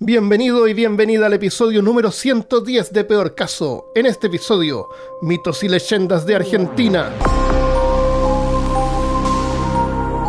Bienvenido 0.00 0.68
y 0.68 0.74
bienvenida 0.74 1.26
al 1.26 1.32
episodio 1.32 1.82
número 1.82 2.12
110 2.12 2.92
de 2.92 3.02
Peor 3.02 3.34
Caso. 3.34 3.90
En 3.96 4.06
este 4.06 4.28
episodio, 4.28 4.86
mitos 5.22 5.64
y 5.64 5.68
leyendas 5.68 6.24
de 6.24 6.36
Argentina. 6.36 7.10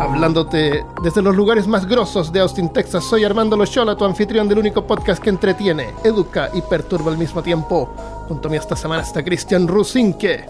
Hablándote 0.00 0.84
desde 1.04 1.22
los 1.22 1.36
lugares 1.36 1.68
más 1.68 1.86
grosos 1.86 2.32
de 2.32 2.40
Austin, 2.40 2.72
Texas, 2.72 3.04
soy 3.04 3.22
Armando 3.22 3.56
Loyola, 3.56 3.96
tu 3.96 4.04
anfitrión 4.04 4.48
del 4.48 4.58
único 4.58 4.84
podcast 4.84 5.22
que 5.22 5.30
entretiene, 5.30 5.94
educa 6.02 6.50
y 6.52 6.62
perturba 6.62 7.12
al 7.12 7.18
mismo 7.18 7.40
tiempo. 7.40 7.94
Junto 8.26 8.48
a 8.48 8.50
mí 8.50 8.56
esta 8.56 8.74
semana 8.74 9.04
está 9.04 9.22
Cristian 9.22 9.68
Rusinque. 9.68 10.46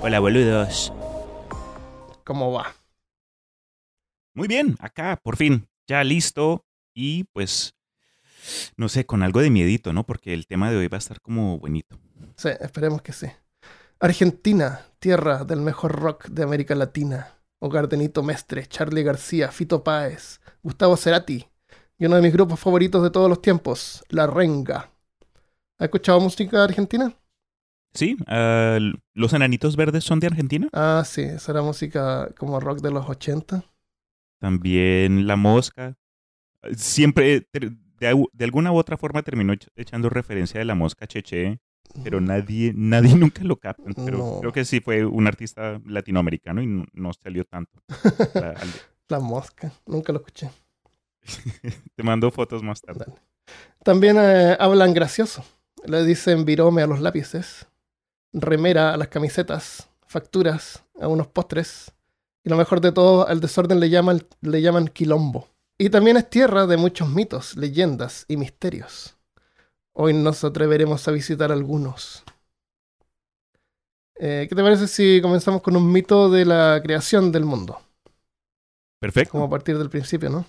Hola, 0.00 0.18
boludos. 0.20 0.94
¿Cómo 2.24 2.52
va? 2.52 2.74
Muy 4.32 4.48
bien, 4.48 4.76
acá, 4.80 5.20
por 5.22 5.36
fin, 5.36 5.68
ya 5.86 6.02
listo 6.02 6.64
y 6.94 7.24
pues, 7.24 7.74
no 8.76 8.88
sé, 8.88 9.06
con 9.06 9.22
algo 9.22 9.40
de 9.40 9.50
miedito, 9.50 9.92
¿no? 9.92 10.04
Porque 10.04 10.34
el 10.34 10.46
tema 10.46 10.70
de 10.70 10.76
hoy 10.76 10.88
va 10.88 10.96
a 10.96 10.98
estar 10.98 11.20
como 11.20 11.58
bonito. 11.58 11.98
Sí, 12.36 12.50
esperemos 12.60 13.02
que 13.02 13.12
sí. 13.12 13.26
Argentina, 14.00 14.80
tierra 14.98 15.44
del 15.44 15.60
mejor 15.60 15.92
rock 15.92 16.26
de 16.26 16.42
América 16.42 16.74
Latina. 16.74 17.28
Hogar 17.60 17.88
de 17.88 17.96
Nito 17.96 18.22
Mestre, 18.22 18.66
Charlie 18.66 19.02
García, 19.02 19.50
Fito 19.50 19.82
Páez, 19.82 20.40
Gustavo 20.62 20.96
Cerati 20.98 21.48
y 21.98 22.06
uno 22.06 22.16
de 22.16 22.22
mis 22.22 22.32
grupos 22.32 22.60
favoritos 22.60 23.02
de 23.02 23.10
todos 23.10 23.28
los 23.28 23.40
tiempos, 23.40 24.04
La 24.08 24.26
Renga. 24.26 24.90
¿Has 25.78 25.86
escuchado 25.86 26.20
música 26.20 26.62
argentina? 26.62 27.14
Sí, 27.94 28.16
ah, 28.26 28.78
¿los 29.14 29.32
enanitos 29.32 29.76
verdes 29.76 30.04
son 30.04 30.20
de 30.20 30.26
Argentina? 30.26 30.68
Ah, 30.72 31.04
sí, 31.06 31.22
esa 31.22 31.52
era 31.52 31.62
música 31.62 32.28
como 32.36 32.58
rock 32.60 32.80
de 32.80 32.90
los 32.90 33.08
80. 33.08 33.64
También 34.40 35.26
La 35.26 35.36
Mosca. 35.36 35.96
Siempre, 36.76 37.46
de, 38.08 38.24
de 38.32 38.44
alguna 38.44 38.72
u 38.72 38.76
otra 38.76 38.96
forma, 38.96 39.22
terminó 39.22 39.52
ech- 39.52 39.68
echando 39.76 40.08
referencia 40.10 40.58
de 40.58 40.64
La 40.64 40.74
Mosca 40.74 41.06
Cheche, 41.06 41.60
pero 42.02 42.20
nadie, 42.20 42.72
nadie 42.74 43.14
nunca 43.16 43.42
lo 43.44 43.56
capta. 43.56 43.90
Pero 44.04 44.18
No. 44.18 44.40
creo 44.40 44.52
que 44.52 44.64
sí 44.64 44.80
fue 44.80 45.04
un 45.04 45.26
artista 45.26 45.80
latinoamericano 45.86 46.62
y 46.62 46.66
no, 46.66 46.84
no 46.92 47.12
salió 47.12 47.44
tanto. 47.44 47.82
La- 48.34 48.50
al- 48.50 48.68
La 49.08 49.20
mosca, 49.20 49.72
nunca 49.86 50.12
lo 50.12 50.18
escuché. 50.20 50.50
Te 51.94 52.02
mando 52.02 52.30
fotos 52.30 52.62
más 52.62 52.80
tarde. 52.80 53.04
Dale. 53.06 53.20
También 53.82 54.16
eh, 54.18 54.56
hablan 54.58 54.94
gracioso. 54.94 55.44
Le 55.86 56.04
dicen 56.04 56.44
virome 56.46 56.82
a 56.82 56.86
los 56.86 57.00
lápices, 57.00 57.66
remera 58.32 58.94
a 58.94 58.96
las 58.96 59.08
camisetas, 59.08 59.88
facturas 60.06 60.82
a 61.00 61.08
unos 61.08 61.26
postres. 61.26 61.92
Y 62.42 62.48
lo 62.50 62.56
mejor 62.56 62.80
de 62.80 62.92
todo, 62.92 63.26
al 63.28 63.40
desorden 63.40 63.80
le 63.80 63.90
llaman, 63.90 64.22
le 64.40 64.62
llaman 64.62 64.88
quilombo. 64.88 65.48
Y 65.76 65.90
también 65.90 66.16
es 66.16 66.30
tierra 66.30 66.66
de 66.66 66.76
muchos 66.76 67.08
mitos, 67.08 67.56
leyendas 67.56 68.24
y 68.28 68.36
misterios. 68.36 69.16
Hoy 69.92 70.14
nos 70.14 70.44
atreveremos 70.44 71.06
a 71.08 71.10
visitar 71.10 71.50
algunos. 71.50 72.22
Eh, 74.16 74.46
¿Qué 74.48 74.54
te 74.54 74.62
parece 74.62 74.86
si 74.86 75.20
comenzamos 75.20 75.62
con 75.62 75.76
un 75.76 75.90
mito 75.90 76.30
de 76.30 76.44
la 76.44 76.80
creación 76.82 77.32
del 77.32 77.44
mundo? 77.44 77.80
Perfecto. 79.00 79.32
Como 79.32 79.44
a 79.44 79.50
partir 79.50 79.76
del 79.76 79.90
principio, 79.90 80.30
¿no? 80.30 80.46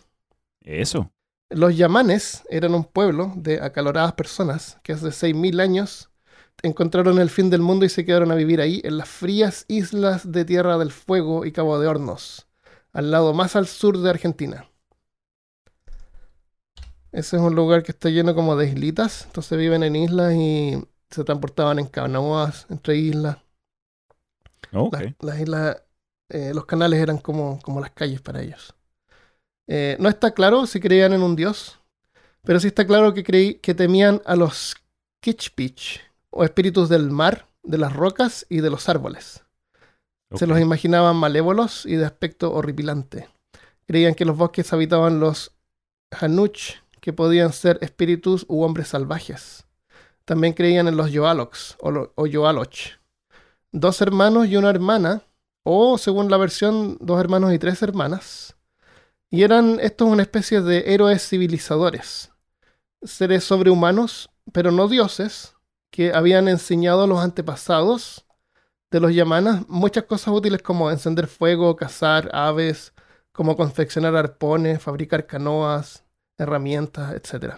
Eso. 0.61 1.11
Los 1.49 1.75
yamanes 1.75 2.43
eran 2.49 2.75
un 2.75 2.83
pueblo 2.83 3.33
de 3.35 3.61
acaloradas 3.61 4.13
personas 4.13 4.77
que 4.83 4.93
hace 4.93 5.07
6.000 5.07 5.59
años 5.59 6.09
encontraron 6.61 7.19
el 7.19 7.31
fin 7.31 7.49
del 7.49 7.61
mundo 7.61 7.85
y 7.85 7.89
se 7.89 8.05
quedaron 8.05 8.31
a 8.31 8.35
vivir 8.35 8.61
ahí, 8.61 8.81
en 8.83 8.97
las 8.97 9.09
frías 9.09 9.65
islas 9.67 10.31
de 10.31 10.45
Tierra 10.45 10.77
del 10.77 10.91
Fuego 10.91 11.45
y 11.45 11.51
Cabo 11.51 11.79
de 11.79 11.87
Hornos, 11.87 12.47
al 12.93 13.11
lado 13.11 13.33
más 13.33 13.55
al 13.55 13.67
sur 13.67 13.97
de 13.97 14.09
Argentina. 14.09 14.69
Ese 17.15 17.37
es 17.37 17.41
un 17.41 17.55
lugar 17.55 17.81
que 17.81 17.93
está 17.93 18.09
lleno 18.09 18.35
como 18.35 18.57
de 18.57 18.67
islitas, 18.67 19.23
entonces 19.27 19.57
viven 19.57 19.83
en 19.83 19.95
islas 19.95 20.33
y 20.33 20.85
se 21.09 21.23
transportaban 21.23 21.79
en 21.79 21.87
canoas 21.87 22.67
entre 22.69 22.97
islas. 22.97 23.37
Ok. 24.73 24.97
Las, 24.99 25.13
las 25.21 25.39
islas, 25.39 25.83
eh, 26.27 26.51
los 26.53 26.65
canales 26.65 26.99
eran 26.99 27.17
como, 27.17 27.61
como 27.61 27.79
las 27.79 27.91
calles 27.91 28.19
para 28.19 28.41
ellos. 28.41 28.75
Eh, 29.67 29.95
no 29.97 30.09
está 30.09 30.31
claro 30.33 30.67
si 30.67 30.81
creían 30.81 31.13
en 31.13 31.23
un 31.23 31.37
dios, 31.37 31.79
pero 32.43 32.59
sí 32.59 32.67
está 32.67 32.85
claro 32.85 33.13
que, 33.13 33.23
creí, 33.23 33.55
que 33.55 33.73
temían 33.73 34.21
a 34.25 34.35
los 34.35 34.75
Kichpich, 35.21 36.01
o 36.31 36.43
espíritus 36.43 36.89
del 36.89 37.11
mar, 37.11 37.47
de 37.63 37.77
las 37.77 37.93
rocas 37.93 38.45
y 38.49 38.59
de 38.59 38.69
los 38.69 38.89
árboles. 38.89 39.45
Se 40.33 40.47
los 40.47 40.59
imaginaban 40.59 41.15
malévolos 41.15 41.85
y 41.85 41.95
de 41.95 42.03
aspecto 42.03 42.53
horripilante. 42.53 43.29
Creían 43.87 44.15
que 44.15 44.25
los 44.25 44.35
bosques 44.35 44.73
habitaban 44.73 45.21
los 45.21 45.55
Hanuch, 46.11 46.81
que 47.05 47.13
podían 47.13 47.53
ser 47.53 47.77
espíritus 47.81 48.47
u 48.49 48.63
hombres 48.63 48.87
salvajes. 48.87 49.67
También 50.25 50.53
creían 50.53 50.87
en 50.87 50.97
los 50.97 51.11
Yoaloks 51.11 51.77
o, 51.79 51.91
lo- 51.91 52.13
o 52.15 52.25
Yoaloch. 52.25 52.97
Dos 53.71 54.01
hermanos 54.01 54.47
y 54.47 54.57
una 54.57 54.71
hermana, 54.71 55.21
o 55.61 55.99
según 55.99 56.31
la 56.31 56.37
versión, 56.37 56.97
dos 56.99 57.19
hermanos 57.19 57.53
y 57.53 57.59
tres 57.59 57.83
hermanas. 57.83 58.55
Y 59.29 59.43
eran 59.43 59.79
estos 59.81 60.07
una 60.07 60.23
especie 60.23 60.61
de 60.61 60.95
héroes 60.95 61.29
civilizadores, 61.29 62.31
seres 63.03 63.43
sobrehumanos, 63.43 64.31
pero 64.51 64.71
no 64.71 64.87
dioses, 64.87 65.55
que 65.91 66.11
habían 66.11 66.47
enseñado 66.47 67.03
a 67.03 67.07
los 67.07 67.19
antepasados 67.19 68.25
de 68.89 68.99
los 68.99 69.13
yamanas 69.13 69.63
muchas 69.69 70.05
cosas 70.05 70.33
útiles 70.33 70.63
como 70.63 70.89
encender 70.89 71.27
fuego, 71.27 71.75
cazar 71.75 72.31
aves, 72.33 72.93
como 73.31 73.55
confeccionar 73.55 74.15
arpones, 74.15 74.81
fabricar 74.81 75.27
canoas, 75.27 76.04
herramientas, 76.37 77.13
etc. 77.13 77.55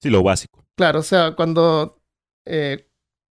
Sí, 0.00 0.10
lo 0.10 0.22
básico. 0.22 0.64
Claro, 0.76 1.00
o 1.00 1.02
sea, 1.02 1.34
cuando, 1.34 2.00
eh, 2.44 2.88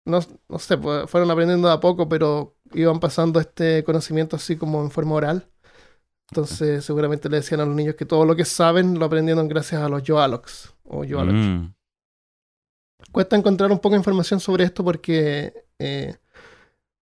no, 0.06 0.20
no 0.48 0.60
sé, 0.60 0.78
pues, 0.78 1.10
fueron 1.10 1.32
aprendiendo 1.32 1.68
de 1.68 1.74
a 1.74 1.80
poco, 1.80 2.08
pero 2.10 2.58
iban 2.74 3.00
pasando 3.00 3.40
este 3.40 3.84
conocimiento 3.84 4.36
así 4.36 4.58
como 4.58 4.82
en 4.82 4.92
forma 4.92 5.16
oral. 5.16 5.50
Entonces 6.32 6.86
seguramente 6.86 7.28
le 7.28 7.38
decían 7.38 7.62
a 7.62 7.66
los 7.66 7.76
niños 7.76 7.96
que 7.96 8.06
todo 8.06 8.24
lo 8.24 8.36
que 8.36 8.46
saben 8.46 9.00
lo 9.00 9.06
aprendieron 9.06 9.48
gracias 9.48 9.82
a 9.82 9.90
los 9.90 10.04
Yoaloks 10.04 10.74
o 10.84 11.04
Yoaloch. 11.04 11.34
Mm, 11.34 11.74
Cuesta 13.12 13.36
encontrar 13.36 13.72
un 13.72 13.80
poco 13.80 13.96
de 13.96 14.00
información 14.00 14.40
sobre 14.40 14.66
esto 14.66 14.84
porque, 14.84 15.66
eh, 15.80 16.16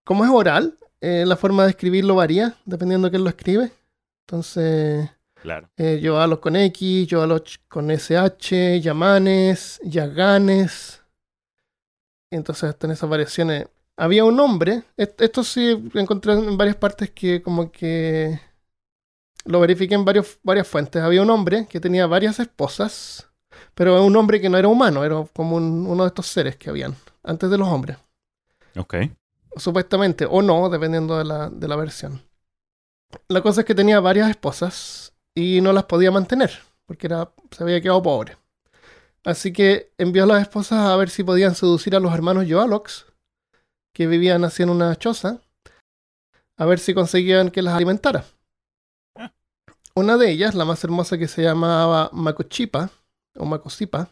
como 0.05 0.23
es 0.23 0.31
oral, 0.31 0.77
eh, 1.01 1.25
la 1.25 1.35
forma 1.35 1.63
de 1.63 1.71
escribirlo 1.71 2.15
varía 2.15 2.55
dependiendo 2.65 3.07
de 3.07 3.11
quién 3.11 3.23
lo 3.23 3.29
escribe. 3.29 3.71
Entonces, 4.25 5.09
claro. 5.41 5.69
eh, 5.77 5.99
Yoalos 6.01 6.39
con 6.39 6.55
X, 6.55 7.07
Yoaloch 7.07 7.57
con 7.67 7.89
SH, 7.91 8.79
Yamanes, 8.81 9.79
Yaganes. 9.83 11.01
Entonces 12.31 12.69
están 12.69 12.91
esas 12.91 13.09
variaciones. 13.09 13.67
Había 13.95 14.25
un 14.25 14.39
hombre, 14.39 14.83
est- 14.97 15.19
esto 15.21 15.43
sí 15.43 15.89
encontré 15.95 16.33
en 16.33 16.57
varias 16.57 16.75
partes 16.75 17.09
que 17.11 17.41
como 17.41 17.71
que 17.71 18.39
lo 19.45 19.59
verifiqué 19.59 19.95
en 19.95 20.05
varios, 20.05 20.37
varias 20.43 20.67
fuentes. 20.67 21.01
Había 21.01 21.21
un 21.21 21.29
hombre 21.29 21.67
que 21.67 21.79
tenía 21.79 22.05
varias 22.05 22.39
esposas, 22.39 23.29
pero 23.73 24.03
un 24.03 24.15
hombre 24.15 24.41
que 24.41 24.49
no 24.49 24.57
era 24.57 24.67
humano, 24.67 25.03
era 25.03 25.23
como 25.33 25.55
un- 25.55 25.87
uno 25.87 26.03
de 26.03 26.07
estos 26.09 26.27
seres 26.27 26.57
que 26.57 26.69
habían 26.69 26.95
antes 27.23 27.49
de 27.49 27.57
los 27.57 27.67
hombres. 27.67 27.97
Ok. 28.77 28.95
Supuestamente, 29.55 30.27
o 30.29 30.41
no, 30.41 30.69
dependiendo 30.69 31.17
de 31.17 31.23
la, 31.23 31.49
de 31.49 31.67
la 31.67 31.75
versión. 31.75 32.21
La 33.29 33.41
cosa 33.41 33.61
es 33.61 33.65
que 33.67 33.73
tenía 33.73 33.99
varias 34.01 34.29
esposas 34.29 35.13
y 35.37 35.61
no 35.61 35.71
las 35.71 35.83
podía 35.83 36.09
mantener, 36.09 36.49
porque 36.87 37.05
era, 37.05 37.31
se 37.51 37.61
había 37.61 37.79
quedado 37.79 38.01
pobre. 38.01 38.37
Así 39.23 39.53
que 39.53 39.91
envió 39.99 40.23
a 40.23 40.25
las 40.25 40.41
esposas 40.41 40.79
a 40.79 40.95
ver 40.95 41.11
si 41.11 41.23
podían 41.23 41.53
seducir 41.53 41.95
a 41.95 41.99
los 41.99 42.11
hermanos 42.11 42.47
Yoalox, 42.47 43.05
que 43.93 44.07
vivían 44.07 44.43
así 44.45 44.63
en 44.63 44.71
una 44.71 44.95
choza, 44.95 45.39
a 46.57 46.65
ver 46.65 46.79
si 46.79 46.95
conseguían 46.95 47.51
que 47.51 47.61
las 47.61 47.75
alimentara. 47.75 48.25
Una 49.93 50.17
de 50.17 50.31
ellas, 50.31 50.55
la 50.55 50.65
más 50.65 50.83
hermosa 50.83 51.19
que 51.19 51.27
se 51.27 51.43
llamaba 51.43 52.09
Macochipa, 52.13 52.89
o 53.35 53.45
Macosipa, 53.45 54.09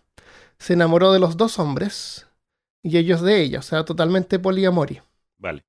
se 0.59 0.73
enamoró 0.73 1.11
de 1.11 1.19
los 1.19 1.37
dos 1.37 1.57
hombres 1.57 2.27
y 2.83 2.99
ellos 2.99 3.21
de 3.21 3.41
ella, 3.41 3.59
o 3.59 3.63
sea, 3.63 3.83
totalmente 3.83 4.37
poliamoria. 4.37 5.03
Vale. 5.39 5.65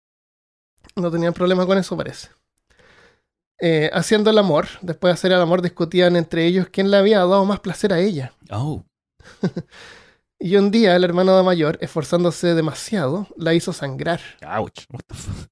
No 0.97 1.11
tenían 1.11 1.32
problema 1.32 1.64
con 1.64 1.79
eso, 1.79 1.97
parece. 1.97 2.29
Eh, 3.58 3.91
haciendo 3.93 4.31
el 4.31 4.38
amor, 4.38 4.67
después 4.82 5.11
de 5.11 5.14
hacer 5.14 5.32
el 5.32 5.41
amor, 5.41 5.62
discutían 5.62 6.17
entre 6.17 6.47
ellos 6.47 6.69
quién 6.70 6.91
le 6.91 6.97
había 6.99 7.19
dado 7.19 7.44
más 7.44 7.61
placer 7.61 7.93
a 7.93 8.00
ella. 8.00 8.32
Oh. 8.50 8.85
Y 10.38 10.56
un 10.56 10.70
día 10.70 10.94
el 10.94 11.03
hermano 11.03 11.35
de 11.35 11.43
mayor, 11.43 11.79
esforzándose 11.81 12.55
demasiado, 12.55 13.26
la 13.38 13.55
hizo 13.55 13.73
sangrar. 13.73 14.20
Ouch. 14.47 14.85
What 14.91 15.00
the 15.06 15.14
fuck? 15.14 15.49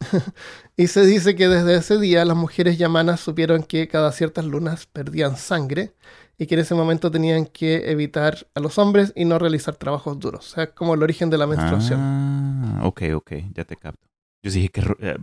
Y 0.76 0.86
se 0.86 1.04
dice 1.04 1.34
que 1.34 1.48
desde 1.48 1.74
ese 1.74 1.98
día 1.98 2.24
las 2.24 2.36
mujeres 2.36 2.78
yamanas 2.78 3.18
supieron 3.18 3.64
que 3.64 3.88
cada 3.88 4.12
ciertas 4.12 4.44
lunas 4.44 4.86
perdían 4.86 5.36
sangre 5.36 5.92
y 6.38 6.46
que 6.46 6.54
en 6.54 6.60
ese 6.60 6.76
momento 6.76 7.10
tenían 7.10 7.46
que 7.46 7.90
evitar 7.90 8.46
a 8.54 8.60
los 8.60 8.78
hombres 8.78 9.12
y 9.16 9.24
no 9.24 9.40
realizar 9.40 9.74
trabajos 9.74 10.20
duros. 10.20 10.52
O 10.52 10.54
sea, 10.54 10.70
como 10.72 10.94
el 10.94 11.02
origen 11.02 11.30
de 11.30 11.38
la 11.38 11.48
menstruación. 11.48 11.98
Ah, 12.00 12.80
ok, 12.84 13.02
ok. 13.16 13.32
Ya 13.54 13.64
te 13.64 13.76
capto. 13.76 14.06
Yo 14.42 14.52
dije, 14.52 14.70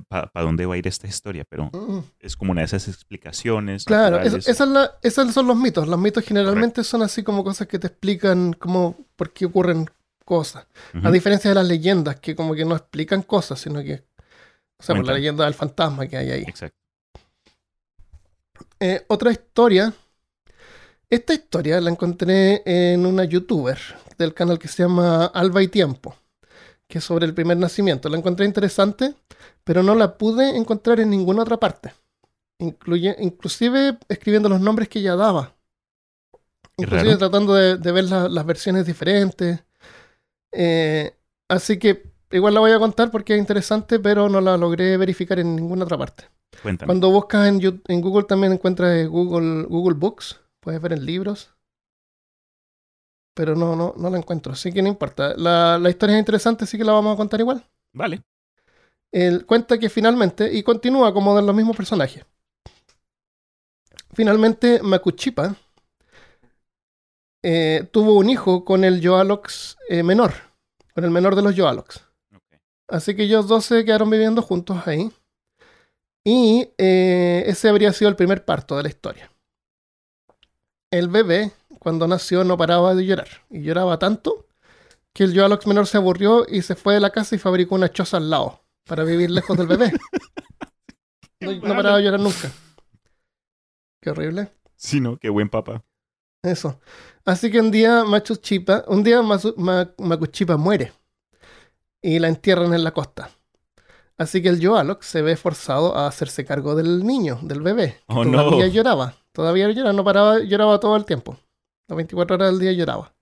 ¿para 0.10 0.30
dónde 0.46 0.66
va 0.66 0.74
a 0.74 0.78
ir 0.78 0.88
esta 0.88 1.08
historia? 1.08 1.46
Pero 1.48 1.70
Mm. 1.72 2.00
es 2.20 2.36
como 2.36 2.52
una 2.52 2.62
de 2.62 2.66
esas 2.66 2.88
explicaciones. 2.90 3.86
Claro, 3.86 4.20
esa 4.20 4.38
es 4.52 4.60
la- 4.60 4.92
esos 5.02 5.34
son 5.34 5.48
los 5.48 5.56
mitos. 5.58 5.88
Los 5.88 5.98
mitos 6.00 6.24
generalmente 6.26 6.84
son 6.84 7.02
así 7.02 7.24
como 7.24 7.44
cosas 7.44 7.68
que 7.68 7.80
te 7.80 7.88
explican 7.88 8.54
cómo, 8.54 8.98
por 9.16 9.32
qué 9.32 9.46
ocurren 9.46 9.90
cosas. 10.26 10.68
A 11.04 11.12
diferencia 11.12 11.50
de 11.52 11.56
las 11.56 11.68
leyendas, 11.68 12.20
que 12.20 12.36
como 12.36 12.56
que 12.56 12.66
no 12.66 12.76
explican 12.76 13.22
cosas, 13.22 13.60
sino 13.60 13.82
que... 13.84 14.04
O 14.78 14.84
sea, 14.84 14.96
por 14.96 15.06
la 15.06 15.14
leyenda 15.14 15.46
del 15.46 15.54
fantasma 15.54 16.06
que 16.08 16.18
hay 16.18 16.32
ahí. 16.32 16.44
Exacto. 16.46 16.78
Eh, 18.80 19.06
otra 19.08 19.32
historia. 19.32 19.94
Esta 21.10 21.34
historia 21.34 21.80
la 21.80 21.90
encontré 21.92 22.62
en 22.66 23.06
una 23.06 23.24
youtuber 23.24 23.78
del 24.18 24.34
canal 24.34 24.60
que 24.60 24.68
se 24.68 24.84
llama 24.84 25.26
Alba 25.28 25.62
y 25.64 25.68
Tiempo, 25.68 26.16
que 26.88 27.00
es 27.00 27.04
sobre 27.04 27.26
el 27.26 27.34
primer 27.34 27.58
nacimiento. 27.58 28.10
La 28.10 28.18
encontré 28.18 28.46
interesante, 28.46 29.16
pero 29.64 29.84
no 29.84 29.96
la 29.96 30.18
pude 30.18 30.56
encontrar 30.58 31.00
en 31.00 31.10
ninguna 31.10 31.44
otra 31.44 31.58
parte. 31.58 31.94
Incluye, 32.60 33.16
inclusive 33.20 33.98
escribiendo 34.10 34.50
los 34.50 34.62
nombres 34.62 34.90
que 34.90 35.00
ella 35.00 35.16
daba. 35.16 35.56
Inclusive 36.78 37.18
tratando 37.18 37.54
de, 37.54 37.78
de 37.78 37.92
ver 37.92 38.06
la- 38.06 38.28
las 38.30 38.46
versiones 38.46 38.86
diferentes. 38.86 39.64
Eh, 40.52 41.14
así 41.50 41.80
que 41.80 42.04
igual 42.32 42.54
la 42.54 42.60
voy 42.62 42.72
a 42.72 42.80
contar 42.80 43.12
porque 43.12 43.34
es 43.36 43.40
interesante, 43.40 44.00
pero 44.00 44.30
no 44.30 44.42
la 44.42 44.58
logré 44.58 44.98
verificar 44.98 45.40
en 45.40 45.56
ninguna 45.56 45.86
otra 45.86 45.98
parte. 45.98 46.26
Cuéntame. 46.62 46.88
Cuando 46.88 47.12
buscas 47.12 47.48
en, 47.48 47.82
en 47.88 48.02
Google 48.02 48.26
también 48.26 48.54
encuentras 48.54 48.96
eh, 48.96 49.08
Google, 49.08 49.64
Google 49.64 49.96
Books, 49.96 50.40
puedes 50.60 50.82
ver 50.82 50.94
en 50.94 51.06
libros, 51.06 51.55
pero 53.36 53.56
no, 53.56 53.76
no, 53.76 53.94
no 53.96 54.10
la 54.10 54.18
encuentro, 54.18 54.54
así 54.54 54.72
que 54.74 54.82
no 54.82 54.88
importa. 54.88 55.36
La, 55.38 55.78
la 55.78 55.90
historia 55.92 56.16
es 56.16 56.20
interesante, 56.20 56.64
así 56.64 56.78
que 56.78 56.84
la 56.84 56.94
vamos 56.94 57.14
a 57.14 57.18
contar 57.18 57.40
igual. 57.40 57.64
Vale. 57.94 58.24
Él 59.12 59.46
cuenta 59.46 59.78
que 59.78 59.90
finalmente, 59.90 60.52
y 60.52 60.64
continúa 60.64 61.14
como 61.14 61.36
de 61.36 61.44
los 61.44 61.56
mismos 61.56 61.78
personajes, 61.78 62.26
finalmente 64.14 64.82
Makuchipa 64.82 65.56
eh, 67.44 67.88
tuvo 67.92 68.16
un 68.16 68.30
hijo 68.30 68.66
con 68.66 68.84
el 68.84 69.02
Yoalox 69.02 69.78
eh, 69.90 70.02
menor, 70.02 70.34
con 70.94 71.04
el 71.04 71.12
menor 71.12 71.36
de 71.36 71.44
los 71.44 71.56
Yoalox. 71.56 72.02
Así 72.88 73.16
que 73.16 73.24
ellos 73.24 73.48
dos 73.48 73.66
se 73.66 73.86
quedaron 73.86 74.10
viviendo 74.10 74.42
juntos 74.42 74.88
ahí. 74.88 75.12
Y 76.24 76.70
eh, 76.80 77.44
ese 77.46 77.70
habría 77.70 77.94
sido 77.94 78.10
el 78.10 78.16
primer 78.16 78.46
parto 78.46 78.76
de 78.78 78.84
la 78.84 78.90
historia. 78.90 79.32
El 80.90 81.08
bebé, 81.08 81.52
cuando 81.86 82.08
nació, 82.08 82.44
no 82.44 82.58
paraba 82.58 82.96
de 82.96 83.06
llorar. 83.06 83.28
Y 83.52 83.62
lloraba 83.62 84.00
tanto 84.00 84.48
que 85.14 85.24
el 85.24 85.34
Yoalox 85.34 85.68
menor 85.68 85.86
se 85.86 85.98
aburrió 85.98 86.48
y 86.50 86.64
se 86.64 86.74
fue 86.74 86.96
de 86.96 87.00
la 87.00 87.12
casa 87.12 87.36
y 87.36 87.38
fabricó 87.38 87.76
una 87.76 87.92
choza 87.92 88.18
al 88.18 88.32
lado 88.32 88.60
para 88.86 89.04
vivir 89.04 89.30
lejos 89.30 89.56
del 89.56 89.68
bebé. 89.68 89.94
No, 91.42 91.52
no 91.52 91.76
paraba 91.76 91.98
de 91.98 92.04
llorar 92.06 92.20
nunca. 92.22 92.50
Qué 94.02 94.10
horrible. 94.10 94.52
Sí, 94.76 95.00
¿no? 95.00 95.18
Qué 95.18 95.30
buen 95.30 95.48
papá. 95.50 95.84
Eso. 96.42 96.80
Así 97.24 97.52
que 97.52 97.60
un 97.60 97.70
día 97.70 98.04
Machu 98.04 98.38
Chipa, 98.38 98.84
un 98.88 99.04
día 99.04 99.22
Macuchipa 99.22 100.58
muere 100.58 100.94
y 102.02 102.18
la 102.18 102.30
entierran 102.30 102.74
en 102.74 102.84
la 102.84 102.92
costa. 102.94 103.30
Así 104.18 104.42
que 104.42 104.50
el 104.50 104.60
Yoalox 104.60 105.06
se 105.06 105.22
ve 105.22 105.36
forzado 105.36 105.96
a 105.96 106.08
hacerse 106.08 106.46
cargo 106.46 106.74
del 106.74 107.06
niño, 107.06 107.38
del 107.44 107.62
bebé. 107.62 108.00
que 108.08 108.16
Oh, 108.16 108.24
no. 108.26 108.44
todavía 108.44 108.68
lloraba. 108.68 109.16
Todavía 109.34 109.70
lloraba, 109.70 109.94
no 109.94 110.04
paraba, 110.04 110.40
lloraba 110.40 110.80
todo 110.80 110.96
el 110.96 111.06
tiempo. 111.06 111.38
Las 111.88 111.96
24 111.98 112.36
horas 112.36 112.52
del 112.52 112.60
día 112.60 112.72
lloraba. 112.72 113.16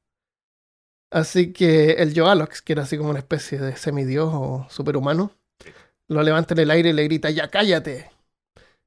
Así 1.11 1.53
que 1.53 1.91
el 1.91 2.13
Yoalox, 2.13 2.61
que 2.61 2.73
era 2.73 2.83
así 2.83 2.97
como 2.97 3.11
una 3.11 3.19
especie 3.19 3.59
de 3.59 3.75
semidios 3.75 4.29
o 4.33 4.65
superhumano, 4.69 5.31
lo 6.07 6.23
levanta 6.23 6.53
en 6.53 6.61
el 6.61 6.71
aire 6.71 6.89
y 6.89 6.93
le 6.93 7.03
grita, 7.03 7.29
ya 7.29 7.49
cállate. 7.49 8.09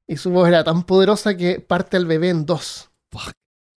Y 0.09 0.17
su 0.17 0.31
voz 0.31 0.49
era 0.49 0.65
tan 0.65 0.85
poderosa 0.85 1.37
que 1.37 1.61
parte 1.61 1.97
al 1.97 2.07
bebé 2.07 2.31
en 2.31 2.47
dos. 2.47 2.91
Fuck. 3.11 3.33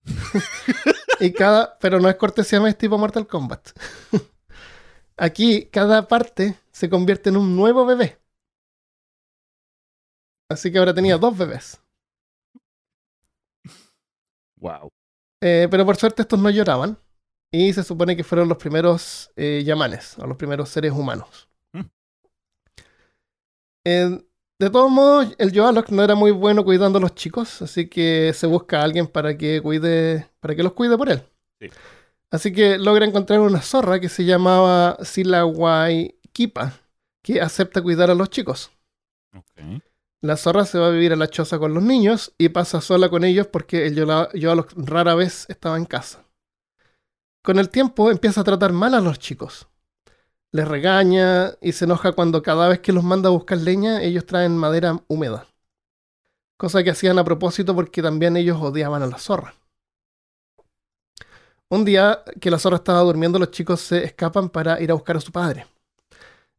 y 1.21 1.33
cada, 1.33 1.79
pero 1.79 2.01
no 2.01 2.09
es 2.09 2.17
cortesía, 2.17 2.67
es 2.67 2.79
tipo 2.79 2.97
Mortal 2.97 3.27
Kombat. 3.27 3.71
Aquí 5.17 5.67
cada 5.67 6.09
parte 6.09 6.59
se 6.71 6.89
convierte 6.89 7.31
en 7.31 7.37
un 7.37 7.57
nuevo 7.57 7.85
bebé. 7.85 8.19
Así 10.49 10.73
que 10.73 10.79
ahora 10.79 10.95
tenía 10.95 11.19
dos 11.19 11.37
bebés. 11.37 11.83
Wow. 14.57 14.89
Eh, 15.41 15.69
pero 15.71 15.87
por 15.87 15.97
suerte 15.97 16.23
estos 16.23 16.39
no 16.39 16.51
lloraban. 16.51 16.99
Y 17.51 17.73
se 17.73 17.83
supone 17.83 18.15
que 18.17 18.25
fueron 18.25 18.49
los 18.49 18.59
primeros 18.59 19.31
eh, 19.37 19.63
yamanes, 19.65 20.19
o 20.19 20.27
los 20.27 20.37
primeros 20.37 20.69
seres 20.69 20.93
humanos. 20.93 21.49
Mm. 21.73 21.81
Eh, 23.85 24.23
de 24.59 24.71
todos 24.71 24.91
modos, 24.91 25.35
el 25.39 25.53
Yoalok 25.53 25.89
no 25.91 26.03
era 26.03 26.15
muy 26.15 26.31
bueno 26.31 26.65
cuidando 26.65 26.99
a 26.99 27.01
los 27.01 27.15
chicos, 27.15 27.63
así 27.63 27.89
que 27.89 28.33
se 28.35 28.47
busca 28.47 28.81
a 28.81 28.85
alguien 28.85 29.07
para 29.07 29.39
que 29.39 29.63
cuide, 29.63 30.29
para 30.41 30.55
que 30.55 30.63
los 30.63 30.73
cuide 30.73 30.99
por 30.99 31.09
él. 31.09 31.23
Sí. 31.61 31.69
Así 32.31 32.53
que 32.53 32.77
logra 32.77 33.07
encontrar 33.07 33.41
una 33.41 33.63
zorra 33.63 34.01
que 34.01 34.11
se 34.11 34.25
llamaba 34.25 34.99
Silawai 35.03 36.19
Kipa, 36.33 36.75
que 37.23 37.41
acepta 37.41 37.81
cuidar 37.81 38.11
a 38.11 38.15
los 38.15 38.29
chicos. 38.29 38.71
Ok. 39.35 39.83
La 40.21 40.37
zorra 40.37 40.65
se 40.65 40.79
va 40.79 40.89
a 40.89 40.91
vivir 40.91 41.13
a 41.13 41.17
la 41.17 41.29
choza 41.29 41.59
con 41.59 41.75
los 41.75 41.83
niños 41.83 42.35
y 42.39 42.49
pasa 42.49 42.81
sola 42.81 43.09
con 43.09 43.25
ellos 43.25 43.47
porque 43.47 43.87
el 43.87 43.95
Yola- 43.95 44.67
rara 44.77 45.15
vez 45.15 45.47
estaba 45.49 45.77
en 45.77 45.85
casa. 45.85 46.25
Con 47.43 47.59
el 47.59 47.71
tiempo 47.71 48.11
empieza 48.11 48.41
a 48.41 48.45
tratar 48.45 48.73
mal 48.73 48.95
a 48.95 49.01
los 49.01 49.19
chicos. 49.19 49.69
Les 50.51 50.67
regaña 50.67 51.55
y 51.61 51.73
se 51.73 51.85
enoja 51.85 52.13
cuando 52.13 52.43
cada 52.43 52.69
vez 52.69 52.81
que 52.81 52.93
los 52.93 53.05
manda 53.05 53.29
a 53.29 53.33
buscar 53.33 53.59
leña 53.59 54.03
ellos 54.03 54.27
traen 54.27 54.57
madera 54.57 55.01
húmeda. 55.07 55.47
Cosa 56.57 56.83
que 56.83 56.91
hacían 56.91 57.19
a 57.21 57.25
propósito 57.25 57.75
porque 57.75 58.03
también 58.03 58.37
ellos 58.37 58.59
odiaban 58.61 59.03
a 59.03 59.07
la 59.07 59.19
zorra. 59.19 59.55
Un 61.71 61.85
día 61.85 62.25
que 62.41 62.51
la 62.51 62.59
zorra 62.59 62.77
estaba 62.79 63.01
durmiendo 63.01 63.39
los 63.39 63.53
chicos 63.53 63.81
se 63.81 64.03
escapan 64.05 64.49
para 64.49 64.81
ir 64.81 64.91
a 64.91 64.95
buscar 64.95 65.17
a 65.17 65.21
su 65.21 65.31
padre. 65.31 65.67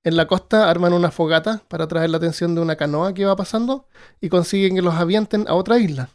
En 0.03 0.15
la 0.15 0.27
costa 0.27 0.69
arman 0.69 0.93
una 0.93 1.11
fogata 1.11 1.63
para 1.67 1.83
atraer 1.83 2.09
la 2.09 2.17
atención 2.17 2.55
de 2.55 2.61
una 2.61 2.77
canoa 2.77 3.13
que 3.13 3.25
va 3.25 3.35
pasando 3.35 3.87
y 4.21 4.29
consiguen 4.29 4.75
que 4.75 4.81
los 4.81 4.95
avienten 4.95 5.47
a 5.47 5.55
otra 5.55 5.77
isla. 5.77 6.09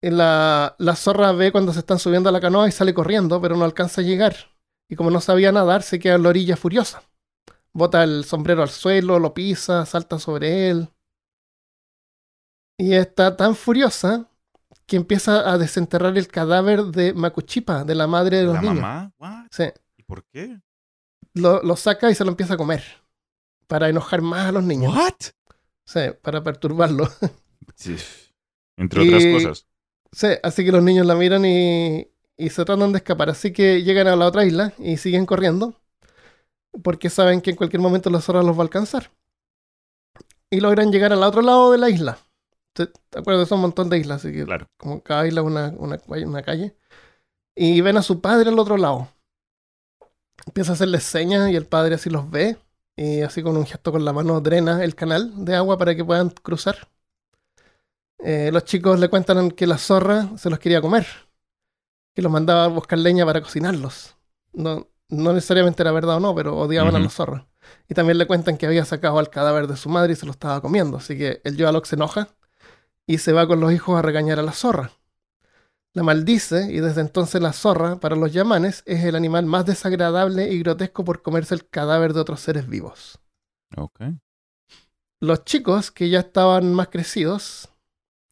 En 0.00 0.16
La, 0.16 0.76
la 0.78 0.94
zorra 0.94 1.32
ve 1.32 1.50
cuando 1.50 1.72
se 1.72 1.80
están 1.80 1.98
subiendo 1.98 2.28
a 2.28 2.32
la 2.32 2.40
canoa 2.40 2.68
y 2.68 2.72
sale 2.72 2.94
corriendo, 2.94 3.40
pero 3.40 3.56
no 3.56 3.64
alcanza 3.64 4.00
a 4.00 4.04
llegar. 4.04 4.36
Y 4.88 4.94
como 4.96 5.10
no 5.10 5.20
sabía 5.20 5.50
nadar, 5.52 5.82
se 5.82 5.98
queda 5.98 6.14
en 6.14 6.22
la 6.22 6.28
orilla 6.28 6.56
furiosa. 6.56 7.02
Bota 7.72 8.04
el 8.04 8.24
sombrero 8.24 8.62
al 8.62 8.70
suelo, 8.70 9.18
lo 9.18 9.34
pisa, 9.34 9.84
salta 9.86 10.18
sobre 10.18 10.70
él. 10.70 10.88
Y 12.78 12.94
está 12.94 13.36
tan 13.36 13.56
furiosa 13.56 14.28
que 14.86 14.96
empieza 14.96 15.52
a 15.52 15.58
desenterrar 15.58 16.16
el 16.16 16.28
cadáver 16.28 16.84
de 16.84 17.12
Makuchipa, 17.12 17.84
de 17.84 17.94
la 17.94 18.06
madre 18.06 18.38
de 18.38 18.44
los 18.44 18.54
¿La 18.54 18.60
niños. 18.62 18.76
mamá? 18.80 19.12
What? 19.18 19.46
Sí 19.50 19.64
¿Y 19.96 20.02
por 20.04 20.24
qué? 20.24 20.60
Lo, 21.38 21.62
lo 21.62 21.76
saca 21.76 22.10
y 22.10 22.14
se 22.14 22.24
lo 22.24 22.30
empieza 22.30 22.54
a 22.54 22.56
comer. 22.56 22.82
Para 23.66 23.88
enojar 23.88 24.22
más 24.22 24.46
a 24.48 24.52
los 24.52 24.64
niños. 24.64 24.94
What? 24.94 25.14
Sí, 25.84 26.00
para 26.22 26.42
perturbarlo. 26.42 27.08
Sí. 27.76 27.96
Entre 28.76 29.00
otras 29.02 29.24
cosas. 29.26 29.66
Sí, 30.10 30.26
así 30.42 30.64
que 30.64 30.72
los 30.72 30.82
niños 30.82 31.06
la 31.06 31.14
miran 31.14 31.44
y, 31.44 32.08
y 32.36 32.50
se 32.50 32.64
tratan 32.64 32.90
de 32.92 32.98
escapar. 32.98 33.30
Así 33.30 33.52
que 33.52 33.82
llegan 33.84 34.08
a 34.08 34.16
la 34.16 34.26
otra 34.26 34.44
isla 34.44 34.72
y 34.78 34.96
siguen 34.96 35.26
corriendo. 35.26 35.74
Porque 36.82 37.10
saben 37.10 37.40
que 37.40 37.50
en 37.50 37.56
cualquier 37.56 37.80
momento 37.82 38.10
la 38.10 38.20
zorra 38.20 38.42
los 38.42 38.56
va 38.56 38.60
a 38.60 38.62
alcanzar. 38.62 39.10
Y 40.50 40.60
logran 40.60 40.90
llegar 40.90 41.12
al 41.12 41.22
otro 41.22 41.42
lado 41.42 41.70
de 41.72 41.78
la 41.78 41.90
isla. 41.90 42.18
¿Te, 42.72 42.88
acuerdas? 43.14 43.48
Son 43.48 43.58
un 43.58 43.62
montón 43.62 43.90
de 43.90 43.98
islas, 43.98 44.24
así 44.24 44.32
que 44.34 44.44
Claro. 44.44 44.66
como 44.76 45.02
cada 45.02 45.26
isla 45.26 45.42
una, 45.42 45.74
una, 45.76 45.98
una 46.06 46.42
calle. 46.42 46.74
Y 47.54 47.80
ven 47.82 47.96
a 47.96 48.02
su 48.02 48.20
padre 48.20 48.50
al 48.50 48.58
otro 48.58 48.76
lado. 48.76 49.08
Empieza 50.46 50.72
a 50.72 50.74
hacerles 50.74 51.04
señas 51.04 51.50
y 51.50 51.56
el 51.56 51.66
padre 51.66 51.94
así 51.94 52.10
los 52.10 52.30
ve. 52.30 52.56
Y 52.96 53.20
así 53.22 53.42
con 53.42 53.56
un 53.56 53.64
gesto 53.66 53.92
con 53.92 54.04
la 54.04 54.12
mano 54.12 54.40
drena 54.40 54.82
el 54.82 54.94
canal 54.94 55.44
de 55.44 55.54
agua 55.54 55.78
para 55.78 55.94
que 55.94 56.04
puedan 56.04 56.30
cruzar. 56.30 56.88
Eh, 58.18 58.50
los 58.52 58.64
chicos 58.64 58.98
le 58.98 59.08
cuentan 59.08 59.50
que 59.52 59.66
la 59.66 59.78
zorra 59.78 60.36
se 60.36 60.50
los 60.50 60.58
quería 60.58 60.80
comer. 60.80 61.06
Que 62.14 62.22
los 62.22 62.32
mandaba 62.32 62.64
a 62.64 62.68
buscar 62.68 62.98
leña 62.98 63.24
para 63.24 63.40
cocinarlos. 63.40 64.16
No, 64.52 64.88
no 65.08 65.32
necesariamente 65.32 65.82
era 65.82 65.92
verdad 65.92 66.16
o 66.16 66.20
no, 66.20 66.34
pero 66.34 66.56
odiaban 66.56 66.96
a 66.96 66.98
la 66.98 67.08
zorra. 67.08 67.46
Y 67.88 67.94
también 67.94 68.18
le 68.18 68.26
cuentan 68.26 68.56
que 68.56 68.66
había 68.66 68.84
sacado 68.84 69.18
al 69.18 69.30
cadáver 69.30 69.66
de 69.66 69.76
su 69.76 69.88
madre 69.88 70.14
y 70.14 70.16
se 70.16 70.26
lo 70.26 70.32
estaba 70.32 70.60
comiendo. 70.60 70.96
Así 70.96 71.16
que 71.16 71.40
el 71.44 71.56
Yoalok 71.56 71.86
se 71.86 71.96
enoja 71.96 72.28
y 73.06 73.18
se 73.18 73.32
va 73.32 73.46
con 73.46 73.60
los 73.60 73.72
hijos 73.72 73.98
a 73.98 74.02
regañar 74.02 74.38
a 74.38 74.42
la 74.42 74.52
zorra. 74.52 74.90
La 75.94 76.02
maldice 76.02 76.70
y 76.70 76.80
desde 76.80 77.00
entonces 77.00 77.40
la 77.40 77.52
zorra, 77.52 77.98
para 77.98 78.14
los 78.14 78.32
yamanes, 78.32 78.82
es 78.86 79.04
el 79.04 79.16
animal 79.16 79.46
más 79.46 79.66
desagradable 79.66 80.52
y 80.52 80.58
grotesco 80.60 81.04
por 81.04 81.22
comerse 81.22 81.54
el 81.54 81.68
cadáver 81.68 82.12
de 82.12 82.20
otros 82.20 82.40
seres 82.40 82.68
vivos. 82.68 83.18
Ok. 83.76 84.00
Los 85.20 85.44
chicos, 85.44 85.90
que 85.90 86.08
ya 86.08 86.20
estaban 86.20 86.72
más 86.74 86.88
crecidos 86.88 87.70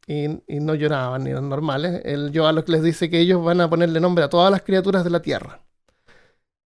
y, 0.07 0.27
y 0.47 0.61
no 0.61 0.75
lloraban 0.75 1.25
ni 1.25 1.31
eran 1.31 1.49
normales, 1.49 2.03
el 2.05 2.31
Yoalok 2.31 2.69
les 2.69 2.83
dice 2.83 3.11
que 3.11 3.19
ellos 3.21 3.43
van 3.43 3.61
a 3.61 3.69
ponerle 3.69 4.01
nombre 4.01 4.25
a 4.25 4.29
todas 4.29 4.51
las 4.51 4.63
criaturas 4.63 5.03
de 5.03 5.11
la 5.11 5.23
tierra. 5.23 5.61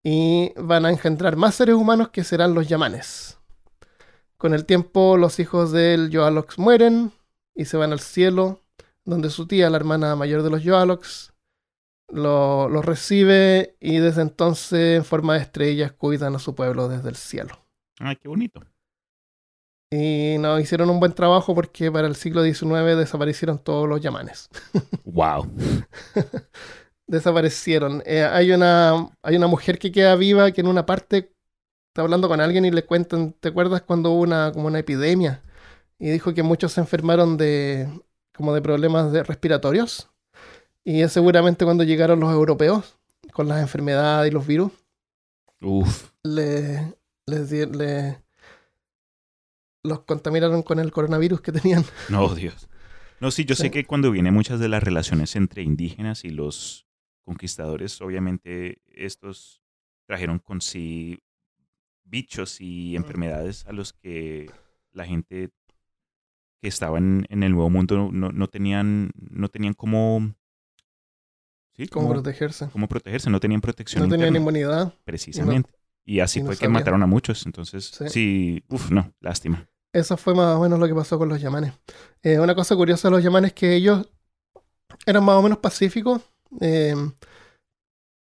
Y 0.02 0.52
van 0.56 0.84
a 0.86 0.90
engendrar 0.90 1.36
más 1.36 1.54
seres 1.54 1.74
humanos 1.74 2.08
que 2.08 2.24
serán 2.24 2.54
los 2.54 2.68
yamanes. 2.68 3.38
Con 4.36 4.54
el 4.54 4.64
tiempo, 4.64 5.16
los 5.18 5.38
hijos 5.38 5.70
del 5.70 6.10
Yoalox 6.10 6.58
mueren 6.58 7.12
y 7.54 7.66
se 7.66 7.76
van 7.76 7.92
al 7.92 8.00
cielo, 8.00 8.62
donde 9.04 9.30
su 9.30 9.46
tía, 9.46 9.70
la 9.70 9.76
hermana 9.76 10.16
mayor 10.16 10.42
de 10.42 10.50
los 10.50 10.62
Yoalox, 10.62 11.32
lo, 12.08 12.68
los 12.68 12.84
recibe 12.84 13.76
y 13.80 13.98
desde 13.98 14.22
entonces, 14.22 14.96
en 14.96 15.04
forma 15.04 15.34
de 15.34 15.40
estrellas, 15.40 15.92
cuidan 15.92 16.34
a 16.34 16.38
su 16.38 16.54
pueblo 16.54 16.88
desde 16.88 17.08
el 17.08 17.16
cielo. 17.16 17.64
Ay, 17.98 18.16
qué 18.16 18.28
bonito. 18.28 18.60
Y 19.92 20.36
no, 20.38 20.60
hicieron 20.60 20.88
un 20.88 21.00
buen 21.00 21.12
trabajo 21.12 21.54
porque 21.54 21.90
para 21.90 22.06
el 22.06 22.14
siglo 22.14 22.44
XIX 22.44 22.96
desaparecieron 22.96 23.58
todos 23.58 23.88
los 23.88 24.00
yamanes. 24.00 24.48
Wow. 25.04 25.50
desaparecieron. 27.08 28.00
Eh, 28.06 28.22
hay, 28.22 28.52
una, 28.52 29.10
hay 29.22 29.36
una 29.36 29.48
mujer 29.48 29.78
que 29.80 29.90
queda 29.90 30.14
viva 30.14 30.52
que 30.52 30.60
en 30.60 30.68
una 30.68 30.86
parte 30.86 31.32
está 31.88 32.02
hablando 32.02 32.28
con 32.28 32.40
alguien 32.40 32.64
y 32.64 32.70
le 32.70 32.84
cuentan, 32.84 33.32
¿te 33.32 33.48
acuerdas 33.48 33.82
cuando 33.82 34.12
hubo 34.12 34.22
una, 34.22 34.52
como 34.52 34.68
una 34.68 34.78
epidemia? 34.78 35.42
Y 35.98 36.10
dijo 36.10 36.32
que 36.32 36.44
muchos 36.44 36.72
se 36.72 36.80
enfermaron 36.80 37.36
de, 37.36 37.88
como 38.40 38.54
de 38.54 38.62
problemas 38.62 39.12
de 39.12 39.22
respiratorios. 39.22 40.08
Y 40.82 41.02
es 41.02 41.12
seguramente 41.12 41.66
cuando 41.66 41.84
llegaron 41.84 42.20
los 42.20 42.32
europeos 42.32 42.96
con 43.34 43.46
las 43.48 43.60
enfermedades 43.60 44.30
y 44.30 44.34
los 44.34 44.46
virus. 44.46 44.72
Uf. 45.60 46.10
Le, 46.22 46.94
les 47.26 47.50
le- 47.50 48.22
los 49.84 50.00
contaminaron 50.00 50.62
con 50.62 50.78
el 50.78 50.90
coronavirus 50.90 51.40
que 51.42 51.52
tenían. 51.52 51.84
No, 52.08 52.34
Dios. 52.34 52.68
No, 53.20 53.30
sí, 53.30 53.44
yo 53.44 53.54
Sí. 53.54 53.64
sé 53.64 53.70
que 53.70 53.84
cuando 53.84 54.10
vienen 54.10 54.32
muchas 54.32 54.58
de 54.58 54.68
las 54.68 54.82
relaciones 54.82 55.36
entre 55.36 55.62
indígenas 55.62 56.24
y 56.24 56.30
los 56.30 56.86
conquistadores, 57.24 58.00
obviamente 58.00 58.80
estos 58.88 59.60
trajeron 60.06 60.38
con 60.38 60.62
sí 60.62 61.22
bichos 62.04 62.58
y 62.60 62.96
enfermedades 62.96 63.66
a 63.66 63.72
los 63.72 63.92
que 63.92 64.50
la 64.92 65.04
gente 65.04 65.50
que 66.60 66.68
estaba 66.68 66.98
en, 66.98 67.26
el 67.30 67.52
Nuevo 67.52 67.70
Mundo 67.70 68.10
no, 68.12 68.30
no 68.32 68.48
tenían, 68.48 69.10
no 69.16 69.48
tenían 69.48 69.74
cómo, 69.74 70.34
sí, 71.76 71.88
Cómo 71.88 72.08
cómo, 72.08 72.14
protegerse. 72.22 72.68
cómo 72.72 72.88
protegerse, 72.88 73.30
no 73.30 73.40
tenían 73.40 73.60
protección 73.60 74.02
No 74.04 74.08
tenían 74.10 74.36
inmunidad. 74.36 74.92
precisamente. 75.04 75.70
Y 76.04 76.20
así 76.20 76.40
y 76.40 76.42
no 76.42 76.48
fue 76.48 76.56
que 76.56 76.68
mataron 76.68 77.02
a 77.02 77.06
muchos. 77.06 77.46
Entonces, 77.46 77.86
Sí. 77.86 78.08
sí, 78.08 78.64
uff, 78.68 78.90
no, 78.90 79.12
lástima. 79.20 79.66
Eso 79.92 80.16
fue 80.16 80.34
más 80.34 80.56
o 80.56 80.60
menos 80.60 80.78
lo 80.78 80.86
que 80.86 80.94
pasó 80.94 81.18
con 81.18 81.28
los 81.28 81.40
yamanes. 81.40 81.72
Eh, 82.22 82.38
una 82.38 82.54
cosa 82.54 82.76
curiosa 82.76 83.08
de 83.08 83.12
los 83.12 83.22
yamanes 83.24 83.48
es 83.48 83.54
que 83.54 83.74
ellos 83.74 84.08
eran 85.06 85.24
más 85.24 85.36
o 85.36 85.42
menos 85.42 85.58
pacíficos, 85.58 86.22
eh, 86.60 86.94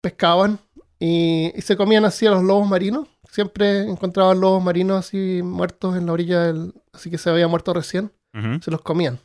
pescaban 0.01 0.59
y, 0.99 1.51
y 1.55 1.61
se 1.61 1.75
comían 1.77 2.05
así 2.05 2.25
a 2.25 2.31
los 2.31 2.43
lobos 2.43 2.67
marinos. 2.67 3.07
Siempre 3.29 3.81
encontraban 3.81 4.39
lobos 4.39 4.63
marinos 4.63 4.99
así 5.05 5.41
muertos 5.43 5.95
en 5.97 6.05
la 6.05 6.13
orilla 6.13 6.41
del... 6.43 6.73
Así 6.93 7.09
que 7.09 7.17
se 7.17 7.29
había 7.29 7.47
muerto 7.47 7.73
recién. 7.73 8.11
Se 8.61 8.71
los 8.71 8.81
comían. 8.81 9.19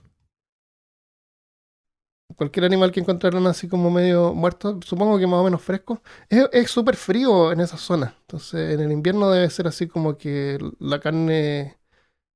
Cualquier 2.36 2.64
animal 2.66 2.92
que 2.92 3.00
encontraran 3.00 3.46
así 3.48 3.68
como 3.68 3.90
medio 3.90 4.32
muerto, 4.32 4.78
supongo 4.84 5.18
que 5.18 5.26
más 5.26 5.40
o 5.40 5.44
menos 5.44 5.60
fresco. 5.60 6.00
Es 6.28 6.70
súper 6.70 6.96
frío 6.96 7.50
en 7.52 7.60
esa 7.60 7.76
zona. 7.76 8.14
Entonces 8.22 8.72
en 8.74 8.80
el 8.80 8.92
invierno 8.92 9.30
debe 9.30 9.50
ser 9.50 9.66
así 9.66 9.88
como 9.88 10.16
que 10.16 10.58
la 10.78 11.00
carne 11.00 11.76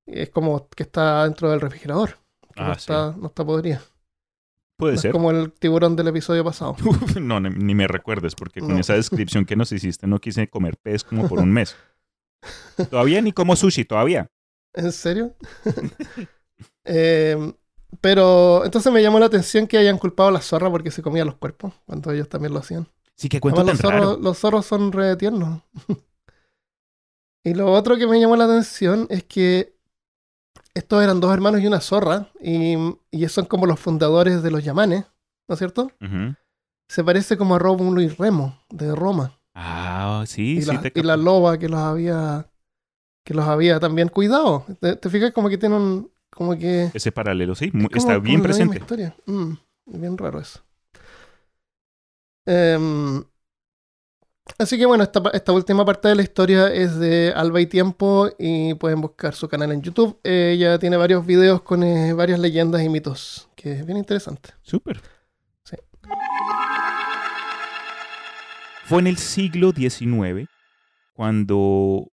es 0.07 0.31
como 0.31 0.69
que 0.69 0.83
está 0.83 1.25
dentro 1.25 1.49
del 1.51 1.61
refrigerador. 1.61 2.19
no, 2.57 2.63
Ah, 2.65 2.75
sí. 2.75 2.81
está, 2.81 3.15
no 3.17 3.29
está 3.29 3.45
podrida. 3.45 3.81
Puede 4.77 4.95
No 4.95 5.01
ser. 5.01 5.09
es 5.11 5.13
como 5.13 5.31
el 5.31 5.53
tiburón 5.53 5.95
del 5.95 6.09
episodio 6.09 6.43
pasado. 6.45 6.75
Uf, 6.85 7.17
no, 7.17 7.39
ni, 7.39 7.51
ni 7.51 7.75
me 7.77 7.87
recuerdes, 7.87 8.35
porque 8.35 8.61
con 8.61 8.71
No. 8.75 8.79
esa 8.81 8.95
descripción 8.95 9.45
que 9.47 9.55
nos 9.57 9.71
hiciste 9.71 10.07
no 10.09 10.19
quise 10.19 10.49
comer 10.51 10.77
pez 10.77 11.05
como 11.05 11.29
por 11.29 11.39
un 11.39 11.53
mes. 11.53 11.77
Todavía 12.91 13.23
ni 13.23 13.33
como 13.33 13.55
sushi, 13.55 13.85
todavía. 13.85 14.27
¿En 14.75 14.91
serio? 14.91 15.35
Eh, 16.85 17.55
pero 18.01 18.65
entonces 18.65 18.93
me 18.93 19.03
llamó 19.03 19.19
la 19.19 19.27
atención 19.27 19.67
que 19.67 19.79
hayan 19.79 19.99
culpado 19.99 20.29
a 20.29 20.33
la 20.33 20.41
zorra 20.43 20.71
porque 20.71 20.91
se 20.91 21.03
comía 21.03 21.25
los 21.25 21.37
cuerpos, 21.37 21.73
cuando 21.87 22.11
ellos 22.13 22.29
también 22.29 22.53
lo 22.53 22.59
hacían. 22.61 22.87
Sí, 23.17 23.29
que 23.29 23.41
cuento 23.41 23.61
Además, 23.61 23.81
tan 23.81 23.91
los, 23.91 23.93
zorros, 23.93 24.11
raro. 24.17 24.23
los 24.23 24.39
zorros 24.39 24.67
son 24.67 24.93
re 24.93 25.17
tiernos. 25.17 25.63
y 27.45 27.55
lo 27.55 27.73
otro 27.73 27.97
que 27.97 28.07
me 28.07 28.21
llamó 28.21 28.37
la 28.37 28.45
atención 28.45 29.07
es 29.11 29.25
que 29.25 29.75
estos 30.75 31.03
eran 31.03 31.21
dos 31.21 31.33
hermanos 31.33 31.61
y 31.61 31.67
una 31.67 31.81
zorra, 31.81 32.31
y, 32.41 32.75
y 33.11 33.29
son 33.29 33.45
como 33.47 33.67
los 33.67 33.79
fundadores 33.79 34.43
de 34.43 34.51
los 34.51 34.65
yamanes, 34.65 35.05
¿no 35.49 35.53
es 35.55 35.59
cierto? 35.59 35.91
Se 36.89 37.05
parece 37.05 37.37
como 37.37 37.55
a 37.55 37.59
Rómulo 37.59 38.01
y 38.01 38.09
Remo, 38.09 38.59
de 38.71 38.95
Roma. 38.95 39.39
Ah, 39.55 40.25
sí, 40.27 40.57
y, 40.57 40.63
sí 40.63 40.73
la, 40.73 40.81
te 40.83 40.93
y 40.95 41.03
la 41.03 41.17
loba 41.17 41.59
que 41.59 41.69
los 41.69 41.79
había 41.81 42.51
que 43.25 43.33
los 43.35 43.47
había 43.47 43.81
también 43.81 44.09
cuidado. 44.09 44.67
¿Te, 44.81 44.97
te 44.97 45.09
fijas 45.09 45.33
como 45.33 45.49
que 45.49 45.57
tienen 45.57 45.81
un- 45.81 46.11
como 46.35 46.57
que 46.59 46.91
Ese 46.93 47.13
paralelo, 47.13 47.55
sí, 47.55 47.71
como- 47.71 47.89
está 47.93 48.15
como 48.15 48.21
bien 48.21 48.43
presente. 48.43 48.79
historia. 48.79 49.15
Mm, 49.27 49.53
bien 49.87 50.19
raro 50.19 50.41
eso. 50.41 50.61
Em, 52.47 53.25
así 54.59 54.77
que 54.79 54.85
bueno, 54.87 55.03
esta, 55.05 55.23
esta 55.33 55.53
última 55.53 55.85
parte 55.85 56.09
de 56.09 56.15
la 56.17 56.23
historia 56.23 56.69
es 56.73 56.99
de 56.99 57.33
Alba 57.35 57.61
y 57.61 57.67
Tiempo 57.67 58.29
y 58.39 58.75
pueden 58.75 59.01
buscar 59.01 59.35
su 59.35 59.49
canal 59.49 59.73
en 59.73 59.81
YouTube. 59.83 60.19
Ella 60.23 60.79
tiene 60.79 60.97
varios 60.97 61.25
videos 61.25 61.63
con 61.63 61.83
eh, 61.83 62.13
varias 62.13 62.39
leyendas 62.39 62.83
y 62.83 62.89
mitos, 62.89 63.49
que 63.57 63.73
es 63.73 63.87
bien 63.87 63.97
interesante. 63.99 64.51
Súper. 64.63 65.01
Sí. 65.65 65.77
Fue 68.85 68.99
en 69.01 69.07
el 69.07 69.17
siglo 69.17 69.73
XIX 69.73 70.47
cuando 71.15 72.09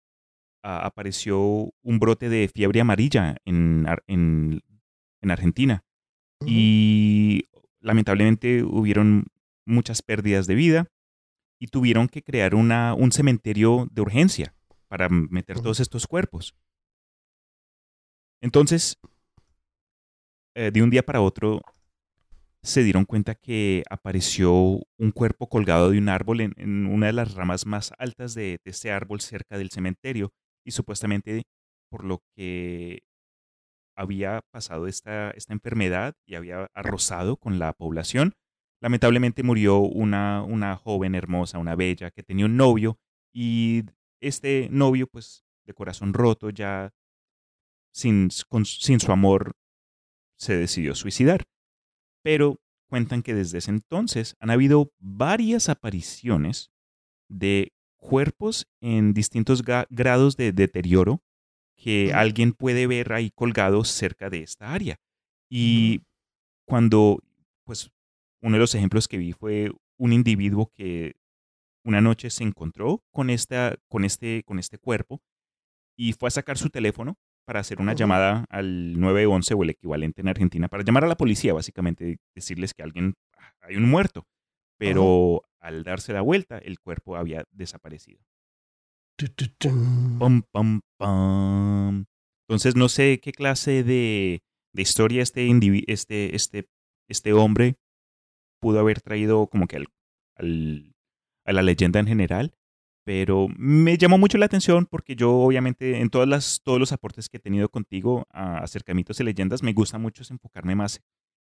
apareció 0.62 1.38
un 1.82 1.98
brote 1.98 2.28
de 2.28 2.48
fiebre 2.48 2.80
amarilla 2.80 3.36
en, 3.44 3.86
en, 4.06 4.60
en 5.22 5.30
Argentina. 5.30 5.84
Ujú. 6.40 6.50
y 6.52 7.48
lamentablemente 7.80 8.62
hubieron 8.62 9.26
muchas 9.66 10.02
pérdidas 10.02 10.46
de 10.46 10.54
vida 10.54 10.86
y 11.60 11.66
tuvieron 11.66 12.06
que 12.08 12.22
crear 12.22 12.54
una, 12.54 12.94
un 12.94 13.10
cementerio 13.10 13.88
de 13.90 14.02
urgencia 14.02 14.54
para 14.86 15.08
meter 15.08 15.60
todos 15.60 15.80
estos 15.80 16.06
cuerpos. 16.06 16.54
Entonces, 18.40 18.98
eh, 20.54 20.70
de 20.70 20.80
un 20.80 20.90
día 20.90 21.02
para 21.02 21.20
otro, 21.20 21.60
se 22.62 22.84
dieron 22.84 23.04
cuenta 23.04 23.34
que 23.34 23.82
apareció 23.90 24.52
un 24.52 25.10
cuerpo 25.12 25.48
colgado 25.48 25.90
de 25.90 25.98
un 25.98 26.08
árbol 26.08 26.40
en, 26.40 26.54
en 26.56 26.86
una 26.86 27.06
de 27.06 27.14
las 27.14 27.34
ramas 27.34 27.66
más 27.66 27.92
altas 27.98 28.34
de, 28.34 28.60
de 28.64 28.70
este 28.70 28.92
árbol 28.92 29.20
cerca 29.20 29.58
del 29.58 29.70
cementerio 29.70 30.32
y 30.68 30.70
supuestamente 30.70 31.44
por 31.90 32.04
lo 32.04 32.22
que 32.36 33.02
había 33.96 34.42
pasado 34.52 34.86
esta, 34.86 35.30
esta 35.30 35.54
enfermedad 35.54 36.14
y 36.26 36.34
había 36.34 36.68
arrasado 36.74 37.38
con 37.38 37.58
la 37.58 37.72
población. 37.72 38.34
Lamentablemente 38.82 39.42
murió 39.42 39.78
una, 39.78 40.42
una 40.44 40.76
joven 40.76 41.14
hermosa, 41.14 41.58
una 41.58 41.74
bella, 41.74 42.10
que 42.10 42.22
tenía 42.22 42.44
un 42.44 42.58
novio 42.58 42.98
y 43.34 43.84
este 44.20 44.68
novio, 44.70 45.06
pues 45.06 45.46
de 45.66 45.72
corazón 45.72 46.12
roto, 46.12 46.50
ya 46.50 46.92
sin, 47.92 48.30
sin 48.30 49.00
su 49.00 49.10
amor, 49.10 49.56
se 50.36 50.54
decidió 50.54 50.94
suicidar. 50.94 51.46
Pero 52.22 52.60
cuentan 52.90 53.22
que 53.22 53.34
desde 53.34 53.58
ese 53.58 53.70
entonces 53.70 54.36
han 54.38 54.50
habido 54.50 54.92
varias 54.98 55.70
apariciones 55.70 56.70
de 57.30 57.72
cuerpos 57.98 58.66
en 58.80 59.12
distintos 59.12 59.62
grados 59.62 60.36
de 60.36 60.52
deterioro 60.52 61.22
que 61.76 62.12
alguien 62.12 62.52
puede 62.52 62.86
ver 62.86 63.12
ahí 63.12 63.30
colgados 63.30 63.88
cerca 63.88 64.30
de 64.30 64.42
esta 64.42 64.72
área. 64.72 65.00
Y 65.48 66.02
cuando, 66.66 67.22
pues, 67.64 67.90
uno 68.42 68.56
de 68.56 68.60
los 68.60 68.74
ejemplos 68.74 69.08
que 69.08 69.18
vi 69.18 69.32
fue 69.32 69.70
un 69.96 70.12
individuo 70.12 70.70
que 70.74 71.14
una 71.84 72.00
noche 72.00 72.30
se 72.30 72.44
encontró 72.44 73.02
con, 73.10 73.30
esta, 73.30 73.76
con, 73.88 74.04
este, 74.04 74.42
con 74.44 74.58
este 74.58 74.78
cuerpo 74.78 75.20
y 75.96 76.12
fue 76.12 76.28
a 76.28 76.30
sacar 76.30 76.58
su 76.58 76.70
teléfono 76.70 77.16
para 77.46 77.60
hacer 77.60 77.80
una 77.80 77.94
llamada 77.94 78.44
al 78.50 79.00
911 79.00 79.54
o 79.54 79.62
el 79.62 79.70
equivalente 79.70 80.20
en 80.20 80.28
Argentina, 80.28 80.68
para 80.68 80.84
llamar 80.84 81.04
a 81.04 81.08
la 81.08 81.16
policía, 81.16 81.54
básicamente, 81.54 82.18
decirles 82.34 82.74
que 82.74 82.82
alguien, 82.82 83.14
ah, 83.38 83.54
hay 83.62 83.76
un 83.76 83.88
muerto. 83.88 84.26
Pero 84.76 85.47
al 85.60 85.82
darse 85.84 86.12
la 86.12 86.20
vuelta, 86.22 86.58
el 86.58 86.78
cuerpo 86.80 87.16
había 87.16 87.44
desaparecido. 87.50 88.20
Entonces 92.48 92.76
no 92.76 92.88
sé 92.88 93.20
qué 93.20 93.32
clase 93.32 93.82
de, 93.84 94.42
de 94.72 94.82
historia 94.82 95.22
este, 95.22 95.48
este, 95.88 96.34
este, 96.36 96.68
este 97.08 97.32
hombre 97.32 97.76
pudo 98.60 98.80
haber 98.80 99.00
traído 99.00 99.46
como 99.48 99.66
que 99.66 99.76
al, 99.76 99.86
al- 100.36 100.94
a 101.44 101.52
la 101.52 101.62
leyenda 101.62 101.98
en 102.00 102.06
general, 102.06 102.54
pero 103.04 103.48
me 103.56 103.96
llamó 103.96 104.18
mucho 104.18 104.38
la 104.38 104.46
atención 104.46 104.86
porque 104.86 105.16
yo 105.16 105.32
obviamente 105.34 106.00
en 106.00 106.10
todas 106.10 106.28
las, 106.28 106.60
todos 106.62 106.78
los 106.78 106.92
aportes 106.92 107.28
que 107.28 107.38
he 107.38 107.40
tenido 107.40 107.68
contigo 107.70 108.26
a 108.30 108.58
acercamientos 108.58 109.18
y 109.20 109.24
leyendas 109.24 109.62
me 109.62 109.72
gusta 109.72 109.98
mucho 109.98 110.22
enfocarme 110.30 110.74
más 110.74 111.00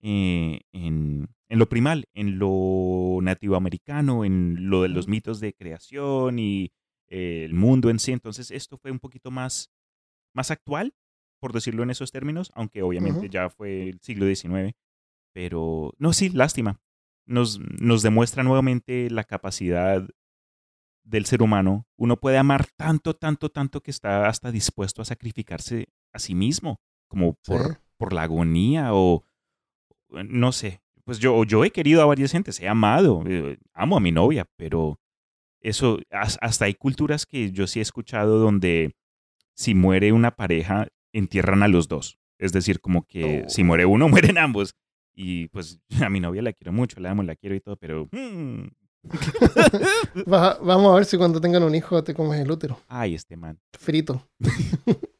eh, 0.06 0.61
en, 0.73 1.28
en 1.49 1.58
lo 1.58 1.66
primal, 1.68 2.04
en 2.14 2.38
lo 2.38 3.18
nativo 3.23 3.56
americano, 3.56 4.25
en 4.25 4.68
lo 4.68 4.82
de 4.82 4.88
los 4.90 5.08
mitos 5.08 5.40
de 5.40 5.54
creación 5.54 6.38
y 6.38 6.73
eh, 7.08 7.44
el 7.46 7.54
mundo 7.54 7.88
en 7.88 7.99
sí. 7.99 8.12
Entonces 8.12 8.50
esto 8.50 8.76
fue 8.76 8.90
un 8.90 9.00
poquito 9.00 9.30
más 9.30 9.70
más 10.34 10.50
actual, 10.50 10.92
por 11.40 11.52
decirlo 11.52 11.82
en 11.84 11.90
esos 11.90 12.11
términos, 12.11 12.50
aunque 12.54 12.82
obviamente 12.82 13.28
ya 13.30 13.49
fue 13.49 13.88
el 13.88 14.00
siglo 14.00 14.26
XIX. 14.26 14.75
Pero, 15.32 15.94
no, 15.99 16.12
sí, 16.12 16.28
lástima. 16.28 16.80
Nos, 17.26 17.58
nos 17.80 18.02
demuestra 18.02 18.42
nuevamente 18.42 19.08
la 19.11 19.25
capacidad 19.25 20.06
del 21.04 21.26
ser 21.26 21.42
humano. 21.42 21.87
Uno 21.96 22.18
puede 22.18 22.37
amar 22.38 22.66
tanto, 22.76 23.14
tanto, 23.14 23.49
tanto 23.50 23.80
que 23.80 23.90
está 23.90 24.28
hasta 24.28 24.50
dispuesto 24.50 25.02
a 25.02 25.04
sacrificarse 25.04 25.88
a 26.12 26.18
sí 26.18 26.34
mismo, 26.34 26.80
como 27.08 27.34
por, 27.46 27.62
Sí. 27.75 27.78
por 27.96 28.12
la 28.12 28.23
agonía 28.23 28.90
o 28.92 29.25
no 30.23 30.52
sé. 30.52 30.80
Pues 31.04 31.18
yo, 31.18 31.44
yo 31.44 31.64
he 31.64 31.71
querido 31.71 32.00
a 32.02 32.06
varias 32.06 32.33
gentes, 32.33 32.61
he 32.61 32.68
amado, 32.68 33.23
eh, 33.26 33.59
amo 33.75 33.97
a 33.97 34.00
mi 34.00 34.11
novia, 34.12 34.47
pero 34.56 34.99
eso, 35.61 35.99
has- 36.11 36.38
hasta 36.40 36.64
hay 36.66 36.75
culturas 36.75 37.26
que 37.26 37.50
yo 37.50 37.66
sí 37.66 37.78
he 37.78 37.83
escuchado 37.83 38.38
donde 38.38 38.94
si 39.54 39.75
muere 39.75 40.12
una 40.12 40.30
pareja, 40.30 40.88
entierran 41.12 41.62
a 41.62 41.68
los 41.68 41.88
dos. 41.88 42.18
Es 42.38 42.52
decir, 42.52 42.80
como 42.80 43.04
que 43.06 43.44
Oh. 43.47 43.49
si 43.49 43.64
muere 43.64 43.85
uno, 43.87 44.09
mueren 44.37 44.38
ambos. 44.38 44.75
Y 45.16 45.49
pues 45.49 45.78
a 46.02 46.09
mi 46.11 46.21
novia 46.21 46.42
la 46.42 46.52
quiero 46.52 46.73
mucho, 46.73 46.99
la 47.00 47.11
amo, 47.12 47.23
la 47.23 47.37
quiero 47.37 47.54
y 47.54 47.61
todo, 47.61 47.76
pero... 47.76 48.09
mm, 48.11 48.64
Va- 50.33 50.59
vamos 50.62 50.90
a 50.92 50.94
ver 50.97 51.04
si 51.04 51.16
cuando 51.18 51.40
tengan 51.40 51.62
un 51.62 51.75
hijo 51.75 52.02
te 52.02 52.14
comes 52.14 52.40
el 52.40 52.50
útero. 52.50 52.80
ay, 52.88 53.14
este 53.14 53.37
man. 53.37 53.59
Frito. 53.78 54.26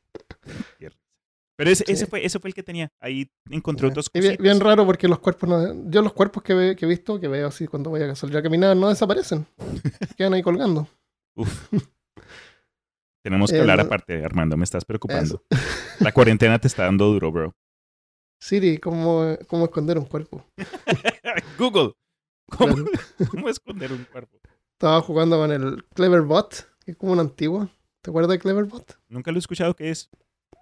Pero 1.57 1.71
ese, 1.71 1.85
ese, 1.87 2.05
Sí. 2.05 2.11
fue, 2.11 2.25
ese 2.27 2.39
fue 2.41 2.49
el 2.49 2.55
que 2.55 2.63
tenía. 2.65 2.91
Ahí 3.01 3.31
encontré 3.49 3.87
otros 3.87 4.11
Y 4.13 4.37
bien, 4.39 4.59
raro 4.61 4.85
porque 4.85 5.07
los 5.07 5.21
cuerpos 5.21 5.49
no- 5.49 5.89
Yo 5.91 6.03
los 6.03 6.13
cuerpos 6.13 6.43
que, 6.43 6.53
ve- 6.55 6.77
que 6.77 6.85
he 6.85 6.89
visto, 6.89 7.21
que 7.21 7.29
veo 7.29 7.47
así 7.49 7.67
cuando 7.67 7.91
voy 7.91 8.03
a 8.03 8.15
salir 8.17 8.37
a 8.37 8.43
caminar, 8.43 8.77
no 8.77 8.89
desaparecen. 8.89 9.47
Quedan 10.17 10.35
ahí 10.35 10.43
colgando. 10.43 10.89
Uf. 11.37 11.69
Tenemos 13.23 13.51
que 13.51 13.59
hablar 13.61 13.81
aparte, 13.81 14.23
Armando, 14.25 14.57
me 14.57 14.65
estás 14.65 14.85
preocupando. 14.85 15.43
La 16.01 16.13
cuarentena 16.13 16.59
te 16.59 16.69
está 16.69 16.85
dando 16.85 17.07
duro, 17.07 17.33
bro. 17.33 17.55
Siri, 18.41 18.77
¿cómo, 18.79 19.37
cómo 19.47 19.65
esconder 19.65 19.97
un 19.97 20.05
cuerpo? 20.05 20.45
Google, 21.59 21.93
¿cómo, 22.51 22.75
Claro. 22.75 22.91
cómo 23.31 23.49
esconder 23.49 23.93
un 23.93 24.05
cuerpo? 24.05 24.39
Estaba 24.73 25.01
jugando 25.01 25.39
con 25.39 25.51
el 25.53 25.85
Cleverbot, 25.95 26.69
que 26.85 26.91
es 26.91 26.97
como 26.99 27.13
una 27.13 27.23
antigua. 27.23 27.71
¿Te 28.03 28.11
acuerdas 28.11 28.33
de 28.33 28.39
Cleverbot? 28.39 28.99
Nunca 29.09 29.31
lo 29.31 29.39
he 29.39 29.41
escuchado 29.41 29.75
qué 29.75 29.89
es. 29.91 30.11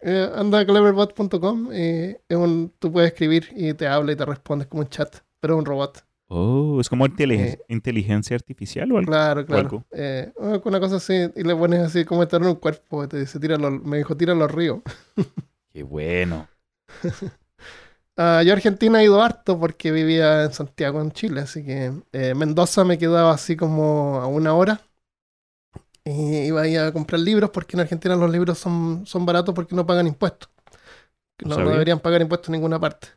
Eh, 0.04 0.28
anda 0.34 0.58
a 0.60 0.66
cleverbot.com 0.66 1.72
y 1.72 2.16
es 2.28 2.36
un, 2.36 2.72
tú 2.78 2.90
puedes 2.90 3.12
escribir 3.12 3.48
y 3.54 3.72
te 3.74 3.86
habla 3.86 4.12
y 4.12 4.16
te 4.16 4.24
responde 4.24 4.64
es 4.64 4.68
como 4.68 4.82
un 4.82 4.88
chat, 4.88 5.16
pero 5.38 5.54
es 5.54 5.58
un 5.60 5.64
robot. 5.64 6.04
Oh, 6.26 6.80
es 6.80 6.88
como 6.88 7.06
inteligen- 7.06 7.46
Eh. 7.54 7.60
inteligencia 7.68 8.34
artificial 8.34 8.90
o 8.90 8.98
algo. 8.98 9.10
Claro, 9.12 9.46
claro. 9.46 9.60
algo. 9.62 9.84
Eh, 9.92 10.32
una 10.64 10.80
cosa 10.80 10.96
así, 10.96 11.14
y 11.36 11.42
le 11.44 11.54
pones 11.54 11.80
así 11.80 12.04
como 12.04 12.22
estar 12.22 12.40
en 12.40 12.48
un 12.48 12.54
cuerpo, 12.56 13.04
y 13.04 13.08
te 13.08 13.20
dice, 13.20 13.38
tíralo, 13.38 13.70
me 13.70 13.98
dijo, 13.98 14.16
tíralo 14.16 14.42
al 14.44 14.50
río. 14.50 14.82
Qué 15.72 15.82
bueno. 15.82 16.48
Ah, 18.14 18.42
yo 18.44 18.52
a 18.52 18.56
Argentina 18.56 19.00
he 19.00 19.04
ido 19.04 19.22
harto 19.22 19.58
porque 19.58 19.90
vivía 19.90 20.44
en 20.44 20.52
Santiago, 20.52 21.00
en 21.00 21.12
Chile, 21.12 21.40
así 21.40 21.64
que 21.64 21.92
Mendoza 22.34 22.84
me 22.84 22.98
quedaba 22.98 23.32
así 23.32 23.56
como 23.56 24.16
a 24.20 24.26
una 24.26 24.52
hora. 24.52 24.82
Y 26.04 26.46
iba 26.46 26.62
ahí 26.62 26.76
a 26.76 26.92
comprar 26.92 27.20
libros 27.20 27.50
porque 27.50 27.76
en 27.76 27.80
Argentina 27.80 28.16
los 28.16 28.30
libros 28.30 28.58
son, 28.58 29.06
son 29.06 29.24
baratos 29.24 29.54
porque 29.54 29.74
no 29.76 29.86
pagan 29.86 30.06
impuestos. 30.06 30.48
No 31.44 31.56
deberían 31.56 32.00
pagar 32.00 32.22
impuestos 32.22 32.48
en 32.48 32.52
ninguna 32.52 32.78
parte. 32.80 33.08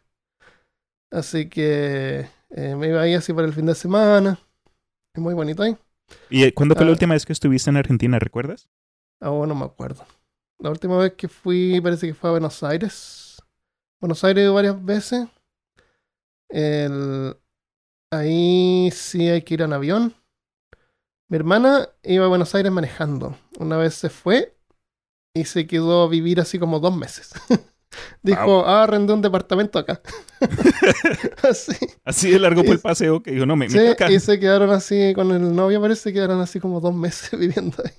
Así 1.12 1.50
que 1.50 2.28
eh, 2.50 2.76
me 2.76 2.88
iba 2.88 3.02
ahí 3.02 3.14
así 3.14 3.34
para 3.34 3.48
el 3.48 3.54
fin 3.54 3.66
de 3.66 3.76
semana. 3.76 4.40
Es 5.14 5.22
muy 5.22 5.34
bonito 5.34 5.64
ahí. 5.64 5.78
¿Y 6.30 6.44
eh, 6.44 6.54
cuándo 6.54 6.76
fue 6.76 6.86
la 6.86 6.92
Ah. 6.92 6.94
última 6.94 7.14
vez 7.14 7.26
que 7.26 7.34
estuviste 7.34 7.70
en 7.70 7.78
Argentina, 7.78 8.20
recuerdas? 8.20 8.70
Ah, 9.22 9.32
oh, 9.32 9.46
no 9.46 9.56
me 9.56 9.66
acuerdo. 9.66 10.06
La 10.60 10.70
última 10.70 10.98
vez 10.98 11.14
que 11.14 11.28
fui, 11.28 11.80
parece 11.82 12.08
que 12.08 12.14
fue 12.14 12.30
a 12.30 12.34
Buenos 12.34 12.62
Aires. 12.64 13.42
Buenos 14.00 14.24
Aires 14.24 14.52
varias 14.52 14.84
veces. 14.84 15.28
El- 16.50 17.36
Ahí 18.12 18.90
sí 18.94 19.28
hay 19.30 19.42
que 19.42 19.56
ir 19.56 19.62
en 19.64 19.74
avión. 19.74 20.16
Mi 21.30 21.38
hermana 21.38 21.90
iba 22.04 22.26
a 22.26 22.30
Buenos 22.30 22.54
Aires 22.56 22.72
manejando. 22.72 23.38
Una 23.60 23.78
vez 23.78 23.96
se 23.96 24.10
fue 24.10 24.56
y 25.34 25.46
se 25.46 25.68
quedó 25.68 26.04
a 26.04 26.10
vivir 26.10 26.40
así 26.40 26.60
como 26.60 26.80
dos 26.80 26.96
meses. 26.96 27.32
Dijo, 28.24 28.66
ah, 28.66 28.84
arrendé 28.84 29.14
un 29.14 29.22
departamento 29.22 29.80
acá. 29.80 30.02
así. 31.44 31.76
Así 32.04 32.30
de 32.30 32.40
largo 32.40 32.64
fue 32.64 32.76
el 32.76 32.82
paseo 32.82 33.22
que 33.24 33.32
dijo, 33.32 33.46
no, 33.46 33.56
me, 33.56 33.70
me 33.70 33.72
Sí, 33.72 33.80
toca. 33.92 34.12
y 34.12 34.20
se 34.20 34.40
quedaron 34.40 34.70
así 34.72 35.14
con 35.16 35.32
el 35.32 35.56
novio, 35.56 35.82
parece, 35.82 36.12
quedaron 36.14 36.42
así 36.42 36.60
como 36.60 36.80
dos 36.82 36.94
meses 36.94 37.38
viviendo 37.40 37.78
ahí. 37.84 37.92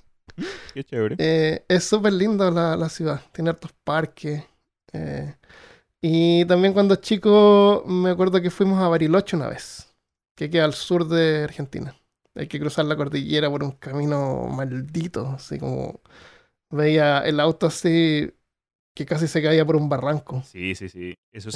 Qué 0.73 0.83
chévere. 0.83 1.15
Eh, 1.17 1.65
es 1.67 1.83
súper 1.83 2.13
lindo 2.13 2.49
la, 2.51 2.75
la 2.77 2.89
ciudad, 2.89 3.21
tiene 3.31 3.49
hartos 3.49 3.71
parques. 3.83 4.43
eh, 4.93 5.35
y 6.01 6.45
también 6.45 6.73
cuando 6.73 6.95
chico 6.97 7.83
me 7.87 8.11
acuerdo 8.11 8.39
que 8.41 8.51
fuimos 8.51 8.81
a 8.81 8.87
Bariloche 8.87 9.35
una 9.35 9.47
vez, 9.47 9.93
que 10.35 10.49
queda 10.49 10.65
al 10.65 10.73
sur 10.75 11.07
de 11.07 11.43
Argentina. 11.43 11.95
Hay 12.37 12.47
que 12.47 12.59
cruzar 12.59 12.85
la 12.85 12.95
cordillera 12.95 13.49
por 13.49 13.63
un 13.63 13.71
camino 13.71 14.47
maldito, 14.47 15.27
así 15.29 15.59
como 15.59 16.01
veía 16.69 17.19
el 17.19 17.39
auto 17.39 17.67
así 17.67 18.31
que 18.97 19.05
casi 19.05 19.27
se 19.27 19.43
caía 19.43 19.63
por 19.63 19.75
un 19.75 19.89
barranco. 19.89 20.41
Sí, 20.43 20.73
sí, 20.73 20.89
sí. 20.89 21.13
Esos, 21.31 21.55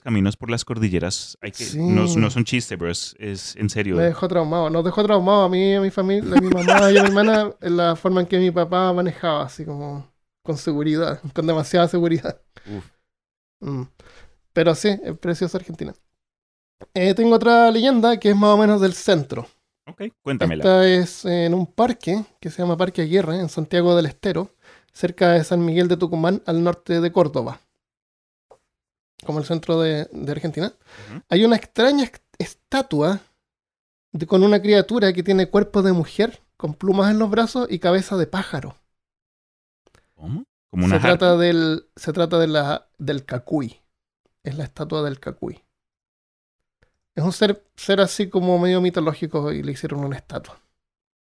caminos 0.00 0.38
por 0.38 0.50
las 0.50 0.64
cordilleras 0.64 1.36
hay 1.42 1.52
que, 1.52 1.64
Sí. 1.64 1.78
no, 1.78 2.06
no 2.06 2.30
son 2.30 2.44
chistes, 2.44 2.78
bro. 2.78 2.90
Es, 2.90 3.14
es 3.18 3.54
en 3.56 3.68
serio. 3.68 3.96
Me 3.96 4.04
dejó 4.04 4.26
traumado, 4.28 4.70
nos 4.70 4.82
dejó 4.82 5.04
traumado 5.04 5.42
a 5.42 5.48
mí, 5.50 5.74
a 5.74 5.80
mi 5.82 5.90
familia, 5.90 6.38
a 6.38 6.40
mi 6.40 6.48
mamá 6.48 6.90
y 6.90 6.96
a 6.96 7.02
mi 7.02 7.08
hermana 7.08 7.52
en 7.60 7.76
la 7.76 7.96
forma 7.96 8.22
en 8.22 8.26
que 8.26 8.38
mi 8.38 8.50
papá 8.50 8.94
manejaba, 8.94 9.44
así 9.44 9.66
como 9.66 10.10
con 10.42 10.56
seguridad, 10.56 11.20
con 11.34 11.46
demasiada 11.46 11.86
seguridad. 11.86 12.40
Uf. 12.66 12.84
Mm. 13.60 13.82
Pero 14.54 14.74
sí, 14.74 14.88
es 15.04 15.18
preciosa 15.18 15.58
Argentina. 15.58 15.92
Eh, 16.94 17.12
tengo 17.12 17.34
otra 17.34 17.70
leyenda 17.70 18.18
que 18.18 18.30
es 18.30 18.36
más 18.36 18.54
o 18.54 18.56
menos 18.56 18.80
del 18.80 18.94
centro. 18.94 19.46
Ok, 19.90 20.02
cuéntamela. 20.22 20.62
Esta 20.64 20.86
es 20.88 21.24
en 21.24 21.54
un 21.54 21.66
parque 21.66 22.24
que 22.40 22.50
se 22.50 22.62
llama 22.62 22.76
Parque 22.76 23.02
Aguirre, 23.02 23.38
en 23.40 23.48
Santiago 23.48 23.94
del 23.96 24.06
Estero, 24.06 24.54
cerca 24.92 25.32
de 25.32 25.44
San 25.44 25.64
Miguel 25.64 25.88
de 25.88 25.96
Tucumán, 25.96 26.42
al 26.46 26.62
norte 26.64 27.00
de 27.00 27.12
Córdoba, 27.12 27.60
como 29.24 29.38
el 29.38 29.44
centro 29.44 29.80
de, 29.80 30.08
de 30.12 30.32
Argentina. 30.32 30.72
Hay 31.28 31.44
una 31.44 31.56
extraña 31.56 32.04
est- 32.04 32.22
estatua 32.38 33.20
de- 34.12 34.26
con 34.26 34.42
una 34.44 34.62
criatura 34.62 35.12
que 35.12 35.22
tiene 35.22 35.50
cuerpo 35.50 35.82
de 35.82 35.92
mujer, 35.92 36.40
con 36.56 36.74
plumas 36.74 37.10
en 37.10 37.18
los 37.18 37.30
brazos 37.30 37.68
y 37.70 37.78
cabeza 37.78 38.16
de 38.16 38.26
pájaro. 38.26 38.76
¿Cómo? 40.14 40.44
Como 40.70 40.84
una 40.86 40.96
Se 40.96 41.00
trata, 41.00 41.36
del, 41.36 41.86
se 41.96 42.12
trata 42.12 42.38
de 42.38 42.46
la, 42.46 42.88
del 42.98 43.24
cacuy. 43.24 43.80
Es 44.44 44.56
la 44.56 44.64
estatua 44.64 45.02
del 45.02 45.20
cacuy. 45.20 45.64
Es 47.20 47.26
un 47.26 47.34
ser, 47.34 47.62
ser 47.76 48.00
así 48.00 48.30
como 48.30 48.58
medio 48.58 48.80
mitológico 48.80 49.52
y 49.52 49.62
le 49.62 49.72
hicieron 49.72 50.02
una 50.02 50.16
estatua. 50.16 50.58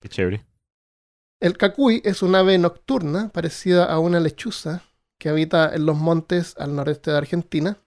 Qué 0.00 0.08
chévere. 0.08 0.46
El 1.40 1.56
cacuy 1.56 2.00
es 2.04 2.22
un 2.22 2.36
ave 2.36 2.56
nocturna 2.56 3.30
parecida 3.30 3.84
a 3.84 3.98
una 3.98 4.20
lechuza 4.20 4.84
que 5.18 5.28
habita 5.28 5.74
en 5.74 5.86
los 5.86 5.96
montes 5.96 6.54
al 6.56 6.76
noreste 6.76 7.10
de 7.10 7.16
Argentina. 7.16 7.78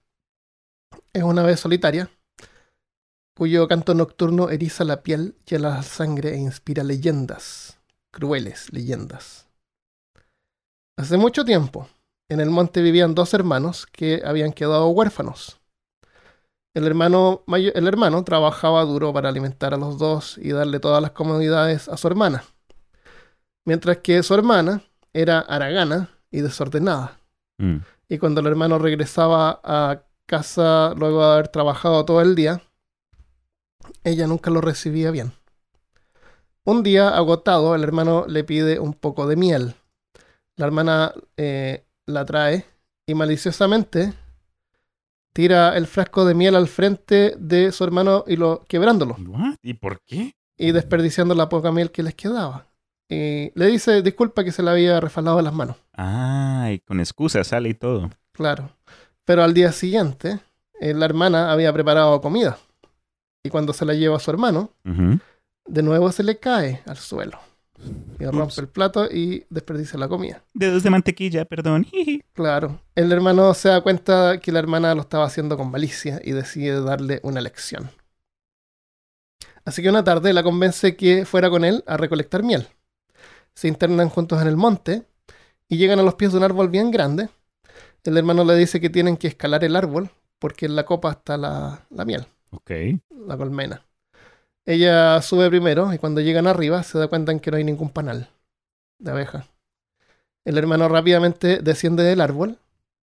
Es 1.13 1.24
una 1.24 1.43
ave 1.43 1.56
solitaria 1.56 2.12
cuyo 3.34 3.65
canto 3.69 3.93
nocturno 3.93 4.50
eriza 4.50 4.84
la 4.84 5.04
piel, 5.04 5.38
hiela 5.45 5.69
la 5.69 5.82
sangre 5.82 6.34
e 6.34 6.38
inspira 6.38 6.84
leyendas, 6.84 7.80
crueles 8.12 8.74
leyendas. 8.74 9.47
Hace 10.97 11.15
mucho 11.15 11.45
tiempo, 11.45 11.88
en 12.28 12.41
el 12.41 12.50
monte 12.50 12.82
vivían 12.82 13.15
dos 13.15 13.34
hermanos 13.34 13.86
que 13.86 14.21
habían 14.26 14.52
quedado 14.52 14.89
huérfanos. 14.89 15.61
El 16.73 16.88
hermano, 16.88 17.43
el 17.47 17.88
hermano 17.88 18.23
trabajaba 18.23 18.84
duro 18.86 19.12
para 19.12 19.29
alimentar 19.29 19.73
a 19.73 19.77
los 19.77 19.97
dos 19.97 20.38
y 20.38 20.51
darle 20.51 20.79
todas 20.79 21.01
las 21.01 21.12
comodidades 21.12 21.89
a 21.89 21.97
su 21.97 22.07
hermana 22.07 22.43
mientras 23.65 23.97
que 23.97 24.21
su 24.23 24.34
hermana 24.34 24.81
era 25.13 25.39
haragana 25.39 26.10
y 26.31 26.41
desordenada. 26.41 27.19
Mm. 27.57 27.77
Y 28.10 28.17
cuando 28.17 28.41
el 28.41 28.47
hermano 28.47 28.77
regresaba 28.79 29.62
a 29.63 30.03
casa 30.25 30.93
luego 30.95 31.25
de 31.25 31.34
haber 31.34 31.47
trabajado 31.49 32.03
todo 32.05 32.21
el 32.21 32.36
día, 32.36 32.62
ella 34.03 34.27
nunca 34.27 34.51
lo 34.51 34.62
recibía 34.62 35.12
bien. 35.12 35.34
Un 36.63 36.84
día, 36.84 37.10
agotado, 37.10 37.73
el 37.75 37.84
hermano 37.84 38.25
le 38.27 38.43
pide 38.43 38.79
un 38.79 38.93
poco 38.93 39.27
de 39.27 39.36
miel. 39.36 39.75
La 40.57 40.65
hermana 40.65 41.13
eh, 41.38 41.86
la 42.05 42.25
trae 42.25 42.65
y 43.07 43.15
maliciosamente 43.15 44.13
tira 45.33 45.77
el 45.77 45.87
frasco 45.87 46.25
de 46.25 46.33
miel 46.33 46.55
al 46.55 46.67
frente 46.67 47.35
de 47.37 47.71
su 47.71 47.83
hermano 47.83 48.23
y 48.27 48.35
lo 48.35 48.65
quebrándolo 48.67 49.15
What? 49.27 49.55
¿Y 49.61 49.73
por 49.75 50.01
qué? 50.05 50.35
y 50.57 50.71
desperdiciando 50.71 51.33
la 51.33 51.49
poca 51.49 51.71
miel 51.71 51.89
que 51.91 52.03
les 52.03 52.13
quedaba. 52.13 52.67
Y 53.09 53.51
le 53.55 53.65
dice 53.67 54.01
disculpa 54.01 54.43
que 54.43 54.51
se 54.51 54.61
le 54.63 54.69
había 54.69 54.99
refalado 54.99 55.37
de 55.37 55.43
las 55.43 55.53
manos. 55.53 55.75
Ay, 55.93 56.79
con 56.79 56.99
excusa 56.99 57.43
sale 57.43 57.69
y 57.69 57.73
todo. 57.73 58.09
Claro. 58.31 58.69
Pero 59.25 59.43
al 59.43 59.53
día 59.53 59.71
siguiente, 59.71 60.39
eh, 60.79 60.93
la 60.93 61.05
hermana 61.05 61.51
había 61.51 61.73
preparado 61.73 62.21
comida. 62.21 62.57
Y 63.43 63.49
cuando 63.49 63.73
se 63.73 63.85
la 63.85 63.93
lleva 63.95 64.17
a 64.17 64.19
su 64.19 64.29
hermano, 64.31 64.69
de 65.65 65.83
nuevo 65.83 66.11
se 66.11 66.23
le 66.23 66.37
cae 66.37 66.81
al 66.85 66.97
suelo. 66.97 67.39
Y 68.19 68.25
rompe 68.25 68.61
el 68.61 68.67
plato 68.67 69.05
y 69.11 69.45
desperdicia 69.49 69.97
la 69.97 70.07
comida. 70.07 70.43
Dedos 70.53 70.83
de 70.83 70.89
mantequilla, 70.91 71.45
perdón. 71.45 71.87
Claro. 72.33 72.79
El 72.95 73.11
hermano 73.11 73.53
se 73.53 73.69
da 73.69 73.81
cuenta 73.81 74.39
que 74.39 74.51
la 74.51 74.59
hermana 74.59 74.95
lo 74.95 75.01
estaba 75.01 75.25
haciendo 75.25 75.57
con 75.57 75.69
malicia 75.69 76.21
y 76.23 76.31
decide 76.31 76.81
darle 76.81 77.19
una 77.23 77.41
lección. 77.41 77.89
Así 79.65 79.81
que 79.83 79.89
una 79.89 80.03
tarde 80.03 80.33
la 80.33 80.43
convence 80.43 80.95
que 80.95 81.25
fuera 81.25 81.49
con 81.49 81.63
él 81.65 81.83
a 81.87 81.97
recolectar 81.97 82.41
miel. 82.43 82.67
Se 83.53 83.67
internan 83.67 84.09
juntos 84.09 84.41
en 84.41 84.47
el 84.47 84.57
monte 84.57 85.03
y 85.67 85.77
llegan 85.77 85.99
a 85.99 86.03
los 86.03 86.15
pies 86.15 86.31
de 86.31 86.37
un 86.37 86.43
árbol 86.43 86.69
bien 86.69 86.89
grande. 86.89 87.29
El 88.03 88.17
hermano 88.17 88.43
le 88.43 88.55
dice 88.55 88.79
que 88.79 88.89
tienen 88.89 89.17
que 89.17 89.27
escalar 89.27 89.63
el 89.63 89.75
árbol 89.75 90.09
porque 90.39 90.65
en 90.65 90.75
la 90.75 90.85
copa 90.85 91.11
está 91.11 91.37
la, 91.37 91.85
la 91.91 92.05
miel, 92.05 92.25
Ok. 92.51 92.71
la 93.27 93.37
colmena. 93.37 93.85
Ella 94.71 95.21
sube 95.21 95.49
primero 95.49 95.93
y 95.93 95.97
cuando 95.97 96.21
llegan 96.21 96.47
arriba 96.47 96.81
se 96.84 96.97
da 96.97 97.10
cuenta 97.10 97.34
en 97.34 97.41
que 97.41 97.51
no 97.51 97.57
hay 97.57 97.63
ningún 97.65 97.89
panal 97.89 98.29
de 98.99 99.12
abeja. 99.12 99.47
El 100.45 100.57
hermano 100.57 100.88
rápidamente 100.88 101.57
desciende 101.57 102.03
del 102.03 102.21
árbol 102.21 102.57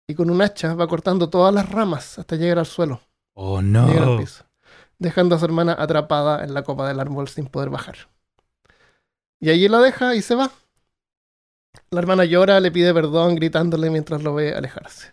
y 0.09 0.15
con 0.15 0.31
un 0.31 0.41
hacha 0.41 0.73
va 0.75 0.89
cortando 0.89 1.29
todas 1.29 1.53
las 1.53 1.69
ramas 1.69 2.19
hasta 2.19 2.37
llegar 2.37 2.59
al 2.59 2.67
suelo, 2.67 3.03
Oh, 3.35 3.59
al 3.59 3.71
no. 3.73 4.17
piso, 4.19 4.45
dejando 4.99 5.35
a 5.37 5.39
su 5.39 5.45
hermana 5.45 5.77
atrapada 5.79 6.45
en 6.45 6.55
la 6.55 6.63
copa 6.63 6.89
del 6.89 6.99
árbol 6.99 7.29
sin 7.29 7.47
poder 7.47 7.69
bajar. 7.69 8.09
Y 9.39 9.51
allí 9.51 9.69
la 9.69 9.81
deja 9.81 10.15
y 10.15 10.23
se 10.23 10.35
va. 10.37 10.51
La 11.91 12.01
hermana 12.01 12.25
llora, 12.25 12.59
le 12.61 12.73
pide 12.73 12.95
perdón, 12.95 13.35
gritándole 13.35 13.91
mientras 13.91 14.23
lo 14.23 14.35
ve 14.35 14.55
alejarse. 14.55 15.13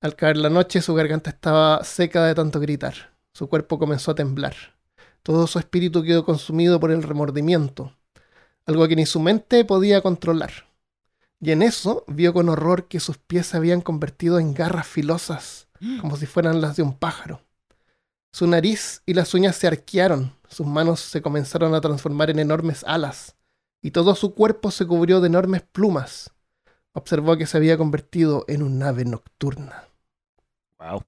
Al 0.00 0.16
caer 0.16 0.36
la 0.36 0.50
noche, 0.50 0.82
su 0.82 0.94
garganta 0.94 1.30
estaba 1.30 1.84
seca 1.84 2.24
de 2.24 2.34
tanto 2.34 2.58
gritar. 2.58 3.16
Su 3.32 3.48
cuerpo 3.48 3.78
comenzó 3.78 4.10
a 4.10 4.14
temblar. 4.16 4.54
Todo 5.22 5.46
su 5.46 5.58
espíritu 5.58 6.02
quedó 6.02 6.24
consumido 6.24 6.80
por 6.80 6.90
el 6.90 7.02
remordimiento, 7.02 7.92
algo 8.66 8.86
que 8.88 8.96
ni 8.96 9.06
su 9.06 9.20
mente 9.20 9.64
podía 9.64 10.02
controlar. 10.02 10.68
Y 11.40 11.52
en 11.52 11.62
eso 11.62 12.04
vio 12.08 12.32
con 12.32 12.48
horror 12.48 12.88
que 12.88 13.00
sus 13.00 13.18
pies 13.18 13.46
se 13.46 13.56
habían 13.56 13.80
convertido 13.80 14.38
en 14.38 14.54
garras 14.54 14.86
filosas, 14.86 15.68
como 16.00 16.16
si 16.16 16.26
fueran 16.26 16.60
las 16.60 16.76
de 16.76 16.82
un 16.82 16.96
pájaro. 16.98 17.42
Su 18.32 18.46
nariz 18.46 19.02
y 19.06 19.14
las 19.14 19.34
uñas 19.34 19.56
se 19.56 19.66
arquearon, 19.66 20.34
sus 20.48 20.66
manos 20.66 21.00
se 21.00 21.22
comenzaron 21.22 21.74
a 21.74 21.80
transformar 21.80 22.30
en 22.30 22.38
enormes 22.38 22.84
alas, 22.84 23.36
y 23.80 23.92
todo 23.92 24.14
su 24.14 24.34
cuerpo 24.34 24.70
se 24.70 24.86
cubrió 24.86 25.20
de 25.20 25.28
enormes 25.28 25.62
plumas. 25.62 26.32
Observó 26.92 27.36
que 27.36 27.46
se 27.46 27.56
había 27.56 27.78
convertido 27.78 28.44
en 28.48 28.62
un 28.62 28.82
ave 28.82 29.04
nocturna. 29.04 29.88
Wow. 30.78 31.02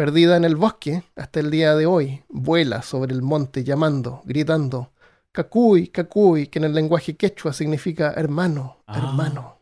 Perdida 0.00 0.38
en 0.38 0.46
el 0.46 0.56
bosque, 0.56 1.02
hasta 1.14 1.40
el 1.40 1.50
día 1.50 1.74
de 1.74 1.84
hoy, 1.84 2.22
vuela 2.30 2.80
sobre 2.80 3.12
el 3.12 3.20
monte 3.20 3.64
llamando, 3.64 4.22
gritando, 4.24 4.92
Cacuy, 5.30 5.88
Cacuy, 5.88 6.46
que 6.46 6.58
en 6.58 6.64
el 6.64 6.72
lenguaje 6.72 7.16
quechua 7.16 7.52
significa 7.52 8.14
hermano, 8.16 8.78
Ah. 8.86 8.96
hermano. 8.96 9.58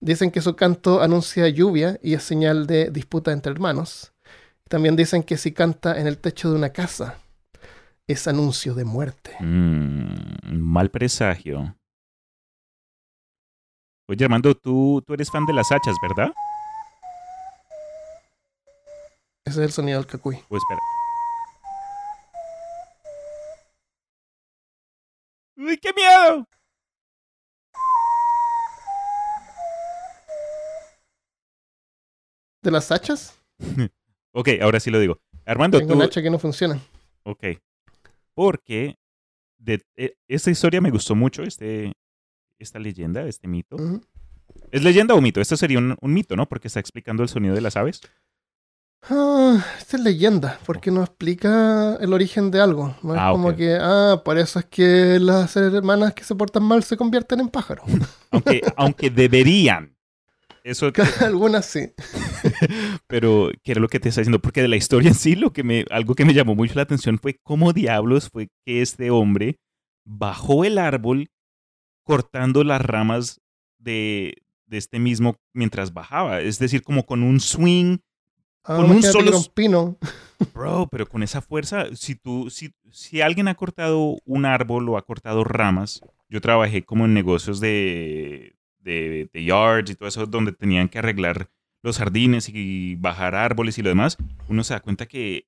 Dicen 0.00 0.32
que 0.32 0.40
su 0.40 0.56
canto 0.56 1.00
anuncia 1.00 1.46
lluvia 1.48 1.96
y 2.02 2.14
es 2.14 2.24
señal 2.24 2.66
de 2.66 2.90
disputa 2.90 3.30
entre 3.30 3.52
hermanos. 3.52 4.12
También 4.68 4.96
dicen 4.96 5.22
que 5.22 5.36
si 5.36 5.52
canta 5.52 6.00
en 6.00 6.08
el 6.08 6.18
techo 6.18 6.50
de 6.50 6.56
una 6.56 6.70
casa, 6.70 7.18
es 8.08 8.26
anuncio 8.26 8.74
de 8.74 8.84
muerte. 8.84 9.36
Mm, 9.38 10.58
mal 10.58 10.90
presagio. 10.90 11.76
Oye, 14.08 14.24
Armando, 14.24 14.56
tú, 14.56 15.04
tú 15.06 15.14
eres 15.14 15.30
fan 15.30 15.46
de 15.46 15.52
las 15.52 15.70
hachas, 15.70 15.94
¿verdad? 16.02 16.32
Ese 19.46 19.60
es 19.60 19.66
el 19.66 19.72
sonido 19.72 19.98
del 20.00 20.06
cacuy. 20.06 20.38
Pues 20.48 20.62
espera. 20.62 20.80
¡Uy, 25.56 25.76
qué 25.76 25.92
miedo! 25.92 26.48
¿De 32.62 32.70
las 32.70 32.90
hachas? 32.90 33.38
Ok, 34.36 34.48
ahora 34.60 34.80
sí 34.80 34.90
lo 34.90 34.98
digo. 34.98 35.20
Armando, 35.46 35.78
Tengo 35.78 35.92
tú... 35.92 35.96
un 35.96 36.02
hacha 36.02 36.20
que 36.20 36.28
no 36.28 36.40
funciona. 36.40 36.80
Ok. 37.22 37.44
Porque 38.34 38.96
de, 39.58 39.80
e- 39.94 40.16
esta 40.26 40.50
historia 40.50 40.80
me 40.80 40.90
gustó 40.90 41.14
mucho, 41.14 41.44
este, 41.44 41.92
esta 42.58 42.80
leyenda, 42.80 43.24
este 43.28 43.46
mito. 43.46 43.76
¿Es 44.72 44.82
leyenda 44.82 45.14
o 45.14 45.20
mito? 45.20 45.40
Esto 45.40 45.56
sería 45.56 45.78
un, 45.78 45.96
un 46.00 46.12
mito, 46.12 46.34
¿no? 46.34 46.48
Porque 46.48 46.66
está 46.66 46.80
explicando 46.80 47.22
el 47.22 47.28
sonido 47.28 47.54
de 47.54 47.60
las 47.60 47.76
aves. 47.76 48.00
Ah, 49.10 49.62
esta 49.78 49.96
es 49.98 50.02
leyenda, 50.02 50.58
porque 50.64 50.90
no 50.90 51.02
explica 51.02 51.96
el 52.00 52.12
origen 52.14 52.50
de 52.50 52.60
algo. 52.60 52.96
No 53.02 53.14
es 53.14 53.20
Ah, 53.20 53.30
como 53.32 53.54
que, 53.54 53.76
ah, 53.80 54.22
por 54.24 54.38
eso 54.38 54.58
es 54.58 54.64
que 54.66 55.18
las 55.20 55.56
hermanas 55.56 56.14
que 56.14 56.24
se 56.24 56.34
portan 56.34 56.62
mal 56.62 56.82
se 56.82 56.96
convierten 56.96 57.40
en 57.40 57.48
pájaros. 57.48 57.84
Aunque, 58.30 58.62
aunque 58.76 59.10
deberían. 59.10 59.96
Eso, 60.64 60.90
Algunas 61.20 61.66
sí. 61.66 61.92
pero 63.06 63.50
¿qué 63.62 63.72
era 63.72 63.80
lo 63.80 63.88
que 63.88 64.00
te 64.00 64.08
está 64.08 64.22
diciendo? 64.22 64.40
Porque 64.40 64.62
de 64.62 64.68
la 64.68 64.76
historia 64.76 65.08
en 65.10 65.14
sí, 65.14 65.36
lo 65.36 65.52
que 65.52 65.62
me, 65.62 65.84
algo 65.90 66.14
que 66.14 66.24
me 66.24 66.34
llamó 66.34 66.54
mucho 66.54 66.74
la 66.74 66.82
atención 66.82 67.18
fue 67.18 67.38
cómo 67.42 67.72
diablos 67.72 68.30
fue 68.30 68.48
que 68.64 68.82
este 68.82 69.10
hombre 69.10 69.58
bajó 70.04 70.64
el 70.64 70.78
árbol 70.78 71.28
cortando 72.02 72.64
las 72.64 72.80
ramas 72.80 73.40
de, 73.78 74.34
de 74.66 74.78
este 74.78 74.98
mismo 74.98 75.36
mientras 75.52 75.92
bajaba. 75.92 76.40
Es 76.40 76.58
decir, 76.58 76.82
como 76.82 77.06
con 77.06 77.22
un 77.22 77.38
swing 77.40 77.98
Ah, 78.64 78.76
Con 78.76 78.90
un 78.90 79.02
solo 79.02 79.36
un 79.36 79.44
pino. 79.54 79.98
Bro, 80.54 80.88
pero 80.90 81.06
con 81.06 81.22
esa 81.22 81.40
fuerza, 81.42 81.86
si 81.94 82.14
tú, 82.14 82.48
si, 82.50 82.72
si 82.90 83.20
alguien 83.20 83.48
ha 83.48 83.54
cortado 83.54 84.16
un 84.24 84.44
árbol 84.46 84.88
o 84.88 84.96
ha 84.96 85.02
cortado 85.02 85.44
ramas, 85.44 86.00
yo 86.28 86.40
trabajé 86.40 86.82
como 86.84 87.04
en 87.04 87.14
negocios 87.14 87.60
de, 87.60 88.56
de, 88.78 89.28
de 89.32 89.44
yards 89.44 89.90
y 89.90 89.94
todo 89.94 90.08
eso, 90.08 90.26
donde 90.26 90.52
tenían 90.52 90.88
que 90.88 90.98
arreglar 90.98 91.50
los 91.82 91.98
jardines 91.98 92.48
y 92.48 92.94
bajar 92.96 93.34
árboles 93.34 93.76
y 93.78 93.82
lo 93.82 93.90
demás, 93.90 94.16
uno 94.48 94.64
se 94.64 94.72
da 94.74 94.80
cuenta 94.80 95.06
que 95.06 95.46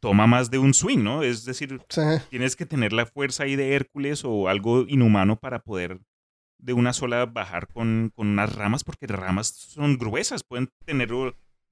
toma 0.00 0.26
más 0.26 0.50
de 0.50 0.58
un 0.58 0.74
swing, 0.74 1.02
¿no? 1.02 1.22
Es 1.22 1.44
decir, 1.44 1.80
Sí. 1.88 2.00
tienes 2.30 2.54
que 2.54 2.66
tener 2.66 2.92
la 2.92 3.06
fuerza 3.06 3.42
ahí 3.44 3.56
de 3.56 3.72
Hércules 3.74 4.22
o 4.24 4.48
algo 4.48 4.84
inhumano 4.86 5.36
para 5.40 5.58
poder 5.60 5.98
de 6.58 6.72
una 6.72 6.92
sola 6.92 7.26
bajar 7.26 7.66
con, 7.68 8.12
con 8.14 8.28
unas 8.28 8.54
ramas, 8.54 8.84
porque 8.84 9.06
las 9.08 9.18
ramas 9.18 9.48
son 9.48 9.98
gruesas, 9.98 10.42
pueden 10.44 10.70
tener 10.84 11.12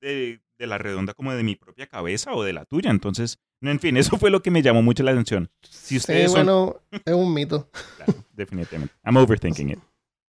de, 0.00 0.40
de 0.58 0.66
la 0.66 0.78
redonda 0.78 1.14
como 1.14 1.32
de 1.34 1.42
mi 1.42 1.56
propia 1.56 1.86
cabeza 1.86 2.32
o 2.32 2.42
de 2.44 2.52
la 2.52 2.64
tuya. 2.64 2.90
Entonces, 2.90 3.38
en 3.60 3.80
fin, 3.80 3.96
eso 3.96 4.18
fue 4.18 4.30
lo 4.30 4.42
que 4.42 4.50
me 4.50 4.62
llamó 4.62 4.82
mucho 4.82 5.02
la 5.02 5.10
atención. 5.12 5.50
Si 5.62 5.96
ustedes 5.96 6.30
sí, 6.30 6.36
son- 6.36 6.46
bueno, 6.46 6.80
es 7.04 7.14
un 7.14 7.32
mito. 7.32 7.70
Claro, 7.96 8.14
definitivamente. 8.32 8.94
I'm 9.04 9.16
overthinking 9.16 9.70
it. 9.70 9.78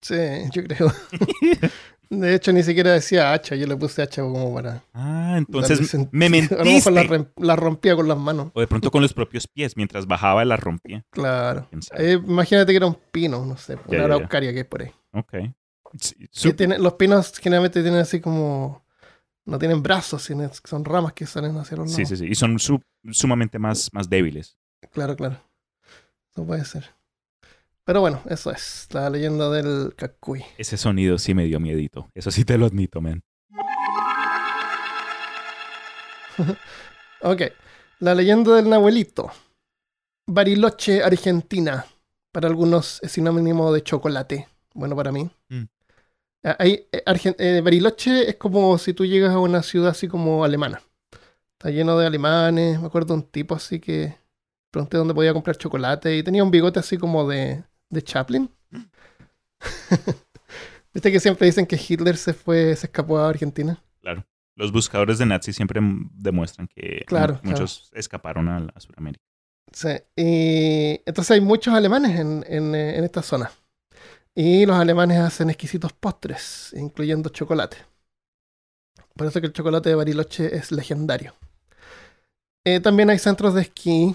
Sí, 0.03 0.14
yo 0.53 0.62
creo. 0.64 0.93
De 2.11 2.35
hecho, 2.35 2.53
ni 2.53 2.62
siquiera 2.62 2.93
decía 2.93 3.33
hacha, 3.33 3.57
yo 3.57 3.67
le 3.67 3.77
puse 3.77 4.03
hacha 4.03 4.21
como 4.23 4.53
para. 4.55 4.85
Ah, 4.93 5.35
entonces 5.38 5.81
me 6.12 6.27
A 6.27 6.29
lo 6.29 6.31
mentiste. 6.31 6.90
mejor 6.90 7.33
la, 7.38 7.57
rompía 7.57 7.97
con 7.97 8.07
las 8.07 8.19
manos. 8.19 8.51
O 8.53 8.61
de 8.61 8.67
pronto 8.67 8.90
con 8.90 9.01
los 9.01 9.14
propios 9.14 9.49
pies, 9.49 9.75
mientras 9.77 10.07
bajaba 10.07 10.45
la 10.45 10.57
rompía. 10.57 11.05
Claro. 11.11 11.67
Eh, 11.97 12.21
imagínate 12.23 12.73
que 12.73 12.77
era 12.77 12.87
un 12.87 12.99
pino, 13.11 13.45
no 13.47 13.57
sé, 13.57 13.77
Ya, 13.77 13.81
una 13.88 13.93
ya, 13.97 13.99
ya. 13.99 14.05
araucaria 14.05 14.53
que 14.53 14.59
hay 14.59 14.64
por 14.64 14.83
ahí. 14.83 14.93
Ok. 15.12 15.35
Sí, 16.31 16.53
tiene- 16.53 16.79
los 16.79 16.93
pinos 16.95 17.33
generalmente 17.38 17.81
tienen 17.83 18.01
así 18.01 18.21
como. 18.21 18.84
No 19.47 19.59
tienen 19.59 19.83
brazos, 19.83 20.23
sino 20.23 20.51
son 20.65 20.85
ramas 20.85 21.13
que 21.13 21.27
salen 21.27 21.57
hacia 21.59 21.77
los 21.77 21.87
lados. 21.91 21.97
sí, 21.97 22.07
sí, 22.07 22.17
sí. 22.17 22.27
Y 22.31 22.35
son 22.35 22.59
su- 22.59 22.81
sumamente 23.11 23.59
más, 23.59 23.91
más 23.93 24.09
débiles. 24.09 24.57
Claro, 24.93 25.15
claro. 25.17 25.39
No 26.37 26.45
puede 26.47 26.65
ser. 26.65 26.91
Pero 27.85 28.01
bueno, 28.01 28.23
eso 28.31 28.51
es 28.51 28.89
la 28.93 29.11
leyenda 29.11 29.51
del 29.51 29.95
Cacuy. 29.97 30.43
Ese 30.57 30.79
sonido 30.79 31.19
sí 31.19 31.35
me 31.35 31.45
dio 31.45 31.61
miedito. 31.61 32.11
Eso 32.15 32.31
sí 32.31 32.45
te 32.45 32.57
lo 32.57 32.65
admito, 32.67 33.01
man. 33.03 33.23
Ok. 37.23 37.43
La 38.01 38.15
leyenda 38.15 38.55
del 38.57 38.69
Nahuelito. 38.69 39.31
Bariloche, 40.27 41.03
Argentina. 41.03 41.87
Para 42.33 42.49
algunos 42.49 43.01
es 43.03 43.13
sinónimo 43.13 43.73
de 43.73 43.83
chocolate. 43.83 44.49
Bueno, 44.75 44.97
para 44.97 45.13
mí. 45.13 45.31
Mm. 45.49 45.65
Ah, 46.45 46.57
ahí, 46.59 46.87
eh, 46.93 47.03
Argen- 47.07 47.37
eh, 47.39 47.61
Bariloche 47.63 48.29
es 48.29 48.37
como 48.37 48.77
si 48.79 48.93
tú 48.95 49.05
llegas 49.07 49.33
a 49.33 49.39
una 49.39 49.63
ciudad 49.63 49.91
así 49.91 50.09
como 50.09 50.45
alemana. 50.45 50.83
Está 51.59 51.71
lleno 51.71 51.99
de 51.99 52.07
alemanes. 52.07 52.81
Me 52.81 52.87
acuerdo 52.87 53.15
de 53.15 53.21
un 53.21 53.27
tipo 53.29 53.55
así 53.55 53.81
que 53.81 54.17
pregunté 54.71 54.97
dónde 54.99 55.15
podía 55.15 55.33
comprar 55.33 55.57
chocolate 55.57 56.17
y 56.17 56.23
tenía 56.23 56.45
un 56.45 56.51
bigote 56.51 56.81
así 56.81 56.99
como 56.99 57.27
de, 57.29 57.65
de 57.91 58.03
Chaplin. 58.03 58.51
Viste 60.93 61.11
que 61.11 61.21
siempre 61.21 61.47
dicen 61.47 61.67
que 61.67 61.81
Hitler 61.89 62.17
se 62.17 62.35
fue, 62.35 62.77
se 62.77 62.87
escapó 62.87 63.19
a 63.19 63.29
Argentina. 63.29 63.83
Claro. 64.01 64.25
Los 64.57 64.71
buscadores 64.71 65.19
de 65.19 65.27
nazis 65.27 65.57
siempre 65.57 65.81
demuestran 66.13 66.69
que 66.69 67.03
Claro, 67.07 67.41
muchos 67.43 67.91
escaparon 67.93 68.49
a, 68.49 68.69
a 68.73 68.81
Sudamérica. 68.81 69.25
Sí, 69.73 69.89
y 70.15 71.01
entonces 71.05 71.33
hay 71.33 71.41
muchos 71.41 71.75
alemanes 71.75 72.21
en, 72.21 72.45
en, 72.47 72.75
eh, 72.77 72.97
en 72.99 73.03
esta 73.05 73.23
zona. 73.23 73.51
Y 74.37 74.64
los 74.64 74.77
alemanes 74.77 75.18
hacen 75.18 75.51
exquisitos 75.51 75.92
postres, 75.92 76.73
incluyendo 76.77 77.31
chocolate. 77.31 77.79
Por 79.16 79.27
eso 79.27 79.40
que 79.40 79.49
el 79.49 79.53
chocolate 79.53 79.88
de 79.88 79.97
Bariloche 79.97 80.55
es 80.57 80.70
legendario. 80.70 81.35
Eh, 82.64 82.81
también 82.81 83.11
hay 83.11 83.18
centros 83.18 83.55
de 83.55 83.62
esquí. 83.62 84.14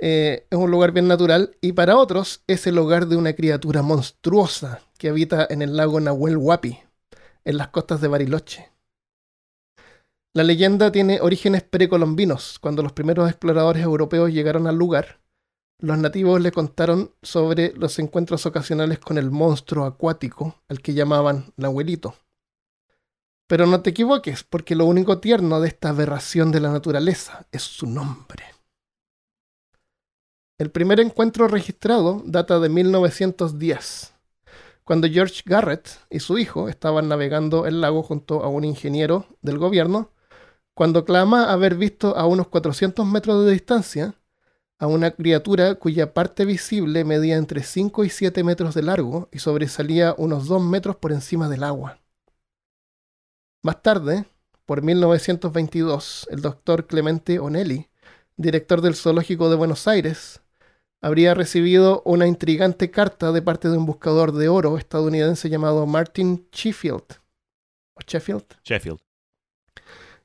eh, 0.00 0.46
es 0.50 0.58
un 0.58 0.70
lugar 0.70 0.92
bien 0.92 1.08
natural 1.08 1.56
y 1.60 1.72
para 1.72 1.96
otros 1.96 2.42
es 2.46 2.66
el 2.66 2.78
hogar 2.78 3.06
de 3.06 3.16
una 3.16 3.32
criatura 3.34 3.82
monstruosa 3.82 4.80
que 4.98 5.08
habita 5.08 5.46
en 5.48 5.62
el 5.62 5.76
lago 5.76 6.00
Nahuel 6.00 6.36
Huapi, 6.36 6.78
en 7.44 7.56
las 7.58 7.68
costas 7.68 8.00
de 8.00 8.08
Bariloche. 8.08 8.70
La 10.34 10.44
leyenda 10.44 10.92
tiene 10.92 11.20
orígenes 11.20 11.64
precolombinos. 11.64 12.60
Cuando 12.60 12.80
los 12.80 12.92
primeros 12.92 13.28
exploradores 13.28 13.82
europeos 13.82 14.30
llegaron 14.30 14.68
al 14.68 14.76
lugar, 14.76 15.18
los 15.78 15.98
nativos 15.98 16.40
le 16.40 16.52
contaron 16.52 17.12
sobre 17.22 17.72
los 17.76 17.98
encuentros 17.98 18.46
ocasionales 18.46 18.98
con 18.98 19.18
el 19.18 19.30
monstruo 19.30 19.84
acuático 19.84 20.62
al 20.68 20.80
que 20.80 20.94
llamaban 20.94 21.52
Nahuelito. 21.56 22.14
Pero 23.46 23.66
no 23.66 23.82
te 23.82 23.90
equivoques, 23.90 24.42
porque 24.42 24.74
lo 24.74 24.86
único 24.86 25.18
tierno 25.18 25.60
de 25.60 25.68
esta 25.68 25.90
aberración 25.90 26.50
de 26.50 26.60
la 26.60 26.72
naturaleza 26.72 27.46
es 27.52 27.62
su 27.62 27.86
nombre. 27.86 28.44
El 30.58 30.70
primer 30.70 31.00
encuentro 31.00 31.46
registrado 31.46 32.22
data 32.24 32.58
de 32.58 32.70
1910, 32.70 34.14
cuando 34.84 35.06
George 35.06 35.42
Garrett 35.44 35.90
y 36.08 36.20
su 36.20 36.38
hijo 36.38 36.68
estaban 36.68 37.08
navegando 37.08 37.66
el 37.66 37.82
lago 37.82 38.02
junto 38.02 38.42
a 38.42 38.48
un 38.48 38.64
ingeniero 38.64 39.26
del 39.42 39.58
gobierno, 39.58 40.10
cuando 40.74 41.04
clama 41.04 41.52
haber 41.52 41.74
visto 41.74 42.16
a 42.16 42.26
unos 42.26 42.48
400 42.48 43.06
metros 43.06 43.44
de 43.44 43.52
distancia 43.52 44.14
a 44.78 44.86
una 44.86 45.10
criatura 45.12 45.76
cuya 45.76 46.12
parte 46.12 46.44
visible 46.44 47.04
medía 47.04 47.36
entre 47.36 47.62
5 47.62 48.04
y 48.04 48.10
7 48.10 48.44
metros 48.44 48.74
de 48.74 48.82
largo 48.82 49.28
y 49.32 49.38
sobresalía 49.38 50.14
unos 50.18 50.46
2 50.46 50.62
metros 50.62 50.96
por 50.96 51.12
encima 51.12 51.48
del 51.48 51.64
agua. 51.64 51.98
Más 53.62 53.82
tarde, 53.82 54.26
por 54.66 54.82
1922, 54.82 56.28
el 56.30 56.42
doctor 56.42 56.86
Clemente 56.86 57.38
Onelli, 57.38 57.88
director 58.36 58.80
del 58.80 58.94
Zoológico 58.94 59.48
de 59.48 59.56
Buenos 59.56 59.88
Aires, 59.88 60.42
habría 61.00 61.34
recibido 61.34 62.02
una 62.04 62.26
intrigante 62.26 62.90
carta 62.90 63.32
de 63.32 63.42
parte 63.42 63.68
de 63.68 63.78
un 63.78 63.86
buscador 63.86 64.32
de 64.32 64.48
oro 64.48 64.76
estadounidense 64.76 65.48
llamado 65.48 65.86
Martin 65.86 66.48
Sheffield. 66.52 67.20
¿O 67.94 68.00
Sheffield? 68.06 68.44
Sheffield. 68.62 69.00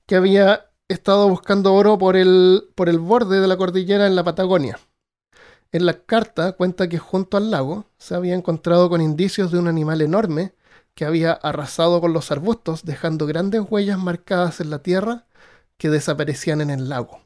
Que 0.05 0.15
había 0.15 0.70
estado 0.93 1.27
buscando 1.29 1.73
oro 1.73 1.97
por 1.97 2.15
el, 2.15 2.69
por 2.75 2.89
el 2.89 2.99
borde 2.99 3.39
de 3.39 3.47
la 3.47 3.57
cordillera 3.57 4.07
en 4.07 4.15
la 4.15 4.23
Patagonia. 4.23 4.79
En 5.71 5.85
la 5.85 5.93
carta 5.93 6.53
cuenta 6.53 6.89
que 6.89 6.97
junto 6.97 7.37
al 7.37 7.49
lago 7.51 7.85
se 7.97 8.15
había 8.15 8.35
encontrado 8.35 8.89
con 8.89 9.01
indicios 9.01 9.51
de 9.51 9.59
un 9.59 9.67
animal 9.67 10.01
enorme 10.01 10.53
que 10.93 11.05
había 11.05 11.31
arrasado 11.31 12.01
con 12.01 12.13
los 12.13 12.31
arbustos, 12.31 12.83
dejando 12.83 13.25
grandes 13.25 13.61
huellas 13.69 13.97
marcadas 13.97 14.59
en 14.59 14.69
la 14.69 14.79
tierra 14.79 15.25
que 15.77 15.89
desaparecían 15.89 16.61
en 16.61 16.69
el 16.69 16.89
lago. 16.89 17.21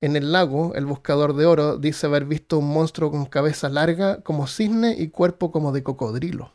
En 0.00 0.16
el 0.16 0.32
lago, 0.32 0.74
el 0.74 0.86
buscador 0.86 1.34
de 1.34 1.46
oro 1.46 1.78
dice 1.78 2.06
haber 2.06 2.24
visto 2.24 2.58
un 2.58 2.68
monstruo 2.68 3.10
con 3.10 3.26
cabeza 3.26 3.68
larga 3.68 4.20
como 4.22 4.46
cisne 4.46 4.96
y 4.98 5.08
cuerpo 5.08 5.52
como 5.52 5.72
de 5.72 5.82
cocodrilo. 5.82 6.52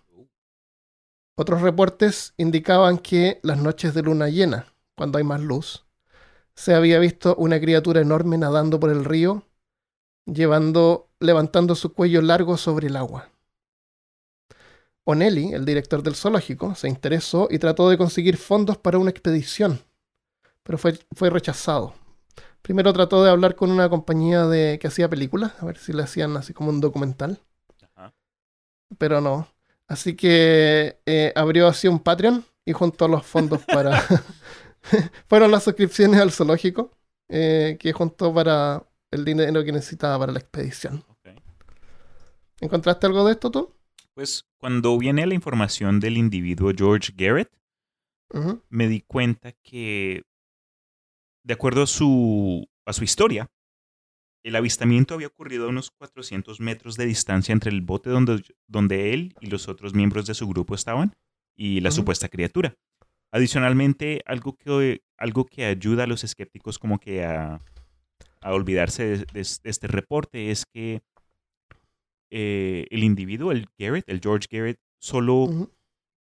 Otros 1.36 1.62
reportes 1.62 2.34
indicaban 2.38 2.98
que 2.98 3.40
las 3.44 3.58
noches 3.58 3.94
de 3.94 4.02
luna 4.02 4.28
llena, 4.28 4.74
cuando 4.98 5.18
hay 5.18 5.24
más 5.24 5.40
luz, 5.40 5.87
se 6.58 6.74
había 6.74 6.98
visto 6.98 7.36
una 7.36 7.60
criatura 7.60 8.02
enorme 8.02 8.36
nadando 8.36 8.80
por 8.80 8.90
el 8.90 9.06
río, 9.06 9.44
llevando, 10.26 11.08
levantando 11.20 11.76
su 11.76 11.94
cuello 11.94 12.20
largo 12.24 12.58
sobre 12.58 12.88
el 12.88 12.96
agua. 12.96 13.30
Onelli, 15.04 15.54
el 15.54 15.66
director 15.66 16.02
del 16.02 16.16
zoológico, 16.16 16.74
se 16.74 16.90
interesó 16.90 17.48
y 17.52 17.60
trató 17.60 17.90
de 17.90 17.98
conseguir 17.98 18.38
fondos 18.38 18.76
para 18.76 18.98
una 18.98 19.12
expedición, 19.12 19.80
pero 20.64 20.80
fue, 20.80 20.98
fue 21.16 21.30
rechazado. 21.30 21.94
Primero 22.64 22.92
trató 22.92 23.24
de 23.24 23.30
hablar 23.30 23.56
con 23.56 23.70
una 23.70 23.88
compañía 23.88 24.48
de, 24.48 24.80
que 24.80 24.88
hacía 24.88 25.08
películas, 25.08 25.54
a 25.60 25.66
ver 25.66 25.78
si 25.78 25.94
le 25.94 26.02
hacían 26.02 26.36
así 26.38 26.54
como 26.54 26.72
un 26.72 26.82
documental. 26.82 27.40
Ajá. 27.94 28.16
Pero 28.98 29.22
no. 29.22 29.48
Así 29.88 30.16
que 30.16 31.00
eh, 31.06 31.34
abrió 31.36 31.68
así 31.68 31.88
un 31.88 32.00
Patreon 32.00 32.44
y 32.66 32.74
juntó 32.74 33.08
los 33.08 33.24
fondos 33.28 33.64
para... 33.64 34.04
Fueron 35.28 35.52
las 35.52 35.64
suscripciones 35.64 36.20
al 36.20 36.32
zoológico 36.32 36.92
eh, 37.30 37.78
que 37.80 37.92
juntó 37.94 38.34
para 38.34 38.84
el 39.12 39.26
dinero 39.26 39.64
que 39.64 39.72
necesitaba 39.72 40.20
para 40.20 40.32
la 40.32 40.40
expedición. 40.40 41.04
¿Encontraste 42.60 43.06
algo 43.06 43.26
de 43.26 43.34
esto 43.34 43.52
tú? 43.52 43.74
Pues 44.14 44.46
cuando 44.58 44.98
viene 44.98 45.28
la 45.28 45.36
información 45.36 46.00
del 46.00 46.18
individuo 46.18 46.72
George 46.76 47.14
Garrett, 47.16 47.52
me 48.70 48.88
di 48.88 49.02
cuenta 49.02 49.52
que, 49.64 50.24
de 51.44 51.54
acuerdo 51.54 51.84
a 51.84 51.88
su, 51.88 52.68
a 52.86 52.94
su 52.94 53.04
historia, 53.04 53.50
el 54.44 54.56
avistamiento 54.56 55.14
había 55.14 55.28
ocurrido 55.28 55.66
a 55.66 55.70
unos 55.70 55.92
400 55.92 56.60
metros 56.60 56.96
de 56.96 57.06
distancia 57.06 57.54
entre 57.54 57.70
el 57.70 57.82
bote 57.82 58.10
donde, 58.10 58.44
donde 58.66 59.14
él 59.14 59.36
y 59.40 59.48
los 59.48 59.68
otros 59.68 59.94
miembros 59.94 60.26
de 60.26 60.34
su 60.34 60.48
grupo 60.48 60.74
estaban 60.74 61.16
y 61.56 61.82
la 61.82 61.92
supuesta 61.92 62.30
criatura. 62.30 62.76
Adicionalmente, 63.32 64.22
algo 64.26 64.54
que, 64.58 65.02
algo 65.18 65.46
que 65.46 65.66
ayuda 65.66 66.04
a 66.04 66.08
los 66.08 66.24
escépticos 66.24 66.80
como 66.80 67.00
que 67.00 67.24
a, 67.26 67.62
a 68.42 68.54
olvidarse 68.54 69.04
de, 69.06 69.18
de- 69.18 69.26
de 69.64 69.70
este 69.70 69.88
reporte 69.88 70.52
es 70.52 70.66
que 70.66 71.02
eh, 72.30 72.88
el 72.92 73.04
individuo, 73.04 73.52
el 73.52 73.68
Garrett, 73.78 74.08
el 74.10 74.20
George 74.22 74.48
Garrett, 74.52 74.80
solo 75.00 75.48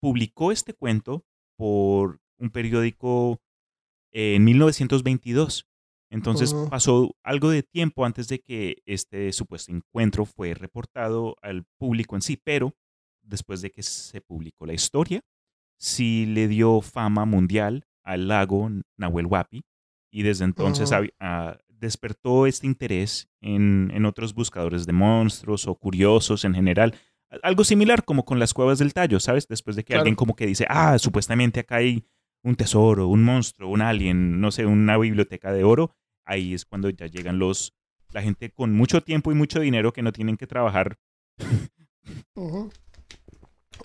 publicó 0.01 0.51
este 0.51 0.73
cuento 0.73 1.23
por 1.57 2.19
un 2.37 2.49
periódico 2.49 3.39
eh, 4.11 4.35
en 4.35 4.43
1922. 4.43 5.65
Entonces 6.11 6.53
pasó 6.69 7.15
algo 7.23 7.49
de 7.49 7.63
tiempo 7.63 8.05
antes 8.05 8.27
de 8.27 8.39
que 8.39 8.83
este 8.85 9.31
supuesto 9.33 9.71
encuentro 9.71 10.25
fue 10.25 10.53
reportado 10.53 11.35
al 11.41 11.63
público 11.79 12.15
en 12.15 12.21
sí, 12.21 12.37
pero 12.43 12.75
después 13.23 13.61
de 13.61 13.71
que 13.71 13.81
se 13.81 14.21
publicó 14.21 14.65
la 14.65 14.73
historia, 14.73 15.21
sí 15.83 16.25
le 16.25 16.47
dio 16.47 16.79
fama 16.81 17.25
mundial 17.25 17.85
al 18.03 18.27
lago 18.29 18.69
Nahuel 18.97 19.25
Huapi 19.25 19.65
y 20.11 20.23
desde 20.23 20.45
entonces 20.45 20.91
hab- 20.91 21.13
ah, 21.19 21.57
despertó 21.67 22.47
este 22.47 22.67
interés 22.67 23.27
en, 23.41 23.91
en 23.93 24.05
otros 24.05 24.33
buscadores 24.33 24.85
de 24.85 24.93
monstruos 24.93 25.67
o 25.67 25.75
curiosos 25.75 26.45
en 26.45 26.53
general. 26.53 26.95
Algo 27.41 27.63
similar 27.65 28.05
como 28.05 28.23
con 28.23 28.39
las 28.39 28.53
cuevas 28.53 28.79
del 28.79 28.93
tallo, 28.93 29.19
¿sabes? 29.19 29.47
Después 29.47 29.75
de 29.75 29.83
que 29.83 29.87
Claro. 29.87 30.01
alguien 30.01 30.15
como 30.15 30.35
que 30.35 30.45
dice, 30.45 30.65
ah, 30.69 30.97
supuestamente 30.99 31.59
acá 31.59 31.77
hay 31.77 32.05
un 32.43 32.55
tesoro, 32.55 33.07
un 33.09 33.23
monstruo, 33.23 33.69
un 33.69 33.81
alien, 33.81 34.39
no 34.39 34.51
sé, 34.51 34.65
una 34.65 34.97
biblioteca 34.97 35.51
de 35.51 35.63
oro, 35.65 35.95
ahí 36.25 36.53
es 36.53 36.63
cuando 36.65 36.89
ya 36.89 37.07
llegan 37.07 37.39
los, 37.39 37.73
la 38.11 38.21
gente 38.21 38.51
con 38.51 38.73
mucho 38.73 39.01
tiempo 39.01 39.31
y 39.31 39.35
mucho 39.35 39.59
dinero 39.59 39.91
que 39.91 40.01
no 40.03 40.11
tienen 40.13 40.37
que 40.37 40.47
trabajar. 40.47 40.97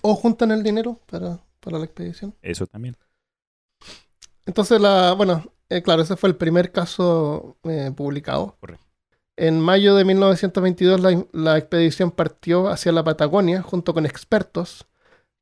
O 0.01 0.15
juntan 0.15 0.51
el 0.51 0.63
dinero 0.63 0.99
para, 1.09 1.39
para 1.59 1.77
la 1.79 1.85
expedición. 1.85 2.35
Eso 2.41 2.67
también. 2.67 2.97
Entonces, 4.45 4.81
la, 4.81 5.13
bueno, 5.13 5.43
eh, 5.69 5.81
claro, 5.83 6.01
ese 6.01 6.15
fue 6.15 6.29
el 6.29 6.35
primer 6.35 6.71
caso 6.71 7.57
eh, 7.63 7.91
publicado. 7.95 8.57
Correcto. 8.59 8.85
En 9.37 9.61
mayo 9.61 9.95
de 9.95 10.03
1922 10.03 10.99
la, 10.99 11.25
la 11.31 11.57
expedición 11.57 12.11
partió 12.11 12.67
hacia 12.67 12.91
la 12.91 13.05
Patagonia 13.05 13.61
junto 13.61 13.93
con 13.93 14.05
expertos, 14.05 14.85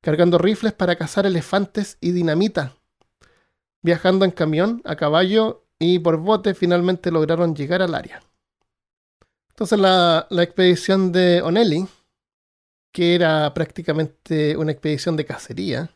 cargando 0.01 0.38
rifles 0.38 0.73
para 0.73 0.97
cazar 0.97 1.25
elefantes 1.25 1.97
y 1.99 2.12
dinamita. 2.12 2.75
Viajando 3.82 4.23
en 4.23 4.32
camión, 4.32 4.82
a 4.86 4.95
caballo 4.97 5.65
y 5.80 5.97
por 5.97 6.17
bote, 6.17 6.53
finalmente 6.53 7.10
lograron 7.10 7.56
llegar 7.56 7.82
al 7.82 7.95
área. 7.95 8.21
Entonces 9.49 9.80
la, 9.80 10.27
la 10.30 10.43
expedición 10.43 11.12
de 11.12 11.41
Onelli, 11.41 11.88
que 12.91 13.15
era 13.15 13.51
prácticamente 13.56 14.56
una 14.58 14.73
expedición 14.73 15.15
de 15.15 15.25
cacería, 15.25 15.89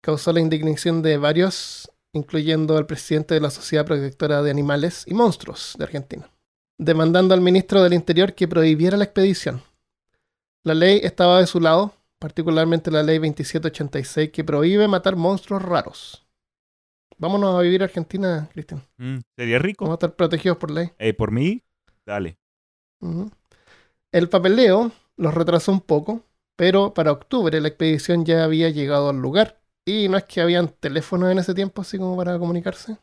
causó 0.00 0.32
la 0.32 0.40
indignación 0.40 1.02
de 1.02 1.16
varios, 1.18 1.90
incluyendo 2.12 2.76
al 2.76 2.86
presidente 2.86 3.34
de 3.34 3.40
la 3.40 3.50
Sociedad 3.50 3.84
Protectora 3.84 4.42
de 4.42 4.50
Animales 4.50 5.04
y 5.06 5.14
Monstruos 5.14 5.74
de 5.78 5.84
Argentina, 5.84 6.30
demandando 6.78 7.34
al 7.34 7.40
ministro 7.40 7.82
del 7.82 7.94
Interior 7.94 8.34
que 8.34 8.48
prohibiera 8.48 8.96
la 8.96 9.04
expedición. 9.04 9.62
La 10.64 10.74
ley 10.74 11.00
estaba 11.02 11.40
de 11.40 11.46
su 11.46 11.60
lado, 11.60 11.94
particularmente 12.18 12.90
la 12.90 13.02
ley 13.02 13.18
2786 13.18 14.30
que 14.30 14.44
prohíbe 14.44 14.88
matar 14.88 15.16
monstruos 15.16 15.62
raros. 15.62 16.26
Vámonos 17.18 17.54
a 17.54 17.62
vivir 17.62 17.82
a 17.82 17.86
Argentina, 17.86 18.48
Cristian. 18.52 18.82
Mm, 18.98 19.18
Sería 19.36 19.58
rico. 19.58 19.84
Vamos 19.84 19.94
a 19.94 19.98
estar 20.06 20.16
protegidos 20.16 20.58
por 20.58 20.70
ley. 20.70 20.90
Eh, 20.98 21.14
por 21.14 21.30
mí, 21.30 21.62
dale. 22.04 22.36
El 24.12 24.28
papeleo 24.28 24.92
los 25.16 25.34
retrasó 25.34 25.72
un 25.72 25.80
poco, 25.80 26.24
pero 26.56 26.94
para 26.94 27.12
octubre 27.12 27.60
la 27.60 27.68
expedición 27.68 28.24
ya 28.24 28.44
había 28.44 28.70
llegado 28.70 29.10
al 29.10 29.16
lugar. 29.16 29.60
Y 29.86 30.08
no 30.08 30.16
es 30.16 30.24
que 30.24 30.40
habían 30.40 30.68
teléfonos 30.68 31.30
en 31.30 31.38
ese 31.38 31.54
tiempo 31.54 31.82
así 31.82 31.96
como 31.96 32.16
para 32.16 32.38
comunicarse. 32.38 32.98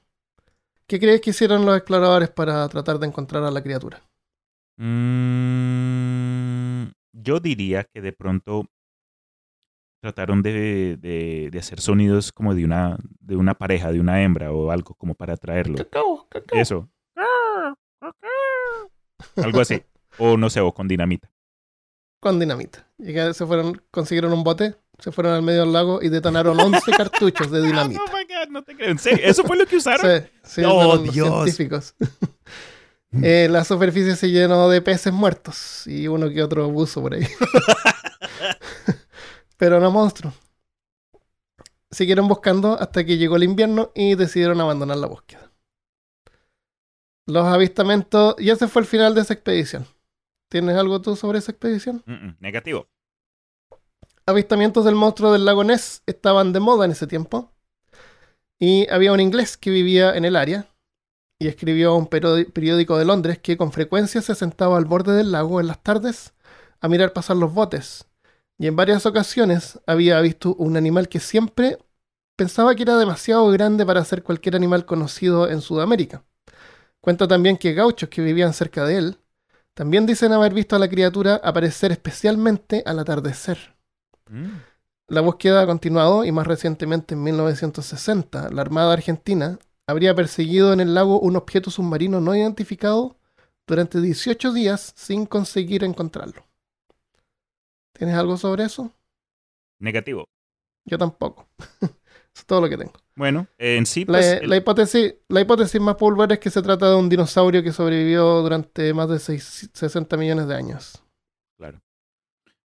¿Qué 0.85 0.99
crees 0.99 1.21
que 1.21 1.29
hicieron 1.29 1.65
los 1.65 1.77
exploradores 1.77 2.29
para 2.29 2.67
tratar 2.67 2.99
de 2.99 3.07
encontrar 3.07 3.43
a 3.43 3.51
la 3.51 3.63
criatura? 3.63 4.01
Mm, 5.53 6.91
yo 7.13 7.39
diría 7.39 7.85
que 7.85 8.01
de 8.01 8.11
pronto 8.11 8.65
trataron 10.01 10.41
de, 10.41 10.97
de- 10.97 11.49
de 11.51 11.59
hacer 11.59 11.79
sonidos 11.79 12.33
como 12.33 12.53
de 12.53 12.65
una, 12.65 12.97
de 13.21 13.37
una 13.37 13.53
pareja, 13.53 13.91
de 13.93 14.01
una 14.01 14.21
hembra 14.21 14.51
o 14.51 14.69
algo 14.71 14.93
como 14.95 15.15
para 15.15 15.33
atraerlo. 15.35 15.77
Cacao, 15.77 16.27
cacao. 16.29 16.59
Eso. 16.59 16.89
algo 19.37 19.61
así. 19.61 19.81
O 20.17 20.35
no 20.35 20.49
sé, 20.49 20.59
o 20.59 20.73
con 20.73 20.87
dinamita. 20.89 21.31
Con 22.19 22.39
dinamita. 22.39 22.85
Llegaron, 22.97 23.33
se 23.33 23.45
fueron, 23.45 23.81
consiguieron 23.89 24.33
un 24.33 24.43
bote, 24.43 24.75
se 25.03 25.11
fueron 25.11 25.33
al 25.33 25.41
medio 25.41 25.61
del 25.61 25.73
lago 25.73 26.01
y 26.01 26.07
detonaron 26.07 26.57
11 26.57 26.91
cartuchos 26.97 27.51
de 27.51 27.61
dinamita. 27.61 28.01
Oh 28.01 28.17
my 28.17 28.23
God, 28.23 28.49
no 28.51 28.63
te 28.63 28.73
creo. 28.73 28.89
¿En 28.89 28.99
serio? 28.99 29.19
¿Eso 29.21 29.43
fue 29.43 29.57
lo 29.57 29.65
que 29.65 29.75
usaron? 29.75 30.21
Sí, 30.21 30.27
sí, 30.43 30.61
Oh, 30.65 30.95
los 30.95 31.13
Dios. 31.13 31.27
científicos. 31.27 31.95
Eh, 33.21 33.47
la 33.47 33.63
superficie 33.63 34.15
se 34.15 34.31
llenó 34.31 34.67
de 34.69 34.81
peces 34.81 35.13
muertos 35.13 35.85
y 35.85 36.07
uno 36.07 36.31
que 36.31 36.41
otro 36.41 36.67
buzo 36.71 36.99
por 36.99 37.13
ahí. 37.13 37.21
Pero 39.57 39.79
no 39.79 39.91
monstruos. 39.91 40.33
Siguieron 41.91 42.27
buscando 42.27 42.73
hasta 42.79 43.05
que 43.05 43.17
llegó 43.17 43.35
el 43.35 43.43
invierno 43.43 43.91
y 43.93 44.15
decidieron 44.15 44.59
abandonar 44.61 44.97
la 44.97 45.05
búsqueda. 45.05 45.51
Los 47.27 47.45
avistamientos, 47.45 48.33
y 48.39 48.49
ese 48.49 48.67
fue 48.67 48.81
el 48.81 48.87
final 48.87 49.13
de 49.13 49.21
esa 49.21 49.35
expedición. 49.35 49.85
¿Tienes 50.49 50.75
algo 50.75 50.99
tú 50.99 51.15
sobre 51.15 51.37
esa 51.37 51.51
expedición? 51.51 52.01
Mm, 52.07 52.13
mm, 52.13 52.37
negativo. 52.39 52.87
Avistamientos 54.25 54.85
del 54.85 54.95
monstruo 54.95 55.31
del 55.31 55.45
lago 55.45 55.63
Ness 55.63 56.01
estaban 56.05 56.53
de 56.53 56.59
moda 56.59 56.85
en 56.85 56.91
ese 56.91 57.07
tiempo. 57.07 57.51
Y 58.59 58.89
había 58.89 59.11
un 59.13 59.19
inglés 59.19 59.57
que 59.57 59.69
vivía 59.69 60.15
en 60.15 60.25
el 60.25 60.35
área 60.35 60.67
y 61.39 61.47
escribió 61.47 61.95
un 61.95 62.07
periódico 62.07 62.97
de 62.97 63.05
Londres 63.05 63.39
que 63.39 63.57
con 63.57 63.71
frecuencia 63.71 64.21
se 64.21 64.35
sentaba 64.35 64.77
al 64.77 64.85
borde 64.85 65.13
del 65.13 65.31
lago 65.31 65.59
en 65.59 65.67
las 65.67 65.83
tardes 65.83 66.33
a 66.79 66.87
mirar 66.87 67.13
pasar 67.13 67.37
los 67.37 67.53
botes. 67.53 68.05
Y 68.57 68.67
en 68.67 68.75
varias 68.75 69.05
ocasiones 69.05 69.79
había 69.87 70.21
visto 70.21 70.55
un 70.55 70.77
animal 70.77 71.09
que 71.09 71.19
siempre 71.19 71.79
pensaba 72.35 72.75
que 72.75 72.83
era 72.83 72.97
demasiado 72.97 73.49
grande 73.51 73.85
para 73.85 74.05
ser 74.05 74.23
cualquier 74.23 74.55
animal 74.55 74.85
conocido 74.85 75.49
en 75.49 75.61
Sudamérica. 75.61 76.23
Cuenta 77.01 77.27
también 77.27 77.57
que 77.57 77.73
gauchos 77.73 78.09
que 78.09 78.21
vivían 78.21 78.53
cerca 78.53 78.85
de 78.85 78.97
él 78.97 79.19
también 79.73 80.05
dicen 80.05 80.31
haber 80.31 80.53
visto 80.53 80.75
a 80.75 80.79
la 80.79 80.87
criatura 80.87 81.41
aparecer 81.43 81.91
especialmente 81.91 82.83
al 82.85 82.99
atardecer. 82.99 83.72
Mm. 84.29 84.57
La 85.09 85.21
búsqueda 85.21 85.61
ha 85.61 85.65
continuado 85.65 86.23
y 86.25 86.31
más 86.31 86.47
recientemente 86.47 87.13
en 87.13 87.23
1960 87.23 88.49
la 88.51 88.61
Armada 88.61 88.93
Argentina 88.93 89.59
habría 89.87 90.15
perseguido 90.15 90.71
en 90.73 90.79
el 90.79 90.93
lago 90.93 91.19
un 91.19 91.35
objeto 91.35 91.69
submarino 91.69 92.21
no 92.21 92.35
identificado 92.35 93.17
durante 93.67 93.99
18 94.01 94.53
días 94.53 94.93
sin 94.95 95.25
conseguir 95.25 95.83
encontrarlo. 95.83 96.45
¿Tienes 97.93 98.15
algo 98.15 98.37
sobre 98.37 98.63
eso? 98.63 98.91
Negativo. 99.79 100.25
Yo 100.85 100.97
tampoco. 100.97 101.47
es 102.35 102.45
todo 102.45 102.61
lo 102.61 102.69
que 102.69 102.77
tengo. 102.77 102.93
Bueno, 103.15 103.47
en 103.57 103.85
sí, 103.85 104.05
La, 104.05 104.13
pues, 104.13 104.41
el- 104.41 104.49
la 104.49 104.55
hipótesis, 104.57 105.15
la 105.29 105.41
hipótesis 105.41 105.79
más 105.79 105.95
popular 105.95 106.31
es 106.31 106.39
que 106.39 106.49
se 106.49 106.61
trata 106.61 106.89
de 106.89 106.95
un 106.95 107.09
dinosaurio 107.09 107.61
que 107.61 107.71
sobrevivió 107.71 108.41
durante 108.41 108.93
más 108.93 109.09
de 109.09 109.19
seis- 109.19 109.69
60 109.73 110.17
millones 110.17 110.47
de 110.47 110.55
años. 110.55 111.03
Claro. 111.57 111.79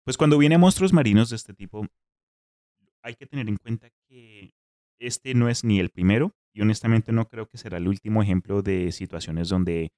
Pues 0.07 0.15
cuando 0.15 0.37
vienen 0.37 0.61
monstruos 0.61 0.93
marinos 0.93 1.31
de 1.31 1.35
este 1.35 1.53
tipo, 1.53 1.85
hay 3.03 3.15
que 3.15 3.25
tener 3.25 3.49
en 3.49 3.57
cuenta 3.57 3.89
que 4.07 4.53
este 5.01 5.33
no 5.33 5.49
es 5.49 5.65
ni 5.65 5.81
el 5.81 5.89
primero 5.89 6.33
y 6.53 6.61
honestamente 6.61 7.11
no 7.11 7.27
creo 7.27 7.49
que 7.49 7.57
será 7.57 7.75
el 7.75 7.89
último 7.89 8.23
ejemplo 8.23 8.61
de 8.61 8.93
situaciones 8.93 9.49
donde 9.49 9.91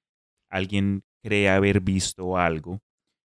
alguien 0.50 1.04
cree 1.22 1.48
haber 1.48 1.80
visto 1.80 2.36
algo 2.36 2.80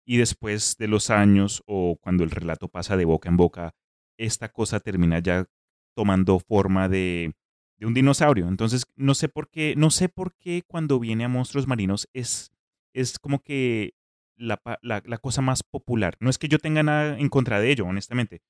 y 0.06 0.18
después 0.18 0.78
de 0.78 0.88
los 0.88 1.10
años 1.10 1.64
o 1.66 1.98
cuando 2.00 2.24
el 2.24 2.30
relato 2.30 2.68
pasa 2.68 2.96
de 2.96 3.06
boca 3.06 3.28
en 3.28 3.38
boca, 3.38 3.74
esta 4.16 4.50
cosa 4.50 4.80
termina 4.80 5.18
ya 5.18 5.48
tomando 5.96 6.38
forma 6.38 6.88
de, 6.90 7.34
de 7.80 7.88
un 7.88 7.96
dinosaurio. 7.96 8.48
Entonces, 8.48 8.86
no 8.96 9.16
sé 9.16 9.30
por 9.30 9.50
qué, 9.50 9.74
no 9.76 9.90
sé 9.90 10.10
por 10.10 10.36
qué 10.36 10.62
cuando 10.68 11.00
viene 11.00 11.24
a 11.24 11.28
monstruos 11.28 11.66
marinos 11.66 12.08
es, 12.14 12.52
es 12.94 13.18
como 13.18 13.40
que 13.42 13.97
la, 14.38 14.58
pa- 14.58 14.80
la- 14.82 15.04
la 15.06 15.18
cosa 15.18 15.42
más 15.42 15.64
popular. 15.64 16.16
No 16.20 16.30
es 16.30 16.38
que 16.38 16.48
yo 16.48 16.60
tenga 16.60 16.84
nada 16.84 17.18
en 17.18 17.30
contra 17.30 17.60
de 17.60 17.72
ello, 17.72 17.86
honestamente. 17.86 18.42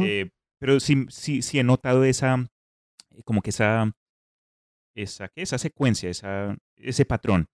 Eh, 0.00 0.30
pero 0.58 0.80
sí, 0.80 1.06
sí, 1.10 1.42
sí 1.42 1.58
he 1.58 1.64
notado 1.64 2.04
esa, 2.04 2.46
eh, 3.10 3.22
como 3.24 3.42
que 3.42 3.50
esa, 3.50 3.92
esa, 4.94 5.28
¿qué? 5.28 5.42
esa 5.42 5.58
secuencia, 5.58 6.08
esa, 6.10 6.56
ese 6.76 7.04
patrón. 7.04 7.46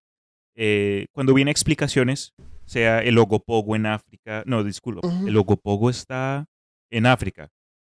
Eh, 0.55 1.07
cuando 1.13 1.35
viene 1.35 1.51
explicaciones, 1.51 2.35
sea 2.65 3.01
el 3.03 3.19
ogopogo 3.19 3.75
en 3.75 3.87
África, 3.87 4.45
no, 4.47 4.63
disculpa, 4.63 5.07
Ujú. 5.07 5.27
el 5.29 5.37
ogopogo 5.37 5.91
está 5.91 6.47
en 6.91 7.07
África. 7.07 7.49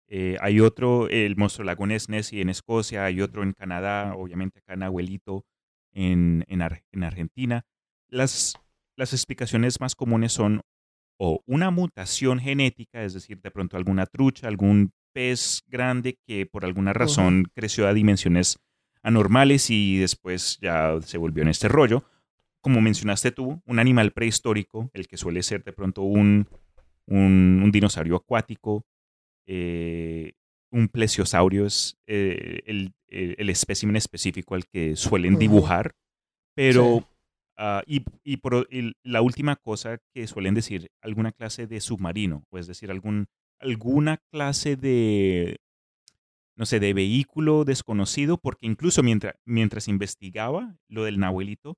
Eh, 0.08 0.36
hay 0.40 0.60
otro, 0.60 1.08
el 1.08 1.36
monstruo 1.36 1.64
lago 1.64 1.86
Ness 1.86 2.08
Nessie 2.08 2.40
en 2.40 2.48
Escocia, 2.48 3.04
hay 3.04 3.20
otro 3.20 3.42
en 3.42 3.52
Canadá, 3.52 4.14
obviamente 4.16 4.60
acá 4.60 4.74
en 4.74 4.82
Abuelito, 4.82 5.44
en, 5.92 6.44
en, 6.48 6.62
Ar- 6.62 6.82
en 6.92 7.04
Argentina. 7.04 7.64
Las, 8.08 8.54
las 8.96 9.12
explicaciones 9.12 9.80
más 9.80 9.94
comunes 9.94 10.32
son 10.32 10.62
o 11.18 11.42
una 11.46 11.70
mutación 11.70 12.40
genética, 12.40 13.02
es 13.04 13.14
decir, 13.14 13.40
de 13.40 13.50
pronto 13.50 13.76
alguna 13.76 14.06
trucha, 14.06 14.48
algún 14.48 14.92
pez 15.12 15.62
grande 15.68 16.18
que 16.26 16.44
por 16.46 16.64
alguna 16.64 16.92
razón 16.92 17.46
creció 17.54 17.86
a 17.86 17.94
dimensiones 17.94 18.58
anormales 19.02 19.70
y 19.70 19.98
después 19.98 20.58
ya 20.60 20.98
se 21.02 21.18
volvió 21.18 21.42
en 21.42 21.48
este 21.48 21.68
rollo. 21.68 22.04
Como 22.60 22.80
mencionaste 22.80 23.30
tú, 23.30 23.62
un 23.66 23.78
animal 23.78 24.12
prehistórico, 24.12 24.90
el 24.92 25.06
que 25.06 25.16
suele 25.16 25.42
ser 25.42 25.62
de 25.62 25.72
pronto 25.72 26.02
un, 26.02 26.48
un, 27.06 27.60
un 27.62 27.70
dinosaurio 27.70 28.16
acuático, 28.16 28.84
eh, 29.46 30.32
un 30.72 30.88
plesiosaurio 30.88 31.66
es 31.66 31.96
eh, 32.06 32.62
el, 32.66 32.94
el, 33.06 33.36
el 33.38 33.50
espécimen 33.50 33.96
específico 33.96 34.54
al 34.56 34.66
que 34.66 34.96
suelen 34.96 35.38
dibujar, 35.38 35.94
pero 36.56 37.00
Sí. 37.00 37.13
Ah, 37.56 37.82
y, 37.86 38.04
y 38.24 38.38
por 38.38 38.66
el- 38.70 38.96
la 39.04 39.22
última 39.22 39.56
cosa 39.56 39.98
que 40.12 40.26
suelen 40.26 40.54
decir, 40.54 40.88
alguna 41.00 41.30
clase 41.32 41.66
de 41.66 41.80
submarino, 41.80 42.44
o 42.50 42.58
es 42.58 42.66
decir, 42.66 42.90
algún, 42.90 43.26
alguna 43.60 44.18
clase 44.32 44.76
de, 44.76 45.58
no 46.56 46.66
sé, 46.66 46.80
de 46.80 46.92
vehículo 46.94 47.64
desconocido, 47.64 48.38
porque 48.38 48.66
incluso 48.66 49.02
mientras, 49.02 49.34
mientras 49.44 49.88
investigaba 49.88 50.76
lo 50.88 51.04
del 51.04 51.18
Nahuelito, 51.18 51.76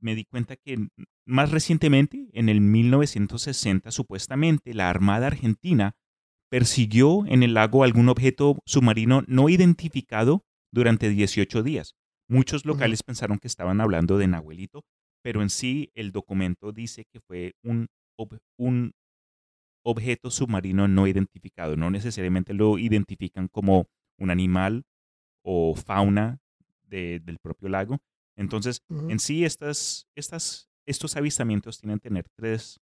me 0.00 0.14
di 0.14 0.24
cuenta 0.24 0.56
que 0.56 0.88
más 1.26 1.50
recientemente, 1.50 2.28
en 2.32 2.48
el 2.48 2.60
1960, 2.60 3.90
supuestamente, 3.90 4.74
la 4.74 4.90
Armada 4.90 5.26
Argentina 5.26 5.96
persiguió 6.50 7.26
en 7.26 7.42
el 7.42 7.54
lago 7.54 7.84
algún 7.84 8.08
objeto 8.08 8.58
submarino 8.64 9.22
no 9.26 9.48
identificado 9.48 10.44
durante 10.72 11.08
18 11.10 11.62
días. 11.62 11.94
Muchos 12.28 12.64
locales 12.64 13.02
pensaron 13.02 13.38
que 13.38 13.48
estaban 13.48 13.80
hablando 13.80 14.18
de 14.18 14.28
Nahuelito, 14.28 14.84
pero 15.28 15.42
en 15.42 15.50
sí 15.50 15.90
el 15.94 16.10
documento 16.10 16.72
dice 16.72 17.04
que 17.04 17.20
fue 17.20 17.52
un, 17.62 17.88
ob- 18.18 18.40
un 18.56 18.92
objeto 19.84 20.30
submarino 20.30 20.88
no 20.88 21.06
identificado. 21.06 21.76
No 21.76 21.90
necesariamente 21.90 22.54
lo 22.54 22.78
identifican 22.78 23.46
como 23.48 23.88
un 24.18 24.30
animal 24.30 24.84
o 25.44 25.74
fauna 25.74 26.38
de- 26.84 27.20
del 27.20 27.36
propio 27.40 27.68
lago. 27.68 27.98
Entonces, 28.38 28.80
en 29.10 29.18
sí, 29.18 29.44
estas, 29.44 30.06
estas, 30.16 30.70
estos 30.86 31.14
avistamientos 31.14 31.78
tienen 31.78 31.98
que 31.98 32.08
tener 32.08 32.26
tres, 32.34 32.80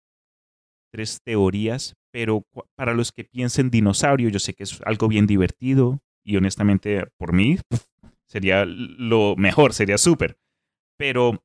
tres 0.91 1.21
teorías, 1.23 1.95
pero 2.11 2.43
para 2.75 2.93
los 2.93 3.13
que 3.13 3.23
piensen 3.23 3.69
dinosaurio, 3.69 4.27
yo 4.27 4.39
sé 4.39 4.53
que 4.53 4.63
es 4.63 4.81
algo 4.81 5.07
bien 5.07 5.27
divertido 5.27 6.01
y 6.25 6.35
honestamente, 6.35 7.05
por 7.17 7.31
mí, 7.31 7.57
sería 8.27 8.65
lo 8.65 9.37
mejor, 9.37 9.71
sería 9.73 9.97
súper. 9.97 10.35
Pero 10.97 11.41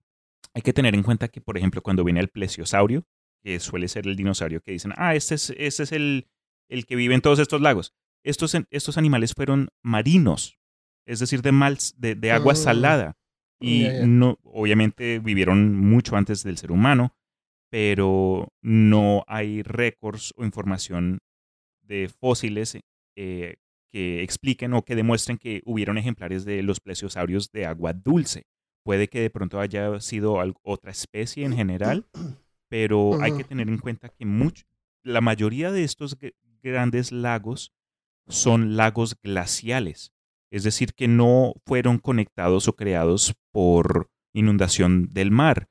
hay 0.55 0.63
que 0.63 0.73
tener 0.73 0.95
en 0.95 1.03
cuenta 1.03 1.29
que, 1.29 1.41
por 1.41 1.57
ejemplo, 1.57 1.83
cuando 1.83 2.05
viene 2.05 2.21
el 2.21 2.29
plesiosaurio, 2.29 3.05
que 3.43 3.61
suele 3.61 3.89
ser 3.89 4.07
el 4.07 4.17
dinosaurio 4.17 4.61
que 4.61 4.73
dicen, 4.73 4.93
ah, 4.97 5.15
este 5.15 5.35
es, 5.37 5.51
este 5.57 5.83
es 5.85 5.93
el, 5.93 6.29
el 6.69 6.87
que 6.87 6.97
vive 6.97 7.15
en 7.15 7.21
todos 7.21 7.39
estos 7.39 7.61
lagos. 7.61 7.95
Estos, 8.25 8.57
estos 8.71 8.99
animales 8.99 9.33
fueron 9.35 9.69
marinos, 9.83 10.59
es 11.07 11.21
decir, 11.21 11.41
de, 11.43 11.53
mal, 11.53 11.79
de, 11.97 12.15
de 12.15 12.33
agua 12.33 12.55
Mm. 12.55 12.57
salada. 12.57 13.15
Y 13.61 13.89
no, 14.05 14.39
obviamente 14.45 15.19
vivieron 15.19 15.75
mucho 15.77 16.17
antes 16.17 16.45
del 16.45 16.59
ser 16.59 16.71
humano, 16.71 17.17
pero 17.71 18.49
no 18.63 19.25
hay 19.27 19.63
récords 19.63 20.33
o 20.37 20.45
información 20.45 21.19
de 21.83 22.09
fósiles 22.09 22.79
eh, 23.17 23.57
que 23.91 24.23
expliquen 24.23 24.75
o 24.75 24.85
que 24.85 24.95
demuestren 24.95 25.39
que 25.39 25.63
hubieron 25.65 25.99
ejemplares 25.99 26.45
de 26.45 26.63
los 26.63 26.79
plesiosaurios 26.81 27.51
de 27.51 27.67
agua 27.67 27.93
dulce. 27.95 28.45
Puede 28.85 29.09
que 29.09 29.21
de 29.21 29.31
pronto 29.31 29.61
haya 29.61 30.01
sido 30.01 30.39
otra 30.63 30.91
especie 30.91 31.45
en 31.45 31.55
general, 31.55 32.07
pero 32.69 33.17
hay 33.21 33.33
que 33.33 33.45
tener 33.45 33.69
en 33.69 33.79
cuenta 33.79 34.09
que 34.09 34.25
la 35.03 35.21
mayoría 35.21 35.71
de 35.73 35.85
estos 35.85 36.19
gr- 36.19 36.35
grandes 36.63 37.13
lagos 37.13 37.73
son 38.29 38.77
lagos 38.77 39.17
glaciales, 39.23 40.13
es 40.51 40.65
decir, 40.65 40.93
que 40.95 41.09
no 41.09 41.55
fueron 41.65 41.99
conectados 41.99 42.69
o 42.69 42.75
creados 42.75 43.35
por 43.53 44.11
inundación 44.35 45.09
del 45.13 45.31
mar. 45.31 45.69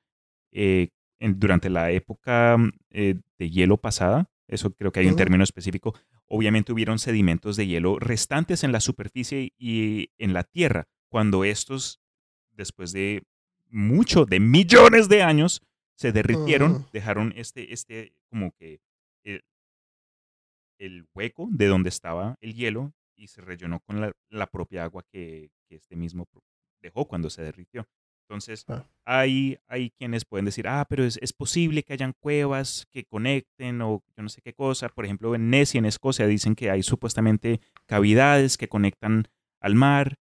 Eh, 0.52 0.90
en- 1.20 1.40
durante 1.40 1.70
la 1.70 1.92
época 1.92 2.58
mm, 2.58 2.72
eh, 2.92 3.16
de 3.38 3.50
hielo 3.50 3.78
pasada, 3.78 4.30
eso 4.48 4.72
creo 4.72 4.92
que 4.92 5.02
hay 5.02 5.08
un 5.08 5.12
término 5.18 5.44
específico, 5.44 5.94
obviamente 6.26 6.72
hubieron 6.72 7.00
sedimentos 7.00 7.56
de 7.58 7.68
hielo 7.68 8.00
restantes 8.00 8.64
en 8.64 8.72
la 8.72 8.80
superficie 8.80 9.54
y 9.58 10.10
en 10.18 10.34
la 10.34 10.44
tierra, 10.44 10.88
cuando 11.10 11.44
estos, 11.44 12.00
después 12.58 12.92
de 12.92 13.24
mucho, 13.70 14.26
de 14.26 14.40
millones 14.40 15.08
de 15.08 15.24
años, 15.24 15.62
se 15.96 16.12
derritieron, 16.12 16.86
dejaron 16.94 17.34
este, 17.36 17.74
este, 17.74 18.14
como 18.30 18.52
que 18.52 18.80
el, 19.24 19.44
el 20.78 21.06
hueco 21.14 21.48
de 21.52 21.68
donde 21.68 21.90
estaba 21.90 22.36
el 22.42 22.54
hielo 22.54 22.94
y 23.16 23.28
se 23.28 23.42
rellenó 23.42 23.80
con 23.80 24.00
la, 24.02 24.12
la 24.30 24.48
propia 24.48 24.84
agua 24.84 25.04
que, 25.12 25.50
que 25.68 25.76
este 25.76 25.96
mismo 25.96 26.28
dejó 26.82 27.08
cuando 27.08 27.30
se 27.30 27.42
derritió. 27.42 27.88
Entonces, 28.30 28.66
Ah. 28.68 28.86
hay, 29.06 29.58
hay 29.68 29.90
quienes 29.92 30.26
pueden 30.26 30.46
decir, 30.46 30.68
ah, 30.68 30.86
pero 30.90 31.06
es, 31.06 31.18
es 31.22 31.32
posible 31.32 31.82
que 31.84 31.94
hayan 31.94 32.14
cuevas 32.20 32.86
que 32.92 33.06
conecten 33.06 33.82
o 33.82 34.04
yo 34.16 34.24
no 34.24 34.28
sé 34.30 34.42
qué 34.42 34.54
cosa. 34.54 34.90
Por 34.90 35.06
ejemplo, 35.06 35.34
en 35.34 35.50
Nessie, 35.50 35.80
en 35.80 35.86
Escocia, 35.86 36.28
dicen 36.28 36.54
que 36.54 36.70
hay 36.70 36.84
supuestamente 36.84 37.62
cavidades 37.86 38.58
que 38.58 38.68
conectan 38.68 39.30
al 39.62 39.76
mar. 39.76 40.18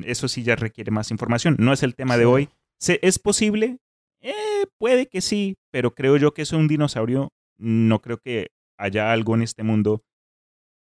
Mm, 0.00 0.04
Eso 0.06 0.28
sí 0.28 0.42
ya 0.42 0.56
requiere 0.56 0.90
más 0.90 1.10
información. 1.10 1.56
No 1.58 1.72
es 1.72 1.82
el 1.82 1.94
tema 1.94 2.16
de 2.16 2.24
hoy. 2.26 2.48
¿Se- 2.80 3.00
¿Es 3.02 3.18
posible? 3.18 3.78
Eh, 4.20 4.66
puede 4.78 5.06
que 5.08 5.20
sí, 5.20 5.56
pero 5.70 5.94
creo 5.94 6.16
yo 6.16 6.32
que 6.34 6.42
es 6.42 6.52
un 6.52 6.68
dinosaurio. 6.68 7.32
No 7.58 8.00
creo 8.00 8.18
que 8.18 8.48
haya 8.78 9.12
algo 9.12 9.34
en 9.34 9.42
este 9.42 9.62
mundo 9.62 10.02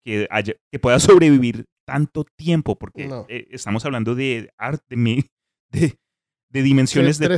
que, 0.06 0.28
haya, 0.32 0.54
que 0.72 0.80
pueda 0.80 1.00
sobrevivir 1.22 1.66
tanto 1.86 2.26
tiempo, 2.38 2.78
porque 2.78 3.08
No. 3.08 3.26
eh, 3.30 3.48
estamos 3.52 3.86
hablando 3.86 4.14
de 4.16 4.50
arte, 4.58 4.96
de, 4.96 5.26
de, 5.72 5.96
de 6.50 6.62
dimensiones 6.62 7.18
de 7.20 7.28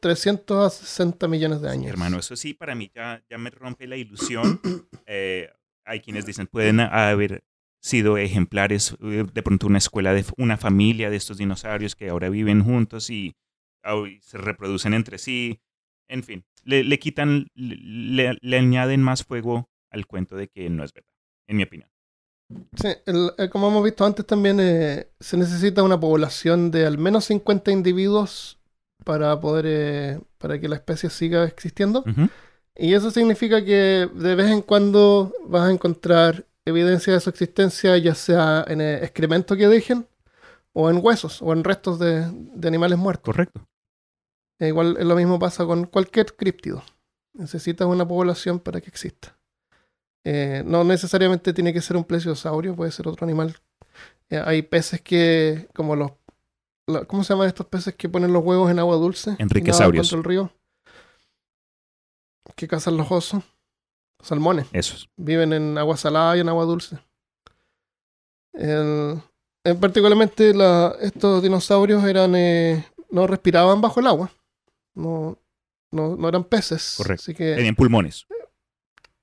360 0.00 1.28
millones 1.28 1.60
de 1.60 1.68
Sí, 1.68 1.74
años. 1.74 1.86
hermano, 1.88 2.18
eso 2.18 2.34
sí, 2.36 2.54
para 2.54 2.74
mí 2.74 2.90
ya, 2.94 3.22
ya 3.30 3.38
me 3.38 3.50
rompe 3.50 3.86
la 3.86 3.96
ilusión. 3.96 4.60
Eh, 5.10 5.48
hay 5.86 6.00
quienes 6.00 6.26
dicen, 6.26 6.46
pueden 6.48 6.80
haber 6.80 7.42
sido 7.80 8.18
ejemplares, 8.18 8.96
eh, 9.02 9.24
de 9.32 9.42
pronto 9.42 9.66
una 9.66 9.78
escuela 9.78 10.12
de 10.12 10.24
una 10.36 10.56
familia 10.56 11.10
de 11.10 11.16
estos 11.16 11.38
dinosaurios 11.38 11.94
que 11.94 12.08
ahora 12.08 12.28
viven 12.28 12.64
juntos 12.64 13.10
y, 13.10 13.34
se 14.20 14.38
reproducen 14.38 14.92
entre 14.92 15.18
sí. 15.18 15.60
En 16.08 16.22
fin, 16.22 16.44
le, 16.64 16.84
le 16.84 16.98
quitan, 16.98 17.46
le, 17.54 18.36
le 18.40 18.56
añaden 18.58 19.02
más 19.02 19.24
fuego 19.24 19.68
al 19.90 20.06
cuento 20.06 20.36
de 20.36 20.48
que 20.48 20.68
no 20.70 20.84
es 20.84 20.92
verdad, 20.92 21.12
en 21.46 21.56
mi 21.56 21.62
opinión. 21.62 21.90
Sí, 22.76 22.88
el- 23.06 23.32
eh, 23.36 23.48
como 23.50 23.68
hemos 23.68 23.84
visto 23.84 24.04
antes 24.04 24.26
también 24.26 24.58
eh, 24.60 25.08
se 25.20 25.36
necesita 25.36 25.82
una 25.82 26.00
población 26.00 26.70
de 26.70 26.86
al 26.86 26.96
menos 26.98 27.26
50 27.26 27.70
individuos 27.70 28.58
para 29.04 29.38
poder 29.40 29.64
eh, 29.68 30.20
para 30.38 30.58
que 30.58 30.68
la 30.68 30.76
especie 30.76 31.10
siga 31.10 31.44
existiendo. 31.44 32.00
Ujú. 32.06 32.28
Y 32.76 32.94
eso 32.94 33.10
significa 33.10 33.64
que 33.64 34.08
de 34.12 34.34
vez 34.34 34.50
en 34.50 34.62
cuando 34.62 35.32
vas 35.46 35.68
a 35.68 35.72
encontrar 35.72 36.46
evidencia 36.68 37.12
de 37.12 37.20
su 37.20 37.30
existencia, 37.30 37.96
ya 37.98 38.14
sea 38.14 38.64
en 38.68 38.80
el 38.80 39.02
excremento 39.02 39.56
que 39.56 39.68
dejen, 39.68 40.06
o 40.72 40.90
en 40.90 41.00
huesos, 41.02 41.42
o 41.42 41.52
en 41.52 41.64
restos 41.64 41.98
de, 41.98 42.30
de 42.30 42.68
animales 42.68 42.98
muertos. 42.98 43.24
Correcto. 43.24 43.68
E 44.58 44.68
igual 44.68 44.96
es 44.98 45.04
lo 45.04 45.14
mismo 45.16 45.38
pasa 45.38 45.64
con 45.64 45.84
cualquier 45.84 46.34
críptido. 46.34 46.82
Necesitas 47.34 47.86
una 47.86 48.06
población 48.06 48.58
para 48.58 48.80
que 48.80 48.88
exista. 48.88 49.38
Eh, 50.24 50.62
no 50.66 50.84
necesariamente 50.84 51.52
tiene 51.52 51.72
que 51.72 51.80
ser 51.80 51.96
un 51.96 52.04
plesiosaurio, 52.04 52.74
puede 52.74 52.90
ser 52.90 53.08
otro 53.08 53.24
animal. 53.24 53.56
Eh, 54.28 54.42
hay 54.44 54.62
peces 54.62 55.00
que, 55.00 55.68
como 55.74 55.96
los... 55.96 56.12
¿Cómo 57.06 57.22
se 57.22 57.34
llaman 57.34 57.48
estos 57.48 57.66
peces 57.66 57.94
que 57.94 58.08
ponen 58.08 58.32
los 58.32 58.42
huevos 58.42 58.70
en 58.70 58.78
agua 58.78 58.96
dulce? 58.96 59.36
Enriquesaurios. 59.38 60.12
el 60.12 60.24
río. 60.24 60.52
Que 62.56 62.66
cazan 62.66 62.96
los 62.96 63.10
osos. 63.12 63.44
Salmones. 64.22 64.66
Esos. 64.72 65.08
Viven 65.16 65.52
en 65.52 65.78
agua 65.78 65.96
salada 65.96 66.36
y 66.36 66.40
en 66.40 66.48
agua 66.48 66.64
dulce. 66.64 66.98
El- 68.52 69.20
en 69.64 69.80
particularmente 69.80 70.54
la- 70.54 70.94
estos 71.00 71.42
dinosaurios 71.42 72.02
eran 72.04 72.34
eh, 72.34 72.84
no 73.10 73.26
respiraban 73.26 73.80
bajo 73.80 74.00
el 74.00 74.06
agua. 74.06 74.30
No, 74.94 75.38
no, 75.90 76.16
no 76.16 76.28
eran 76.28 76.44
peces. 76.44 76.94
Correcto. 76.96 77.22
Así 77.22 77.34
que, 77.34 77.54
Tenían 77.54 77.74
pulmones. 77.74 78.26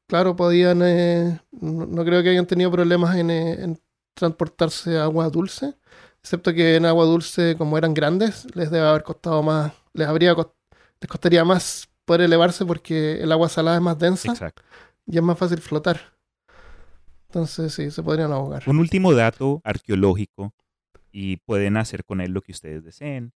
claro, 0.07 0.35
podían. 0.35 0.81
eh, 0.83 1.39
no, 1.51 1.85
no 1.85 2.05
creo 2.05 2.21
que 2.23 2.29
hayan 2.29 2.45
tenido 2.45 2.71
problemas 2.71 3.15
en, 3.17 3.29
eh, 3.31 3.53
en 3.63 3.81
transportarse 4.13 4.97
a 4.97 5.03
agua 5.03 5.29
dulce. 5.29 5.73
Excepto 6.21 6.53
que 6.53 6.75
en 6.77 6.85
agua 6.85 7.05
dulce, 7.05 7.55
como 7.57 7.77
eran 7.77 7.93
grandes, 7.93 8.47
les 8.55 8.71
debe 8.71 8.87
haber 8.87 9.03
costado 9.03 9.43
más. 9.43 9.73
Les 9.93 10.07
habría 10.07 10.33
les 10.35 11.09
costaría 11.09 11.43
más 11.43 11.87
poder 12.05 12.21
elevarse 12.21 12.65
porque 12.65 13.21
el 13.21 13.31
agua 13.31 13.49
salada 13.49 13.77
es 13.77 13.83
más 13.83 13.97
densa 13.99 14.31
Exacto. 14.31 14.63
y 15.05 15.17
es 15.17 15.23
más 15.23 15.37
fácil 15.37 15.59
flotar. 15.59 15.99
Entonces 17.27 17.73
sí, 17.73 17.91
se 17.91 18.01
podrían 18.01 18.31
ahogar. 18.31 18.63
Un 18.67 18.79
último 18.79 19.13
dato 19.13 19.59
arqueológico, 19.63 20.53
y 21.11 21.37
pueden 21.37 21.77
hacer 21.77 22.03
con 22.03 22.19
él 22.19 22.31
lo 22.31 22.41
que 22.41 22.51
ustedes 22.51 22.83
deseen, 22.83 23.31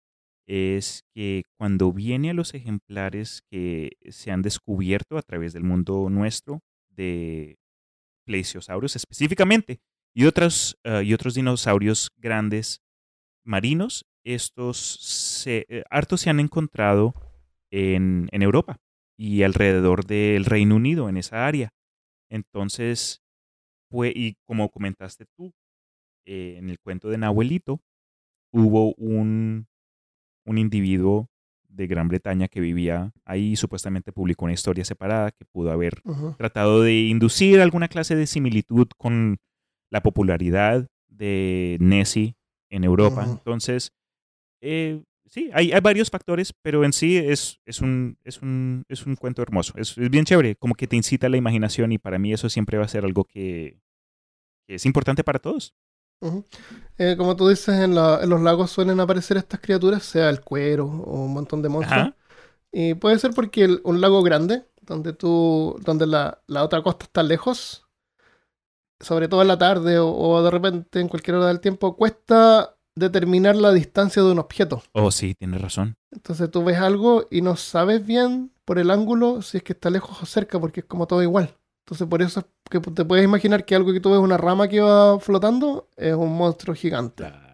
es 0.49 1.05
que 1.15 1.45
cuando 1.57 1.93
viene 1.93 2.31
a 2.31 2.35
los 2.35 2.53
ejemplares 2.55 3.43
que 3.51 3.93
se 4.09 4.33
han 4.33 4.43
descubierto 4.43 5.17
a 5.17 5.23
través 5.23 5.53
del 5.53 5.63
mundo 5.63 6.09
nuestro 6.11 6.61
de 6.89 7.57
plesiosaurios 8.25 8.97
específicamente 8.97 9.81
y 10.13 10.25
otros, 10.25 10.77
eh, 10.83 11.03
y 11.05 11.15
otros 11.15 11.35
dinosaurios 11.35 12.11
grandes 12.17 12.83
marinos, 13.45 14.07
estos 14.25 14.79
se, 14.79 15.65
eh, 15.69 15.85
hartos 15.89 16.23
se 16.23 16.31
han 16.31 16.41
encontrado 16.41 17.15
en, 17.71 18.29
en 18.33 18.43
Europa 18.43 18.79
y 19.17 19.43
alrededor 19.43 20.05
del 20.07 20.45
Reino 20.45 20.77
Unido, 20.77 21.09
en 21.09 21.17
esa 21.17 21.47
área. 21.47 21.71
Entonces, 22.31 23.23
fue, 23.91 24.13
y 24.15 24.37
como 24.47 24.69
comentaste 24.71 25.25
tú, 25.37 25.53
eh, 26.27 26.57
en 26.59 26.71
el 26.71 26.79
cuento 26.79 27.09
de 27.09 27.19
Nahuelito, 27.19 27.81
hubo 28.53 28.95
un, 28.95 29.67
un 30.47 30.59
individuo 30.59 31.29
de 31.69 31.87
Gran 31.87 32.09
Bretaña 32.09 32.49
que 32.49 32.61
vivía 32.61 33.13
ahí 33.25 33.53
y 33.53 33.57
supuestamente 33.57 34.13
publicó 34.13 34.45
una 34.47 34.55
historia 34.55 34.85
separada 34.85 35.31
que 35.33 35.45
pudo 35.45 35.71
haber 35.71 36.01
tratado 36.37 36.83
de 36.83 36.95
inducir 37.03 37.61
alguna 37.61 37.89
clase 37.89 38.17
de 38.17 38.27
similitud 38.27 38.89
con 38.97 39.39
la 39.91 40.03
popularidad 40.03 40.87
de 41.09 41.77
Nessie 41.81 42.37
en 42.71 42.85
Europa. 42.85 43.25
Entonces, 43.29 43.93
eh, 44.61 45.03
sí, 45.31 45.51
hay, 45.53 45.73
hay 45.73 45.81
varios 45.81 46.11
factores, 46.11 46.53
pero 46.63 46.85
en 46.85 46.93
sí 46.93 47.17
es, 47.17 47.61
es, 47.65 47.81
un, 47.81 48.19
es, 48.25 48.41
un, 48.43 48.85
es 48.89 49.07
un 49.07 49.17
cuento 49.17 49.43
hermoso. 49.43 49.75
Es, 49.77 49.97
es 49.99 50.11
bien 50.11 50.25
chévere, 50.25 50.57
como 50.57 50.75
que 50.75 50.87
te 50.87 50.97
incita 50.97 51.29
la 51.29 51.37
imaginación 51.37 51.93
y 51.93 51.99
para 51.99 52.19
mí 52.19 52.33
eso 52.33 52.49
siempre 52.49 52.79
va 52.79 52.85
a 52.85 52.89
ser 52.89 53.05
algo 53.05 53.25
que, 53.25 53.81
que 54.67 54.77
es 54.77 54.87
importante 54.87 55.25
para 55.25 55.39
todos. 55.39 55.75
Eh, 56.99 57.15
como 57.17 57.37
tú 57.37 57.49
dices, 57.49 57.77
en, 57.81 57.95
la- 57.95 58.21
en 58.23 58.29
los 58.31 58.41
lagos 58.41 58.71
suelen 58.71 58.99
aparecer 59.01 59.37
estas 59.37 59.61
criaturas, 59.61 60.03
sea 60.03 60.31
el 60.31 60.41
cuero 60.41 60.87
o 60.87 61.25
un 61.25 61.33
montón 61.33 61.63
de 61.63 61.69
monstruos. 61.69 62.09
Ajá. 62.09 62.17
Y 62.73 62.95
puede 62.95 63.19
ser 63.19 63.33
porque 63.33 63.65
el- 63.65 63.81
un 63.85 64.01
lago 64.01 64.23
grande, 64.23 64.65
donde 64.83 65.13
tú, 65.13 65.79
donde 65.85 66.07
la, 66.07 66.43
la 66.47 66.65
otra 66.65 66.83
costa 66.83 67.05
está 67.05 67.23
lejos, 67.23 67.87
sobre 69.01 69.29
todo 69.29 69.43
en 69.43 69.49
la 69.49 69.59
tarde 69.59 69.99
o, 69.99 70.09
o 70.13 70.43
de 70.43 70.51
repente 70.51 71.01
en 71.01 71.09
cualquier 71.09 71.37
hora 71.37 71.49
del 71.49 71.61
tiempo, 71.61 71.97
cuesta 71.97 72.77
determinar 72.99 73.57
la 73.57 73.73
distancia 73.73 74.23
de 74.23 74.33
un 74.33 74.39
objeto. 74.39 74.83
Oh, 74.93 75.11
sí, 75.11 75.35
tienes 75.35 75.61
razón. 75.61 75.97
Entonces 76.11 76.51
tú 76.51 76.65
ves 76.65 76.79
algo 76.79 77.27
y 77.31 77.43
no 77.43 77.57
sabes 77.57 78.05
bien 78.05 78.53
por 78.65 78.79
el 78.79 78.91
ángulo 78.91 79.43
si 79.43 79.59
es 79.59 79.63
que 79.63 79.73
está 79.73 79.91
lejos 79.91 80.23
o 80.23 80.27
cerca, 80.27 80.61
porque 80.61 80.81
es 80.81 80.87
como 80.87 81.07
todo 81.07 81.23
igual. 81.23 81.55
Entonces 81.85 82.07
por 82.07 82.21
eso 82.21 82.41
es 82.41 82.47
que 82.71 82.81
te 82.81 83.05
puedes 83.05 83.25
imaginar 83.25 83.65
que 83.65 83.75
algo 83.75 83.93
que 83.93 84.01
tú 84.01 84.11
ves 84.11 84.21
una 84.21 84.37
rama 84.37 84.69
que 84.69 84.81
va 84.81 85.19
flotando 85.21 85.89
es 85.97 86.15
un 86.15 86.37
monstruo 86.37 86.75
gigante. 86.75 87.25
Claro. 87.25 87.49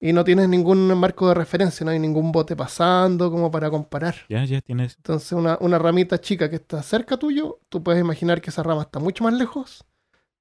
Y 0.00 0.12
no 0.12 0.22
tienes 0.22 0.48
ningún 0.48 0.86
marco 0.96 1.28
de 1.28 1.34
referencia, 1.34 1.84
no 1.84 1.90
hay 1.90 1.98
ningún 1.98 2.30
bote 2.30 2.54
pasando 2.54 3.30
como 3.32 3.50
para 3.50 3.68
comparar. 3.68 4.14
Ya, 4.28 4.44
ya 4.44 4.60
tienes. 4.60 4.94
Entonces 4.96 5.32
una, 5.32 5.58
una 5.60 5.78
ramita 5.78 6.20
chica 6.20 6.48
que 6.48 6.56
está 6.56 6.82
cerca 6.82 7.16
tuyo, 7.16 7.58
tú 7.68 7.82
puedes 7.82 8.00
imaginar 8.00 8.40
que 8.40 8.50
esa 8.50 8.62
rama 8.62 8.82
está 8.82 9.00
mucho 9.00 9.24
más 9.24 9.34
lejos 9.34 9.84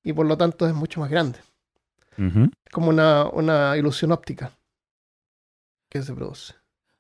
y 0.04 0.14
por 0.14 0.26
lo 0.26 0.38
tanto 0.38 0.68
es 0.68 0.74
mucho 0.74 1.00
más 1.00 1.10
grande. 1.10 1.40
Como 2.72 2.90
una, 2.90 3.30
una 3.30 3.78
ilusión 3.78 4.12
óptica 4.12 4.58
que 5.90 6.02
se 6.02 6.14
produce. 6.14 6.54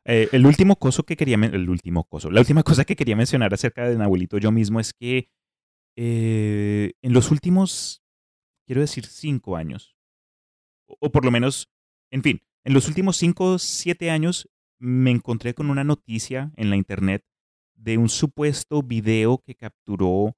Eh, 0.05 0.29
el 0.31 0.45
último 0.45 0.77
coso 0.77 1.03
que 1.03 1.17
quería 1.17 1.35
el 1.35 1.69
último 1.69 2.05
coso, 2.05 2.31
la 2.31 2.39
última 2.39 2.63
cosa 2.63 2.85
que 2.85 2.95
quería 2.95 3.15
mencionar 3.15 3.53
acerca 3.53 3.87
de 3.87 3.97
Nahuelito 3.97 4.37
yo 4.37 4.51
mismo 4.51 4.79
es 4.79 4.93
que 4.93 5.29
eh, 5.95 6.93
en 7.01 7.13
los 7.13 7.31
últimos, 7.31 8.03
quiero 8.65 8.81
decir, 8.81 9.05
cinco 9.05 9.57
años, 9.57 9.97
o, 10.87 10.95
o 10.99 11.11
por 11.11 11.25
lo 11.25 11.31
menos, 11.31 11.69
en 12.11 12.23
fin, 12.23 12.41
en 12.63 12.73
los 12.73 12.87
últimos 12.87 13.17
cinco 13.17 13.53
o 13.53 13.59
siete 13.59 14.11
años 14.11 14.49
me 14.79 15.11
encontré 15.11 15.53
con 15.53 15.69
una 15.69 15.83
noticia 15.83 16.51
en 16.55 16.69
la 16.69 16.77
internet 16.77 17.25
de 17.75 17.97
un 17.97 18.09
supuesto 18.09 18.83
video 18.83 19.39
que 19.39 19.55
capturó 19.55 20.37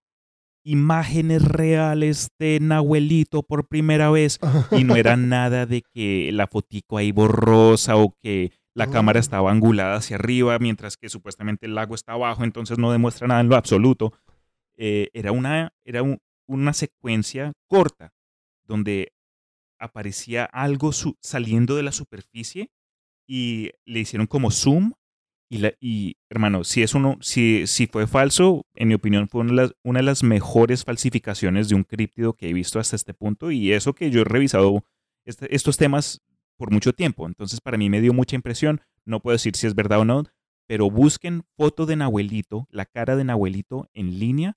imágenes 0.63 1.43
reales 1.43 2.29
de 2.39 2.59
Nahuelito 2.61 3.43
por 3.43 3.67
primera 3.67 4.09
vez 4.11 4.39
y 4.71 4.83
no 4.83 4.95
era 4.95 5.15
nada 5.17 5.65
de 5.65 5.81
que 5.81 6.31
la 6.33 6.47
fotico 6.47 6.97
ahí 6.97 7.11
borrosa 7.11 7.95
o 7.95 8.15
que 8.21 8.51
la 8.75 8.85
cámara 8.91 9.19
estaba 9.19 9.51
angulada 9.51 9.95
hacia 9.95 10.15
arriba 10.17 10.57
mientras 10.59 10.95
que 10.97 11.09
supuestamente 11.09 11.65
el 11.65 11.75
lago 11.75 11.95
está 11.95 12.13
abajo, 12.13 12.43
entonces 12.43 12.77
no 12.77 12.91
demuestra 12.91 13.27
nada 13.27 13.41
en 13.41 13.49
lo 13.49 13.55
absoluto. 13.55 14.13
Eh, 14.77 15.09
era 15.13 15.31
una, 15.31 15.73
era 15.83 16.03
un- 16.03 16.19
una 16.47 16.73
secuencia 16.73 17.51
corta 17.67 18.13
donde 18.63 19.11
aparecía 19.79 20.45
algo 20.45 20.91
saliendo 21.21 21.75
de 21.75 21.83
la 21.83 21.91
superficie 21.91 22.69
y 23.27 23.71
le 23.85 23.99
hicieron 23.99 24.27
como 24.27 24.51
zoom 24.51 24.93
Y, 25.51 25.57
la, 25.57 25.73
y 25.79 26.17
hermano, 26.29 26.63
si, 26.63 26.83
es 26.83 26.93
uno, 26.93 27.17
si, 27.21 27.65
si 27.65 27.87
fue 27.87 28.05
falso, 28.05 28.67
en 28.75 28.87
mi 28.87 28.93
opinión 28.93 29.27
fue 29.27 29.41
una 29.41 29.49
de, 29.49 29.55
las, 29.55 29.73
una 29.83 29.99
de 29.99 30.03
las 30.03 30.21
mejores 30.21 30.83
falsificaciones 30.83 31.69
de 31.69 31.75
un 31.75 31.83
críptido 31.83 32.33
que 32.33 32.49
he 32.49 32.53
visto 32.53 32.79
hasta 32.79 32.95
este 32.95 33.15
punto. 33.15 33.49
Y 33.49 33.73
eso 33.73 33.93
que 33.93 34.11
yo 34.11 34.21
he 34.21 34.25
revisado 34.25 34.83
este, 35.25 35.53
estos 35.55 35.77
temas 35.77 36.21
por 36.55 36.71
mucho 36.71 36.93
tiempo. 36.93 37.25
Entonces 37.25 37.61
para 37.61 37.77
mí 37.77 37.89
me 37.89 37.99
dio 37.99 38.13
mucha 38.13 38.35
impresión. 38.35 38.81
No 39.05 39.21
puedo 39.21 39.33
decir 39.33 39.55
si 39.55 39.65
es 39.65 39.73
verdad 39.73 40.01
o 40.01 40.05
no, 40.05 40.23
pero 40.67 40.91
busquen 40.91 41.43
foto 41.57 41.87
de 41.87 41.95
Nahuelito, 41.95 42.67
la 42.69 42.85
cara 42.85 43.15
de 43.15 43.23
Nahuelito 43.23 43.89
en 43.93 44.19
línea. 44.19 44.55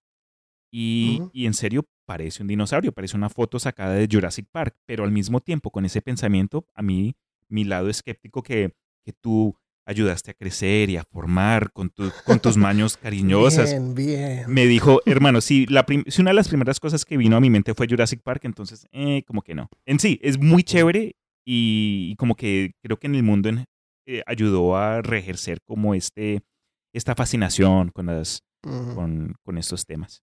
Y, 0.71 1.23
y 1.33 1.47
en 1.47 1.55
serio 1.55 1.87
parece 2.05 2.43
un 2.43 2.49
dinosaurio, 2.49 2.93
parece 2.93 3.17
una 3.17 3.31
foto 3.31 3.59
sacada 3.59 3.95
de 3.95 4.09
Jurassic 4.11 4.47
Park. 4.51 4.77
Pero 4.85 5.05
al 5.05 5.11
mismo 5.11 5.41
tiempo, 5.41 5.71
con 5.71 5.87
ese 5.87 6.03
pensamiento, 6.03 6.67
a 6.75 6.83
mí, 6.83 7.15
mi 7.49 7.65
lado 7.65 7.89
escéptico 7.89 8.43
que, 8.43 8.75
que 9.05 9.13
tú 9.13 9.57
ayudaste 9.87 10.31
a 10.31 10.35
crecer 10.35 10.91
y 10.91 10.97
a 10.97 11.05
formar 11.05 11.73
con, 11.73 11.91
tu- 11.91 12.11
con 12.25 12.39
tus 12.41 12.57
manos 12.57 12.97
cariñosas. 13.03 13.71
Bien, 13.71 13.95
bien. 13.95 14.45
Me 14.49 14.67
dijo, 14.67 15.01
hermano, 15.07 15.41
si, 15.41 15.67
la 15.67 15.85
si 16.07 16.21
una 16.23 16.31
de 16.31 16.35
las 16.35 16.49
primeras 16.49 16.79
cosas 16.81 17.05
que 17.05 17.17
vino 17.17 17.37
a 17.37 17.41
mi 17.41 17.51
mente 17.51 17.75
fue 17.75 17.87
Jurassic 17.89 18.23
Park, 18.23 18.43
entonces, 18.45 18.87
eh, 18.93 19.23
como 19.27 19.43
que 19.43 19.55
no. 19.55 19.69
En 19.87 19.99
sí, 19.99 20.19
es 20.23 20.39
muy 20.39 20.63
chévere 20.63 21.17
y, 21.45 22.09
y 22.13 22.17
como 22.17 22.35
que 22.37 22.73
creo 22.83 22.97
que 22.99 23.07
en 23.09 23.15
el 23.17 23.23
mundo 23.23 23.49
en- 23.49 23.65
eh, 24.07 24.23
ayudó 24.27 24.77
a 24.77 25.01
reejercer 25.03 25.59
como 25.65 25.95
este, 25.95 26.43
esta 26.93 27.15
fascinación 27.15 27.91
con, 27.91 28.07
las, 28.07 28.43
con, 28.95 29.35
con 29.45 29.59
estos 29.59 29.85
temas. 29.87 30.23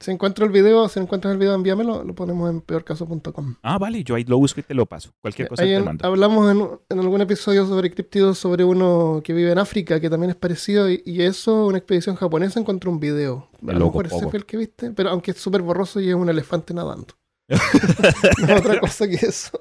Si 0.00 0.12
encuentro 0.12 0.44
el 0.46 0.52
video, 0.52 0.88
si 0.88 1.00
encuentras 1.00 1.32
el 1.32 1.38
video, 1.38 1.54
envíamelo, 1.54 2.04
lo 2.04 2.14
ponemos 2.14 2.48
en 2.48 2.60
peorcaso.com. 2.60 3.56
Ah, 3.62 3.78
vale, 3.78 4.04
yo 4.04 4.14
ahí 4.14 4.22
lo 4.22 4.38
busco 4.38 4.60
y 4.60 4.62
te 4.62 4.72
lo 4.72 4.86
paso. 4.86 5.10
Cualquier 5.20 5.48
cosa 5.48 5.64
Ahí 5.64 5.70
te 5.70 5.74
en- 5.74 5.84
mando. 5.84 6.06
hablamos 6.06 6.48
en, 6.52 6.78
en 6.88 7.00
algún 7.00 7.20
episodio 7.20 7.66
sobre 7.66 7.90
criptidos, 7.90 8.38
sobre 8.38 8.62
uno 8.62 9.20
que 9.24 9.32
vive 9.32 9.50
en 9.50 9.58
África, 9.58 9.98
que 9.98 10.08
también 10.08 10.30
es 10.30 10.36
parecido, 10.36 10.88
y, 10.88 11.02
y 11.04 11.22
eso, 11.22 11.66
una 11.66 11.78
expedición 11.78 12.14
japonesa 12.14 12.60
encontró 12.60 12.92
un 12.92 13.00
video. 13.00 13.48
A 13.66 13.72
lo 13.72 13.86
mejor 13.86 14.06
ese 14.06 14.28
fue 14.28 14.38
el 14.38 14.46
que 14.46 14.56
viste, 14.56 14.92
pero 14.92 15.10
aunque 15.10 15.32
es 15.32 15.38
súper 15.38 15.62
borroso 15.62 15.98
y 16.00 16.08
es 16.10 16.14
un 16.14 16.28
elefante 16.28 16.72
nadando. 16.74 17.14
No 17.48 18.54
es 18.54 18.60
otra 18.60 18.78
cosa 18.78 19.08
que 19.08 19.16
eso. 19.16 19.58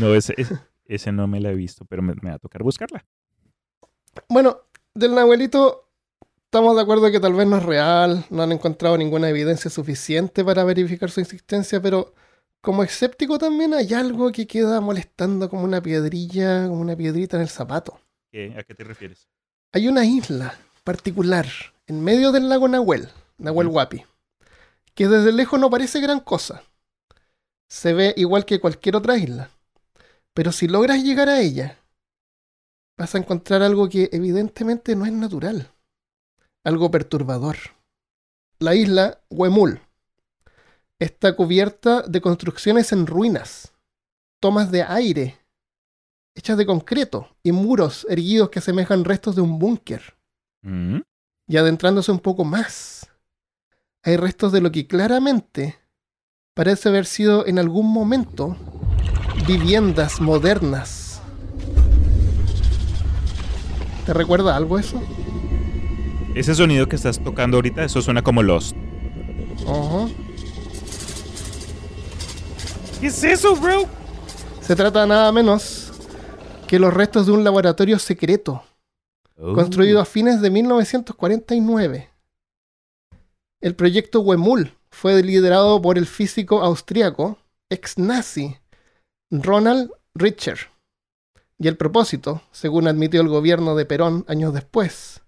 No, 0.00 0.14
ese, 0.14 0.32
ese, 0.38 0.56
ese 0.86 1.12
no 1.12 1.26
me 1.26 1.38
la 1.38 1.50
he 1.50 1.54
visto, 1.54 1.84
pero 1.84 2.00
me, 2.00 2.14
me 2.22 2.30
va 2.30 2.36
a 2.36 2.38
tocar 2.38 2.62
buscarla. 2.62 3.04
Bueno, 4.30 4.58
del 4.94 5.14
Nahuelito 5.14 5.85
estamos 6.46 6.76
de 6.76 6.82
acuerdo 6.82 7.10
que 7.10 7.20
tal 7.20 7.34
vez 7.34 7.46
no 7.46 7.58
es 7.58 7.62
real, 7.64 8.24
no 8.30 8.42
han 8.42 8.52
encontrado 8.52 8.96
ninguna 8.96 9.28
evidencia 9.28 9.70
suficiente 9.70 10.44
para 10.44 10.64
verificar 10.64 11.10
su 11.10 11.20
existencia, 11.20 11.82
pero 11.82 12.14
como 12.60 12.82
escéptico 12.82 13.38
también 13.38 13.74
hay 13.74 13.92
algo 13.94 14.32
que 14.32 14.46
queda 14.46 14.80
molestando 14.80 15.50
como 15.50 15.64
una 15.64 15.82
piedrilla, 15.82 16.68
como 16.68 16.80
una 16.80 16.96
piedrita 16.96 17.36
en 17.36 17.42
el 17.42 17.48
zapato. 17.48 18.00
¿Qué? 18.30 18.54
¿A 18.56 18.62
qué 18.62 18.74
te 18.74 18.84
refieres? 18.84 19.28
Hay 19.72 19.88
una 19.88 20.04
isla 20.04 20.58
particular 20.84 21.46
en 21.86 22.02
medio 22.02 22.32
del 22.32 22.48
lago 22.48 22.68
Nahuel, 22.68 23.08
Nahuel. 23.38 23.68
Huapi, 23.68 24.04
que 24.94 25.08
desde 25.08 25.32
lejos 25.32 25.60
no 25.60 25.68
parece 25.68 26.00
gran 26.00 26.20
cosa. 26.20 26.62
Se 27.68 27.92
ve 27.92 28.14
igual 28.16 28.44
que 28.44 28.60
cualquier 28.60 28.96
otra 28.96 29.18
isla. 29.18 29.50
Pero 30.32 30.52
si 30.52 30.68
logras 30.68 31.02
llegar 31.02 31.28
a 31.28 31.40
ella, 31.40 31.78
vas 32.96 33.14
a 33.14 33.18
encontrar 33.18 33.62
algo 33.62 33.88
que 33.88 34.08
evidentemente 34.12 34.94
no 34.94 35.04
es 35.06 35.12
natural. 35.12 35.70
Algo 36.66 36.90
perturbador. 36.90 37.58
La 38.58 38.74
isla 38.74 39.20
Huemul 39.30 39.80
está 40.98 41.36
cubierta 41.36 42.02
de 42.02 42.20
construcciones 42.20 42.90
en 42.90 43.06
ruinas, 43.06 43.72
tomas 44.40 44.72
de 44.72 44.82
aire 44.82 45.38
hechas 46.34 46.58
de 46.58 46.66
concreto 46.66 47.28
y 47.44 47.52
muros 47.52 48.04
erguidos 48.10 48.50
que 48.50 48.58
asemejan 48.58 49.04
restos 49.04 49.36
de 49.36 49.42
un 49.42 49.60
búnker. 49.60 50.16
Mm, 50.62 51.02
Y 51.46 51.56
adentrándose 51.56 52.10
un 52.10 52.18
poco 52.18 52.44
más, 52.44 53.08
hay 54.02 54.16
restos 54.16 54.50
de 54.50 54.60
lo 54.60 54.72
que 54.72 54.88
claramente 54.88 55.78
parece 56.52 56.88
haber 56.88 57.06
sido 57.06 57.46
en 57.46 57.60
algún 57.60 57.92
momento 57.92 58.56
viviendas 59.46 60.20
modernas. 60.20 61.22
¿Te 64.04 64.12
recuerda 64.12 64.56
algo 64.56 64.80
eso? 64.80 65.00
Ese 66.36 66.54
sonido 66.54 66.86
que 66.86 66.96
estás 66.96 67.18
tocando 67.18 67.56
ahorita, 67.56 67.82
eso 67.82 68.02
suena 68.02 68.22
como 68.22 68.42
Lost. 68.42 68.76
Ajá. 69.66 70.06
¿Qué 73.00 73.06
es 73.06 73.24
eso, 73.24 73.56
bro? 73.56 73.84
Se 74.60 74.76
trata 74.76 75.06
nada 75.06 75.32
menos 75.32 75.92
que 76.68 76.78
los 76.78 76.92
restos 76.92 77.24
de 77.24 77.32
un 77.32 77.42
laboratorio 77.42 77.98
secreto 77.98 78.62
construido 79.34 79.98
a 79.98 80.04
fines 80.04 80.42
de 80.42 80.50
1949. 80.50 82.10
El 83.62 83.74
proyecto 83.74 84.20
Wemul 84.20 84.74
fue 84.90 85.22
liderado 85.22 85.80
por 85.80 85.96
el 85.96 86.04
físico 86.04 86.60
austríaco 86.60 87.38
ex 87.70 87.96
nazi 87.96 88.58
Ronald 89.30 89.90
Richter. 90.14 90.68
Y 91.58 91.68
el 91.68 91.78
propósito, 91.78 92.42
según 92.52 92.88
admitió 92.88 93.22
el 93.22 93.28
gobierno 93.28 93.74
de 93.74 93.86
Perón 93.86 94.26
años 94.28 94.52
después, 94.52 95.22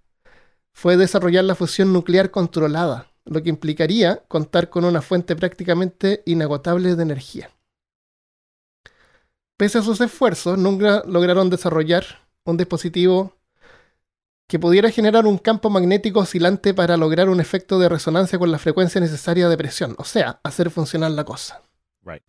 fue 0.79 0.97
desarrollar 0.97 1.43
la 1.43 1.57
fusión 1.57 1.93
nuclear 1.93 2.31
controlada, 2.31 3.11
lo 3.24 3.43
que 3.43 3.49
implicaría 3.49 4.22
contar 4.29 4.70
con 4.70 4.85
una 4.85 5.03
fuente 5.03 5.35
prácticamente 5.35 6.22
inagotable 6.24 6.95
de 6.95 7.03
energía. 7.03 7.51
Pese 9.57 9.79
a 9.79 9.83
sus 9.83 10.01
esfuerzos, 10.01 10.57
nunca 10.57 11.03
lograron 11.05 11.51
desarrollar 11.51 12.05
un 12.45 12.57
dispositivo 12.57 13.33
que 14.47 14.61
pudiera 14.61 14.89
generar 14.93 15.26
un 15.26 15.39
campo 15.39 15.68
magnético 15.68 16.20
oscilante 16.20 16.72
para 16.74 16.97
lograr 16.97 17.29
un 17.29 17.41
efecto 17.41 17.81
de 17.81 17.89
resonancia 17.89 18.39
con 18.39 18.53
la 18.53 18.61
frecuencia 18.61 19.01
necesaria 19.01 19.49
de 19.49 19.57
presión, 19.57 19.97
o 19.99 20.05
sea, 20.05 20.39
hacer 20.45 20.70
funcionar 20.70 21.11
la 21.11 21.24
cosa. 21.24 21.61
Right. 22.05 22.22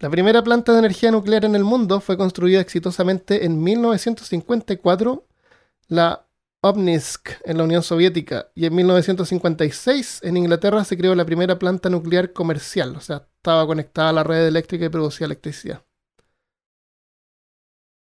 La 0.00 0.10
primera 0.10 0.44
planta 0.44 0.72
de 0.72 0.80
energía 0.80 1.10
nuclear 1.10 1.46
en 1.46 1.54
el 1.54 1.64
mundo 1.64 2.00
fue 2.00 2.18
construida 2.18 2.60
exitosamente 2.60 3.46
en 3.46 3.62
1954, 3.62 5.24
la 5.88 6.25
Obninsk 6.62 7.30
en 7.44 7.58
la 7.58 7.64
Unión 7.64 7.82
Soviética, 7.82 8.50
y 8.54 8.66
en 8.66 8.74
1956 8.74 10.20
en 10.22 10.36
Inglaterra 10.36 10.84
se 10.84 10.96
creó 10.96 11.14
la 11.14 11.24
primera 11.24 11.58
planta 11.58 11.88
nuclear 11.88 12.32
comercial, 12.32 12.96
o 12.96 13.00
sea, 13.00 13.28
estaba 13.36 13.66
conectada 13.66 14.10
a 14.10 14.12
la 14.12 14.24
red 14.24 14.46
eléctrica 14.46 14.86
y 14.86 14.88
producía 14.88 15.26
electricidad. 15.26 15.84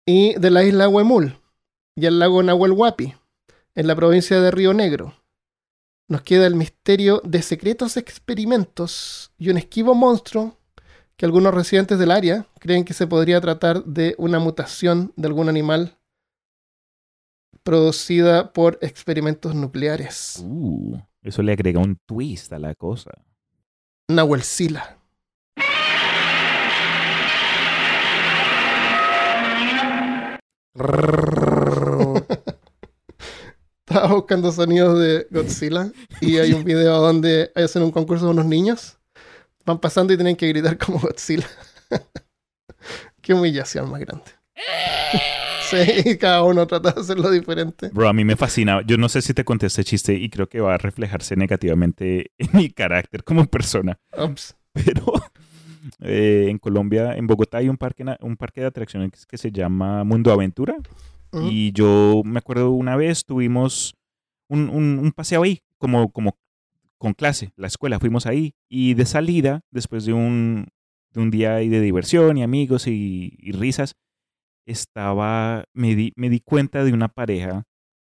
Y 0.06 0.34
de 0.36 0.52
la 0.52 0.64
isla 0.64 0.90
Huemul 0.90 1.40
y 1.96 2.06
el 2.06 2.20
lago 2.20 2.44
Nahuel 2.44 2.72
Huapi, 2.74 3.14
en 3.76 3.88
la 3.88 3.96
provincia 3.96 4.40
de 4.40 4.52
Río 4.52 4.74
Negro, 4.74 5.14
nos 6.10 6.22
queda 6.22 6.46
el 6.46 6.56
misterio 6.56 7.22
de 7.24 7.42
secretos 7.42 7.98
experimentos 7.98 9.32
y 9.38 9.50
un 9.50 9.58
esquivo 9.58 9.96
monstruo 9.96 10.58
que 11.16 11.26
algunos 11.26 11.54
residentes 11.54 12.00
del 12.00 12.12
área 12.12 12.48
creen 12.60 12.86
que 12.86 12.94
se 12.94 13.08
podría 13.08 13.40
tratar 13.40 13.84
de 13.86 14.16
una 14.18 14.40
mutación 14.40 15.14
de 15.16 15.28
algún 15.28 15.50
animal 15.50 15.98
producida 17.64 18.54
por 18.54 18.78
experimentos 18.82 19.54
nucleares. 19.54 20.42
Uh, 20.44 20.98
eso 21.22 21.42
le 21.42 21.54
agrega 21.54 21.80
un 21.80 21.98
twist 22.06 22.52
a 22.54 22.60
la 22.60 22.76
cosa. 22.76 23.12
Nahuelcila. 24.10 24.98
Estaba 33.86 34.16
buscando 34.16 34.52
sonidos 34.52 35.00
de 35.00 35.28
Godzilla 35.30 35.92
y 36.20 36.38
hay 36.38 36.54
un 36.54 36.64
video 36.64 37.00
donde 37.00 37.52
hacen 37.54 37.84
un 37.84 37.92
concurso 37.92 38.26
de 38.26 38.32
unos 38.32 38.46
niños. 38.46 38.98
Van 39.66 39.80
pasando 39.80 40.14
y 40.14 40.18
tienen 40.18 40.36
que 40.36 40.48
gritar 40.48 40.78
como 40.78 41.00
Godzilla. 41.00 41.48
Qué 43.22 43.34
humillación 43.34 43.92
más 43.92 44.02
grande. 44.02 44.26
Sí, 45.76 46.18
cada 46.20 46.44
uno 46.44 46.66
trata 46.68 46.92
de 46.92 47.02
hacerlo 47.02 47.30
diferente. 47.32 47.90
Bro, 47.94 48.10
a 48.10 48.14
mí 48.14 48.24
me 48.24 48.36
fascina. 48.36 48.82
Yo 48.86 48.98
no 48.98 49.10
sé 49.10 49.22
si 49.22 49.34
te 49.34 49.44
conté 49.44 49.68
este 49.68 49.84
chiste 49.84 50.14
y 50.14 50.30
creo 50.30 50.48
que 50.48 50.60
va 50.62 50.76
a 50.76 50.78
reflejarse 50.78 51.36
negativamente 51.36 52.32
en 52.38 52.50
mi 52.54 52.70
carácter 52.70 53.24
como 53.24 53.46
persona. 53.46 54.00
Pero 54.74 55.14
eh, 56.02 56.48
en 56.50 56.58
Colombia, 56.60 57.16
en 57.16 57.28
Bogotá, 57.28 57.58
hay 57.58 57.70
un 57.70 57.78
parque, 57.78 58.06
un 58.22 58.38
parque 58.38 58.62
de 58.62 58.68
atracciones 58.68 59.26
que 59.26 59.38
se 59.38 59.52
llama 59.52 60.04
Mundo 60.04 60.32
Aventura. 60.32 60.76
Ujú. 61.32 61.48
Y 61.50 61.72
yo 61.74 62.22
me 62.26 62.40
acuerdo 62.40 62.72
una 62.72 62.96
vez 62.96 63.26
tuvimos 63.26 63.96
un, 64.48 64.70
un- 64.70 65.00
un 65.00 65.12
paseo 65.12 65.44
ahí, 65.44 65.62
como, 65.78 66.12
como 66.12 66.38
con 66.98 67.14
clase, 67.14 67.52
la 67.58 67.68
escuela, 67.68 68.00
fuimos 68.00 68.26
ahí. 68.26 68.54
Y 68.70 68.94
de 68.94 69.06
salida, 69.06 69.62
después 69.72 70.06
de 70.06 70.14
un, 70.14 70.68
de 71.12 71.22
un 71.22 71.32
día 71.32 71.56
ahí 71.56 71.70
de 71.70 71.82
diversión 71.82 72.38
y 72.38 72.44
amigos 72.44 72.88
y, 72.88 73.36
y 73.40 73.52
risas, 73.52 73.96
estaba, 74.66 75.66
me 75.74 75.96
di, 75.96 76.14
me 76.16 76.30
di 76.30 76.40
cuenta 76.40 76.84
de 76.84 76.94
una 76.94 77.08
pareja 77.10 77.64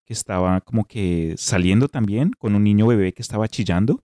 que 0.06 0.12
estaba 0.12 0.60
como 0.60 0.84
que 0.86 1.34
saliendo 1.36 1.88
también 1.88 2.32
con 2.38 2.54
un 2.54 2.64
niño 2.64 2.86
bebé 2.86 3.12
que 3.12 3.22
estaba 3.22 3.48
chillando 3.48 4.02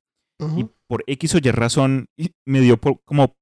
y 0.59 0.67
por 0.87 1.03
X 1.07 1.35
o 1.35 1.39
Y 1.39 1.51
razón 1.51 2.07
me 2.47 2.61
dio 2.61 2.77
por, 2.77 3.01
como 3.05 3.37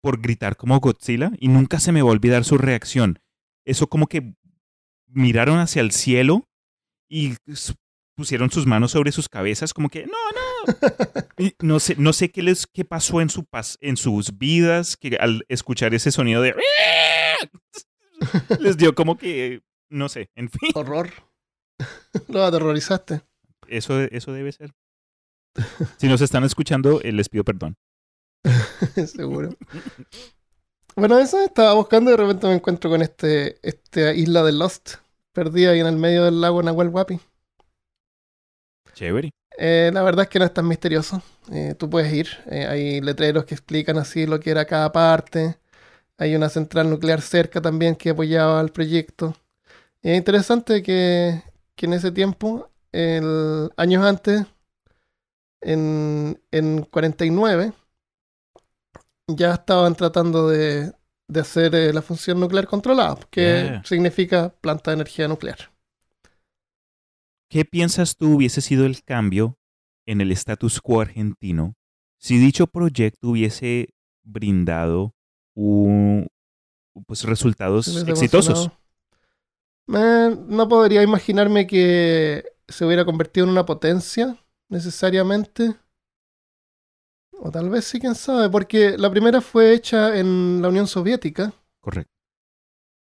por 0.00 0.20
gritar 0.20 0.56
como 0.56 0.80
Godzilla 0.80 1.30
y 1.38 1.48
nunca 1.48 1.78
se 1.78 1.92
me 1.92 2.02
va 2.02 2.08
a 2.08 2.12
olvidar 2.12 2.44
su 2.44 2.56
reacción. 2.58 3.18
Eso 3.66 3.88
como 3.88 4.06
que 4.08 4.34
miraron 5.06 5.58
hacia 5.58 5.82
el 5.82 5.92
cielo 5.92 6.48
y 7.08 7.34
pusieron 8.16 8.50
sus 8.50 8.66
manos 8.66 8.90
sobre 8.92 9.12
sus 9.12 9.28
cabezas 9.28 9.72
como 9.74 9.88
que 9.90 10.06
no, 10.06 10.12
no. 10.12 10.40
Y 11.38 11.54
no 11.62 11.78
sé, 11.80 11.94
no 11.96 12.12
sé 12.12 12.30
qué 12.30 12.42
les 12.42 12.66
qué 12.66 12.84
pasó 12.84 13.20
en 13.20 13.30
su 13.30 13.44
pas- 13.44 13.78
en 13.80 13.96
sus 13.96 14.36
vidas 14.36 14.96
que 14.96 15.16
al 15.20 15.44
escuchar 15.48 15.94
ese 15.94 16.10
sonido 16.10 16.42
de 16.42 16.54
les 18.60 18.76
dio 18.76 18.94
como 18.94 19.16
que 19.16 19.62
no 19.90 20.08
sé, 20.08 20.30
en 20.36 20.48
fin, 20.48 20.70
Horror. 20.74 21.10
Lo 22.28 22.44
aterrorizaste. 22.44 23.22
eso 23.66 24.00
eso 24.00 24.32
debe 24.32 24.52
ser. 24.52 24.72
Si 25.98 26.06
nos 26.06 26.20
están 26.20 26.44
escuchando, 26.44 27.00
eh, 27.02 27.12
les 27.12 27.28
pido 27.28 27.44
perdón. 27.44 27.76
Seguro. 29.06 29.50
Bueno, 30.96 31.18
eso 31.18 31.40
estaba 31.40 31.74
buscando 31.74 32.10
y 32.10 32.12
de 32.12 32.16
repente 32.18 32.46
me 32.46 32.54
encuentro 32.54 32.90
con 32.90 33.02
este, 33.02 33.58
esta 33.66 34.12
isla 34.12 34.42
de 34.42 34.52
Lost, 34.52 34.94
perdida 35.32 35.70
ahí 35.70 35.80
en 35.80 35.86
el 35.86 35.96
medio 35.96 36.24
del 36.24 36.40
lago 36.40 36.62
Nahuel 36.62 36.88
Huapi. 36.88 37.20
Chévere. 38.94 39.30
Eh, 39.58 39.90
la 39.92 40.02
verdad 40.02 40.24
es 40.24 40.28
que 40.28 40.38
no 40.38 40.44
es 40.44 40.54
tan 40.54 40.66
misterioso. 40.66 41.22
Eh, 41.52 41.74
tú 41.78 41.90
puedes 41.90 42.12
ir. 42.12 42.28
Eh, 42.46 42.66
hay 42.66 43.00
letreros 43.00 43.44
que 43.44 43.54
explican 43.54 43.98
así 43.98 44.26
lo 44.26 44.40
que 44.40 44.50
era 44.50 44.64
cada 44.64 44.90
parte. 44.92 45.59
Hay 46.20 46.36
una 46.36 46.50
central 46.50 46.90
nuclear 46.90 47.22
cerca 47.22 47.60
también 47.62 47.96
que 47.96 48.10
apoyaba 48.10 48.60
al 48.60 48.70
proyecto. 48.70 49.34
Y 50.02 50.10
es 50.10 50.18
interesante 50.18 50.82
que, 50.82 51.42
que 51.76 51.86
en 51.86 51.94
ese 51.94 52.12
tiempo, 52.12 52.70
el, 52.92 53.70
años 53.76 54.04
antes, 54.04 54.46
en, 55.62 56.40
en 56.50 56.82
49, 56.84 57.72
ya 59.28 59.54
estaban 59.54 59.94
tratando 59.94 60.48
de, 60.48 60.92
de 61.28 61.40
hacer 61.40 61.74
eh, 61.74 61.92
la 61.92 62.02
función 62.02 62.40
nuclear 62.40 62.66
controlada, 62.66 63.18
que 63.30 63.74
Yeah. 63.74 63.82
significa 63.84 64.50
planta 64.60 64.90
de 64.90 64.96
energía 64.96 65.28
nuclear. 65.28 65.70
¿Qué 67.48 67.64
piensas 67.64 68.16
tú 68.16 68.36
hubiese 68.36 68.60
sido 68.60 68.86
el 68.86 69.02
cambio 69.02 69.58
en 70.06 70.20
el 70.20 70.32
status 70.32 70.80
quo 70.80 71.00
argentino 71.00 71.74
si 72.18 72.38
dicho 72.38 72.66
proyecto 72.66 73.28
hubiese 73.30 73.90
brindado 74.22 75.14
un- 75.54 76.26
pues, 77.06 77.24
resultados 77.24 77.88
exitosos? 78.06 78.70
Eh, 79.92 80.36
no 80.46 80.68
podría 80.68 81.02
imaginarme 81.02 81.66
que 81.66 82.44
se 82.68 82.84
hubiera 82.84 83.04
convertido 83.04 83.44
en 83.44 83.50
una 83.52 83.66
potencia 83.66 84.36
necesariamente. 84.68 85.74
O 87.42 87.50
tal 87.50 87.70
vez 87.70 87.86
sí, 87.86 87.98
quién 87.98 88.14
sabe, 88.14 88.50
porque 88.50 88.98
la 88.98 89.10
primera 89.10 89.40
fue 89.40 89.72
hecha 89.72 90.16
en 90.18 90.60
la 90.60 90.68
Unión 90.68 90.86
Soviética 90.86 91.52
Correcto. 91.80 92.12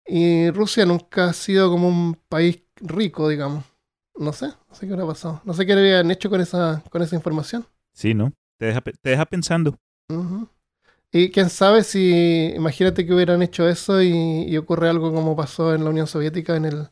y 0.06 0.52
Rusia 0.52 0.86
nunca 0.86 1.30
ha 1.30 1.34
sido 1.34 1.70
como 1.72 1.88
un 1.88 2.16
país 2.30 2.62
rico, 2.76 3.28
digamos. 3.30 3.66
No 4.16 4.32
sé, 4.34 4.48
no 4.48 4.76
sé 4.76 4.82
qué 4.82 4.93
hubiera 4.93 5.08
pasado. 5.08 5.41
No 5.43 5.54
sé 5.54 5.66
qué 5.66 5.74
habían 5.74 6.10
hecho 6.12 6.30
con 6.30 6.39
esa, 6.41 6.84
con 6.89 7.02
esa 7.02 7.16
información. 7.16 7.66
Sí, 7.93 8.14
¿no? 8.14 8.32
Te 8.58 8.68
deja, 8.68 8.82
te 8.82 9.10
deja 9.10 9.26
pensando. 9.26 9.76
Ujú. 10.10 10.48
Y 11.12 11.32
quién 11.32 11.49
sabe 11.49 11.84
si, 11.84 12.51
imagínate 12.55 13.05
que 13.05 13.14
hubieran 13.14 13.41
hecho 13.41 13.68
eso 13.68 14.01
y, 14.01 14.43
y 14.47 14.58
ocurre 14.58 14.89
algo 14.89 15.14
como 15.14 15.36
pasó 15.36 15.74
en 15.74 15.84
la 15.84 15.89
Unión 15.89 16.08
Soviética 16.08 16.55
en 16.55 16.66
el 16.66 16.88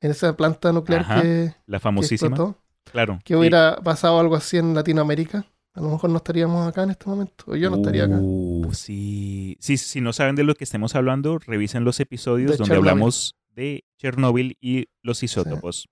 en 0.00 0.10
esa 0.12 0.36
planta 0.36 0.72
nuclear 0.72 1.00
Ajá, 1.02 1.22
que, 1.22 1.54
La 1.66 1.78
que 1.78 1.82
famosísima. 1.82 2.28
explotó. 2.28 2.58
Claro. 2.90 3.18
Que 3.24 3.36
hubiera 3.36 3.76
pasado 3.82 4.18
algo 4.20 4.36
así 4.36 4.56
en 4.56 4.74
Latinoamérica. 4.74 5.44
A 5.74 5.80
lo 5.80 5.90
mejor 5.90 6.10
no 6.10 6.16
estaríamos 6.18 6.66
acá 6.66 6.84
en 6.84 6.90
este 6.90 7.06
momento. 7.08 7.44
O 7.48 7.56
yo 7.56 7.68
no 7.68 7.76
estaría 7.76 8.04
acá. 8.04 8.16
Uh, 8.20 8.72
sí. 8.72 9.56
sí. 9.60 9.76
Si 9.76 10.00
no 10.00 10.12
saben 10.12 10.36
de 10.36 10.44
lo 10.44 10.54
que 10.54 10.64
estemos 10.64 10.94
hablando, 10.94 11.38
revisen 11.38 11.84
los 11.84 12.00
episodios 12.00 12.52
De 12.52 12.56
donde 12.58 12.68
Chernobyl. 12.74 12.90
hablamos 12.90 13.34
de 13.54 13.84
Chernóbil 13.98 14.56
y 14.60 14.86
los 15.02 15.22
isótopos. 15.22 15.88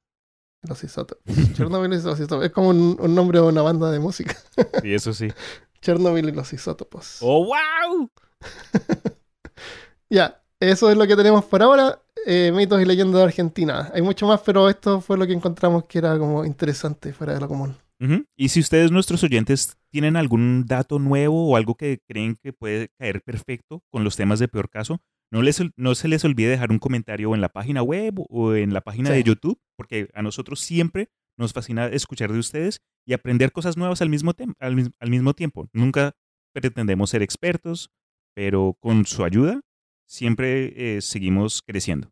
Los 0.62 0.82
isótopos. 0.84 1.24
Chernobyl 1.56 1.92
y 1.92 1.96
los 2.00 2.18
isótopos. 2.18 2.44
Es 2.46 2.52
como 2.52 2.68
un, 2.70 2.96
un 3.00 3.14
nombre 3.14 3.40
de 3.40 3.44
una 3.46 3.62
banda 3.62 3.90
de 3.90 3.98
música. 3.98 4.36
Sí, 4.82 4.94
eso 4.94 5.12
sí. 5.12 5.28
Chernobyl 5.80 6.28
y 6.28 6.32
los 6.32 6.52
isótopos. 6.52 7.18
¡Oh, 7.20 7.46
wow! 7.46 8.10
Ya, 10.08 10.40
eso 10.60 10.88
es 10.90 10.96
lo 10.96 11.06
que 11.06 11.16
tenemos 11.16 11.44
por 11.44 11.62
ahora. 11.62 12.00
Eh, 12.26 12.52
mitos 12.54 12.80
y 12.80 12.84
leyendas 12.84 13.18
de 13.18 13.24
Argentina. 13.24 13.90
Hay 13.94 14.02
mucho 14.02 14.26
más, 14.26 14.40
pero 14.40 14.68
esto 14.68 15.00
fue 15.00 15.16
lo 15.18 15.26
que 15.26 15.32
encontramos 15.32 15.84
que 15.86 15.98
era 15.98 16.18
como 16.18 16.44
interesante 16.44 17.12
fuera 17.12 17.34
de 17.34 17.40
lo 17.40 17.48
común. 17.48 17.74
Y 18.36 18.50
si 18.50 18.60
ustedes, 18.60 18.90
nuestros 18.92 19.22
oyentes, 19.24 19.76
tienen 19.90 20.16
algún 20.16 20.64
dato 20.66 20.98
nuevo 20.98 21.48
o 21.50 21.56
algo 21.56 21.74
que 21.76 22.00
creen 22.06 22.36
que 22.42 22.52
puede 22.52 22.90
caer 22.98 23.22
perfecto 23.22 23.82
con 23.90 24.04
los 24.04 24.16
temas 24.16 24.38
de 24.38 24.48
peor 24.48 24.68
caso, 24.68 25.00
no, 25.32 25.40
les, 25.40 25.60
no 25.76 25.94
se 25.94 26.06
les 26.08 26.24
olvide 26.24 26.50
dejar 26.50 26.70
un 26.70 26.78
comentario 26.78 27.34
en 27.34 27.40
la 27.40 27.48
página 27.48 27.82
web 27.82 28.14
o 28.28 28.54
en 28.54 28.74
la 28.74 28.82
página 28.82 29.08
Sí. 29.10 29.16
de 29.16 29.22
YouTube, 29.24 29.58
porque 29.76 30.08
a 30.14 30.22
nosotros 30.22 30.60
siempre 30.60 31.08
nos 31.36 31.52
fascina 31.52 31.86
escuchar 31.86 32.32
de 32.32 32.38
ustedes 32.38 32.80
y 33.06 33.12
aprender 33.12 33.52
cosas 33.52 33.76
nuevas 33.76 34.00
al 34.02 34.08
mismo, 34.08 34.32
al, 34.58 34.74
mis- 34.76 34.90
al 34.98 35.10
mismo 35.10 35.34
tiempo. 35.34 35.68
Nunca 35.72 36.12
pretendemos 36.54 37.10
ser 37.10 37.22
expertos, 37.22 37.90
pero 38.34 38.76
con 38.80 39.04
su 39.06 39.24
ayuda 39.24 39.60
siempre 40.08 40.96
eh, 40.96 41.02
seguimos 41.02 41.62
creciendo. 41.62 42.10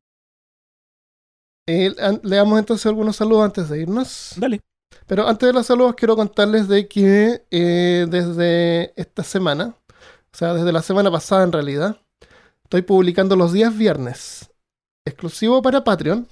Eh, 1.66 1.94
an- 2.00 2.20
le 2.22 2.36
damos 2.36 2.58
entonces 2.58 2.84
algunos 2.86 3.16
saludos 3.16 3.44
antes 3.46 3.68
de 3.68 3.80
irnos. 3.82 4.34
Dale. 4.36 4.60
Pero 5.06 5.26
antes 5.26 5.46
de 5.46 5.52
los 5.52 5.66
saludos 5.66 5.94
quiero 5.96 6.14
contarles 6.16 6.68
de 6.68 6.86
que 6.88 7.44
eh, 7.50 8.06
desde 8.08 8.92
esta 9.00 9.24
semana, 9.24 9.74
o 9.88 10.36
sea, 10.36 10.54
desde 10.54 10.72
la 10.72 10.82
semana 10.82 11.10
pasada 11.10 11.44
en 11.44 11.52
realidad, 11.52 12.00
estoy 12.62 12.82
publicando 12.82 13.34
los 13.36 13.52
días 13.52 13.76
viernes, 13.76 14.50
exclusivo 15.06 15.62
para 15.62 15.82
Patreon, 15.82 16.28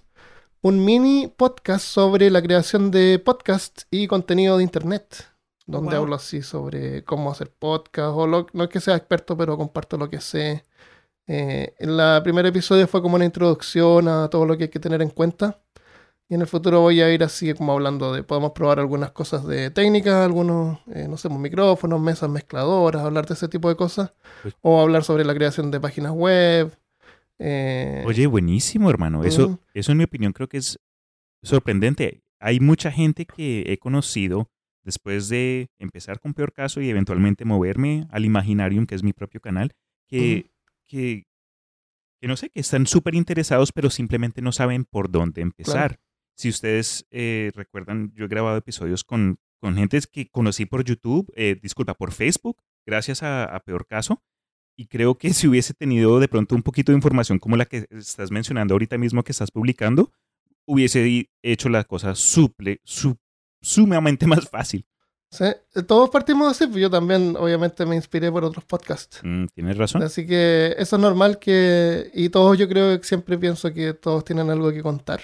un 0.63 0.85
mini 0.85 1.29
podcast 1.29 1.85
sobre 1.85 2.31
la 2.31 2.41
creación 2.43 2.91
de 2.91 3.19
podcast 3.19 3.83
y 3.91 4.07
contenido 4.07 4.57
de 4.57 4.63
internet, 4.63 5.27
donde 5.67 5.95
Wow. 5.97 6.03
hablo 6.05 6.17
así 6.17 6.43
sobre 6.43 7.05
cómo 7.05 7.31
hacer 7.31 7.51
podcast, 7.51 8.13
o 8.15 8.27
lo- 8.27 8.47
no 8.53 8.65
es 8.65 8.71
que 8.71 8.81
sea 8.81 8.97
experto, 8.97 9.37
pero 9.37 9.57
comparto 9.57 9.97
lo 9.97 10.09
que 10.09 10.21
sé. 10.21 10.65
Eh, 11.27 11.75
en 11.79 11.91
el 11.99 12.23
primer 12.23 12.47
episodio 12.47 12.87
fue 12.89 13.03
como 13.03 13.17
una 13.17 13.25
introducción 13.25 14.09
a 14.09 14.29
todo 14.29 14.45
lo 14.47 14.57
que 14.57 14.65
hay 14.65 14.71
que 14.71 14.81
tener 14.81 15.03
en 15.03 15.11
cuenta. 15.11 15.61
Y 16.29 16.35
en 16.35 16.41
el 16.41 16.47
futuro 16.47 16.81
voy 16.81 17.01
a 17.03 17.13
ir 17.13 17.23
así 17.25 17.53
como 17.55 17.73
hablando 17.73 18.13
de, 18.13 18.23
podemos 18.23 18.53
probar 18.53 18.79
algunas 18.81 19.11
cosas 19.13 19.47
de 19.47 19.71
técnica, 19.71 20.25
algunos, 20.25 20.79
eh, 20.95 21.07
no 21.09 21.17
sé, 21.19 21.29
pues, 21.29 21.41
micrófonos, 21.41 22.01
mesas 22.01 22.31
mezcladoras, 22.31 23.03
hablar 23.05 23.27
de 23.27 23.35
ese 23.35 23.49
tipo 23.49 23.69
de 23.69 23.77
cosas. 23.77 24.13
Pues- 24.43 24.55
O 24.63 24.81
hablar 24.81 25.05
sobre 25.05 25.25
la 25.25 25.35
creación 25.35 25.71
de 25.71 25.81
páginas 25.81 26.13
web. 26.13 26.73
Eh, 27.39 28.03
Oye, 28.07 28.27
buenísimo, 28.27 28.91
hermano. 28.91 29.25
Eso, 29.25 29.61
eso 29.75 29.93
en 29.93 29.99
mi 29.99 30.05
opinión 30.05 30.33
creo 30.33 30.49
que 30.49 30.59
es 30.59 30.79
sorprendente. 31.43 32.23
Hay 32.39 32.61
mucha 32.61 32.91
gente 32.91 33.27
que 33.27 33.65
he 33.73 33.79
conocido 33.79 34.51
después 34.85 35.29
de 35.29 35.71
empezar 35.79 36.21
con 36.21 36.35
Peor 36.35 36.53
Caso 36.53 36.81
y 36.81 36.91
eventualmente 36.91 37.45
moverme 37.45 38.07
al 38.11 38.25
Imaginarium, 38.25 38.87
que 38.87 38.95
es 38.95 39.03
mi 39.03 39.13
propio 39.13 39.41
canal, 39.41 39.73
que, 40.09 40.51
que, 40.87 41.27
que 42.21 42.29
no 42.29 42.37
sé, 42.37 42.51
que 42.51 42.61
están 42.61 42.87
súper 42.87 43.15
interesados, 43.15 43.73
pero 43.73 43.91
simplemente 43.91 44.43
no 44.43 44.53
saben 44.53 44.85
por 44.85 45.11
dónde 45.11 45.41
empezar. 45.41 46.01
Si 46.37 46.49
ustedes 46.49 47.07
eh, 47.11 47.53
recuerdan, 47.55 48.13
yo 48.15 48.25
he 48.25 48.29
grabado 48.29 48.57
episodios 48.57 49.05
con, 49.05 49.39
con 49.61 49.77
gente 49.77 50.01
que 50.11 50.29
conocí 50.29 50.67
por 50.67 50.85
YouTube, 50.85 51.33
eh, 51.37 51.59
disculpa, 51.61 51.95
por 51.95 52.13
Facebook, 52.13 52.63
gracias 52.85 53.23
a, 53.23 53.45
a 53.45 53.61
Peor 53.61 53.87
Caso. 53.87 54.23
Y 54.77 54.87
creo 54.87 55.17
que 55.17 55.33
si 55.35 55.47
hubiese 55.49 55.75
tenido 55.75 56.19
de 56.19 56.29
pronto 56.29 56.55
un 56.55 56.63
poquito 56.63 56.93
de 56.93 56.97
información 56.97 57.39
como 57.39 57.57
la 57.57 57.67
que 57.67 57.87
estás 57.91 58.31
mencionando 58.31 58.75
ahorita 58.75 58.97
mismo 58.99 59.23
que 59.23 59.33
estás 59.33 59.51
publicando, 59.51 60.11
hubiese 60.67 61.29
hecho 61.43 61.69
la 61.69 61.85
cosa 61.85 62.15
suple, 62.15 62.81
su- 62.85 63.17
sumamente 63.61 64.27
más 64.27 64.49
fácil. 64.49 64.85
sí, 65.31 65.45
todos 65.87 66.09
partimos 66.11 66.51
así, 66.51 66.67
pues 66.67 66.81
yo 66.81 66.89
también 66.91 67.37
obviamente 67.39 67.85
me 67.87 67.97
inspiré 67.97 68.31
por 68.33 68.45
otros 68.45 68.65
podcasts. 68.65 69.21
Mm, 69.23 69.47
Tienes 69.55 69.77
razón. 69.77 70.03
Así 70.03 70.27
que 70.27 70.75
eso 70.79 70.97
es 70.97 71.03
normal 71.03 71.39
que... 71.39 72.11
Y 72.15 72.29
todos 72.31 72.57
yo 72.59 72.69
creo 72.69 72.99
que 73.01 73.07
siempre 73.07 73.37
pienso 73.39 73.73
que 73.73 73.93
todos 73.95 74.25
tienen 74.25 74.49
algo 74.51 74.73
que 74.73 74.83
contar. 74.83 75.21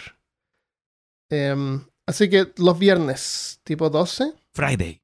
Em, 1.31 1.81
así 2.07 2.29
que 2.31 2.53
los 2.57 2.79
viernes, 2.79 3.61
tipo 3.65 3.91
12, 3.91 4.33
Friday. 4.53 5.01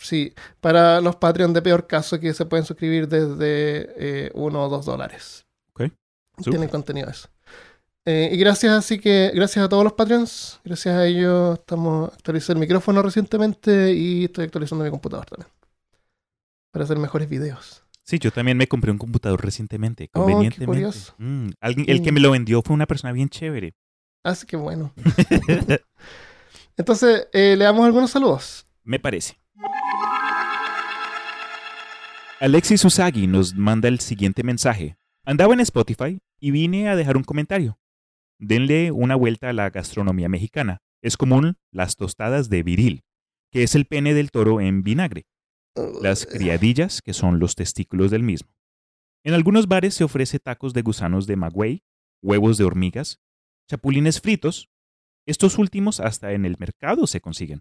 Sí, 0.00 0.34
para 0.60 1.00
los 1.00 1.16
Patreon 1.16 1.52
de 1.52 1.62
peor 1.62 1.86
caso 1.86 2.18
que 2.18 2.34
se 2.34 2.46
pueden 2.46 2.64
suscribir 2.66 3.08
desde 3.08 4.26
eh, 4.26 4.30
1 4.34 4.62
o 4.64 4.68
2 4.68 4.84
dólares. 4.86 5.46
Ok. 5.72 5.90
Tienen 6.42 6.68
contenido 6.68 7.08
eso. 7.10 7.28
Eh, 8.06 8.30
y 8.32 8.36
gracias, 8.38 8.72
así 8.72 8.98
que 8.98 9.30
gracias 9.34 9.64
a 9.64 9.68
todos 9.68 9.84
los 9.84 9.92
Patreons, 9.92 10.58
gracias 10.64 10.94
a 10.96 11.04
ellos 11.06 11.58
estamos 11.58 12.10
actualizando 12.14 12.54
el 12.62 12.66
micrófono 12.66 13.02
recientemente 13.02 13.92
y 13.92 14.24
estoy 14.24 14.46
actualizando 14.46 14.84
mi 14.84 14.90
computador 14.90 15.26
también. 15.26 15.50
Para 16.72 16.84
hacer 16.84 16.98
mejores 16.98 17.28
videos. 17.28 17.82
Sí, 18.04 18.18
yo 18.18 18.30
también 18.32 18.56
me 18.56 18.66
compré 18.66 18.90
un 18.90 18.98
computador 18.98 19.44
recientemente, 19.44 20.04
Oh, 20.04 20.06
qué 20.06 20.32
convenientemente. 20.32 20.66
curioso. 20.66 21.14
Mm, 21.18 21.50
alguien, 21.60 21.90
el 21.90 22.02
que 22.02 22.10
me 22.10 22.20
lo 22.20 22.30
vendió 22.30 22.62
fue 22.62 22.74
una 22.74 22.86
persona 22.86 23.12
bien 23.12 23.28
chévere. 23.28 23.74
Así 24.24 24.46
que 24.46 24.56
bueno. 24.56 24.92
Entonces, 26.76 27.28
eh, 27.32 27.54
le 27.56 27.64
damos 27.64 27.84
algunos 27.84 28.10
saludos. 28.10 28.66
me 28.82 28.98
parece. 28.98 29.38
Alexis 32.40 32.82
Usagi 32.86 33.26
nos 33.26 33.54
manda 33.54 33.86
el 33.88 34.00
siguiente 34.00 34.42
mensaje. 34.42 34.96
Andaba 35.26 35.52
en 35.52 35.60
Spotify 35.60 36.20
y 36.38 36.52
vine 36.52 36.88
a 36.88 36.96
dejar 36.96 37.18
un 37.18 37.22
comentario. 37.22 37.78
Denle 38.38 38.92
una 38.92 39.14
vuelta 39.14 39.50
a 39.50 39.52
la 39.52 39.68
gastronomía 39.68 40.30
mexicana. 40.30 40.80
Es 41.02 41.18
común 41.18 41.58
las 41.70 41.96
tostadas 41.96 42.48
de 42.48 42.62
viril, 42.62 43.04
que 43.50 43.62
es 43.62 43.74
el 43.74 43.84
pene 43.84 44.14
del 44.14 44.30
toro 44.30 44.62
en 44.62 44.82
vinagre, 44.82 45.26
las 46.00 46.24
criadillas, 46.24 47.02
que 47.02 47.12
son 47.12 47.40
los 47.40 47.56
testículos 47.56 48.10
del 48.10 48.22
mismo. 48.22 48.48
En 49.22 49.34
algunos 49.34 49.68
bares 49.68 49.92
se 49.92 50.04
ofrece 50.04 50.38
tacos 50.38 50.72
de 50.72 50.80
gusanos 50.80 51.26
de 51.26 51.36
magüey, 51.36 51.82
huevos 52.22 52.56
de 52.56 52.64
hormigas, 52.64 53.20
chapulines 53.68 54.18
fritos. 54.22 54.70
Estos 55.26 55.58
últimos 55.58 56.00
hasta 56.00 56.32
en 56.32 56.46
el 56.46 56.56
mercado 56.58 57.06
se 57.06 57.20
consiguen. 57.20 57.60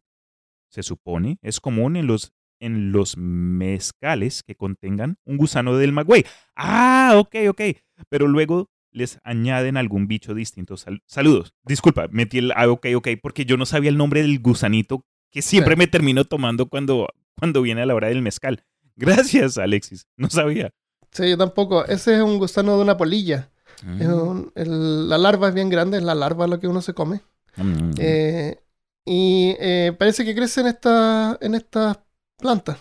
Se 0.70 0.84
supone 0.84 1.38
es 1.42 1.60
común 1.60 1.98
en 1.98 2.08
los, 2.08 2.32
en 2.60 2.92
los 2.92 3.18
mezcales 3.18 4.44
que 4.44 4.56
contengan 4.56 5.18
un 5.26 5.38
gusano 5.38 5.78
del 5.78 5.92
magüey. 5.92 6.26
Ah, 6.56 7.14
ok, 7.16 7.36
ok. 7.50 7.62
Pero 8.10 8.28
luego 8.28 8.70
les 8.92 9.20
añaden 9.24 9.78
algún 9.78 10.08
bicho 10.08 10.34
distinto. 10.34 10.76
saludos. 11.06 11.54
Disculpa, 11.64 12.08
metí 12.12 12.40
el 12.40 12.52
ah, 12.56 12.70
ok, 12.70 12.88
ok, 12.96 13.08
porque 13.22 13.46
yo 13.46 13.58
no 13.58 13.66
sabía 13.66 13.90
el 13.90 13.98
nombre 13.98 14.22
del 14.22 14.40
gusanito 14.40 15.06
que 15.32 15.42
siempre 15.42 15.76
me 15.76 15.88
termino 15.88 16.26
tomando 16.26 16.68
cuando, 16.68 17.08
cuando 17.38 17.62
viene 17.62 17.82
a 17.82 17.86
la 17.86 17.96
hora 17.96 18.08
del 18.08 18.22
mezcal. 18.22 18.64
Gracias, 18.96 19.58
Alexis. 19.58 20.08
No 20.18 20.30
sabía. 20.30 20.72
Sí, 21.12 21.30
yo 21.30 21.38
tampoco. 21.38 21.86
Ese 21.86 22.16
es 22.16 22.22
un 22.22 22.38
gusano 22.38 22.76
de 22.76 22.84
una 22.84 22.98
polilla. 22.98 23.50
Mm. 23.82 24.48
la 24.56 25.18
larva 25.18 25.48
es 25.48 25.54
bien 25.54 25.70
grande, 25.70 25.98
es 25.98 26.04
la 26.04 26.16
larva 26.16 26.48
lo 26.48 26.60
que 26.60 26.68
uno 26.68 26.82
se 26.82 26.94
come. 26.94 27.22
Mm. 27.56 27.92
Eh, 27.98 28.60
y 29.06 29.56
eh, 29.60 29.96
parece 29.98 30.26
que 30.26 30.36
crece 30.36 30.62
en, 30.62 30.68
esta, 30.68 31.38
en 31.42 31.56
estas 31.56 31.98
plantas. 32.40 32.80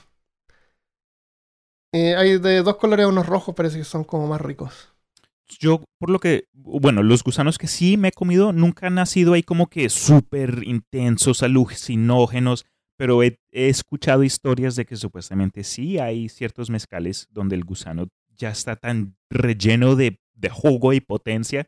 Eh, 1.93 2.15
hay 2.17 2.39
de 2.39 2.63
dos 2.63 2.77
colores, 2.77 3.07
unos 3.07 3.27
rojos, 3.27 3.55
parece 3.55 3.79
que 3.79 3.85
son 3.85 4.05
como 4.05 4.27
más 4.27 4.41
ricos. 4.41 4.95
Yo, 5.59 5.83
por 5.99 6.11
lo 6.11 6.19
que, 6.19 6.45
bueno, 6.53 7.03
los 7.03 7.25
gusanos 7.25 7.57
que 7.57 7.67
sí 7.67 7.97
me 7.97 8.09
he 8.09 8.13
comido 8.13 8.53
nunca 8.53 8.87
han 8.87 8.97
nacido 8.97 9.33
ahí 9.33 9.43
como 9.43 9.69
que 9.69 9.89
súper 9.89 10.63
intensos, 10.65 11.43
alucinógenos, 11.43 12.67
pero 12.99 13.23
he, 13.23 13.39
escuchado 13.51 14.25
historias 14.25 14.77
de 14.77 14.85
que 14.85 14.97
supuestamente 14.97 15.65
sí 15.65 15.99
hay 15.99 16.29
ciertos 16.29 16.69
mezcales 16.69 17.29
donde 17.31 17.57
el 17.57 17.65
gusano 17.65 18.09
ya 18.37 18.51
está 18.51 18.77
tan 18.77 19.17
relleno 19.31 19.97
de, 19.97 20.21
jugo 20.51 20.93
y 20.93 21.01
potencia 21.01 21.67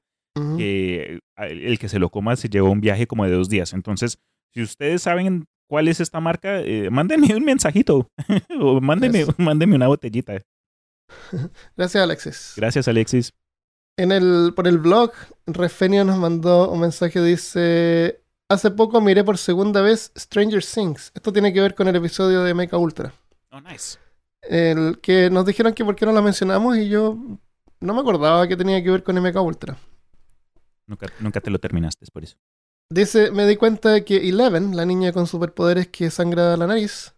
que 0.56 1.18
el 1.36 1.78
que 1.78 1.88
se 1.88 1.98
lo 1.98 2.10
coma 2.10 2.36
se 2.36 2.48
lleva 2.48 2.70
un 2.70 2.80
viaje 2.80 3.06
como 3.06 3.24
de 3.24 3.32
dos 3.32 3.48
días. 3.48 3.72
Entonces, 3.72 4.18
si 4.52 4.62
ustedes 4.62 5.02
saben 5.02 5.46
cuál 5.70 5.86
es 5.86 6.00
esta 6.00 6.18
marca, 6.18 6.60
eh, 6.62 6.90
mándenme 6.90 7.32
un 7.36 7.44
mensajito 7.44 8.10
o 8.60 8.80
mándenme, 8.80 9.24
mándenme 9.38 9.76
una 9.76 9.86
botellita. 9.86 10.32
Gracias, 11.76 12.02
Alexis. 12.02 12.52
Gracias, 12.56 12.88
Alexis. 12.88 13.32
En 13.96 14.10
el, 14.10 14.52
por 14.56 14.66
el 14.66 14.78
blog, 14.78 15.12
Refenio 15.46 16.04
nos 16.04 16.18
mandó 16.18 16.68
un 16.72 16.80
mensaje, 16.80 17.22
dice, 17.22 18.20
hace 18.48 18.72
poco 18.72 19.00
miré 19.00 19.22
por 19.22 19.38
segunda 19.38 19.80
vez 19.80 20.10
Stranger 20.18 20.64
Things. 20.64 21.12
Esto 21.14 21.32
tiene 21.32 21.52
que 21.52 21.60
ver 21.60 21.76
con 21.76 21.86
el 21.86 21.94
episodio 21.94 22.42
de 22.42 22.52
Mecha 22.52 22.76
Ultra. 22.76 23.12
Oh, 23.52 23.60
nice. 23.60 23.96
El 24.42 24.98
que 25.00 25.30
nos 25.30 25.46
dijeron 25.46 25.72
que 25.72 25.84
por 25.84 25.94
qué 25.94 26.04
no 26.04 26.10
la 26.10 26.22
mencionamos 26.22 26.78
y 26.78 26.88
yo 26.88 27.16
no 27.78 27.94
me 27.94 28.00
acordaba 28.00 28.48
que 28.48 28.56
tenía 28.56 28.82
que 28.82 28.90
ver 28.90 29.04
con 29.04 29.14
MK 29.22 29.36
Ultra. 29.40 29.78
Nunca, 30.88 31.06
nunca 31.20 31.40
te 31.40 31.50
lo 31.50 31.60
terminaste, 31.60 32.04
es 32.04 32.10
por 32.10 32.24
eso. 32.24 32.36
Dice, 32.92 33.30
me 33.30 33.46
di 33.46 33.54
cuenta 33.54 33.90
de 33.90 34.04
que 34.04 34.28
Eleven, 34.28 34.76
la 34.76 34.84
niña 34.84 35.12
con 35.12 35.28
superpoderes 35.28 35.86
que 35.86 36.10
sangra 36.10 36.56
la 36.56 36.66
nariz, 36.66 37.14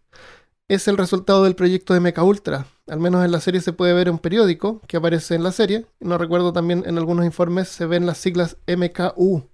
es 0.67 0.87
el 0.87 0.97
resultado 0.97 1.43
del 1.43 1.55
proyecto 1.55 1.95
de 1.95 1.99
Mecha 1.99 2.21
Ultra. 2.21 2.67
Al 2.87 2.99
menos 2.99 3.25
en 3.25 3.31
la 3.31 3.39
serie 3.39 3.59
se 3.59 3.73
puede 3.73 3.93
ver 3.93 4.11
un 4.11 4.19
periódico 4.19 4.81
que 4.87 4.97
aparece 4.97 5.33
en 5.33 5.41
la 5.41 5.51
serie. 5.51 5.87
No 5.99 6.19
recuerdo 6.19 6.53
también 6.53 6.83
en 6.85 6.99
algunos 6.99 7.25
informes 7.25 7.69
se 7.69 7.87
ven 7.87 8.05
las 8.05 8.19
siglas 8.19 8.57
MKU. 8.67 9.49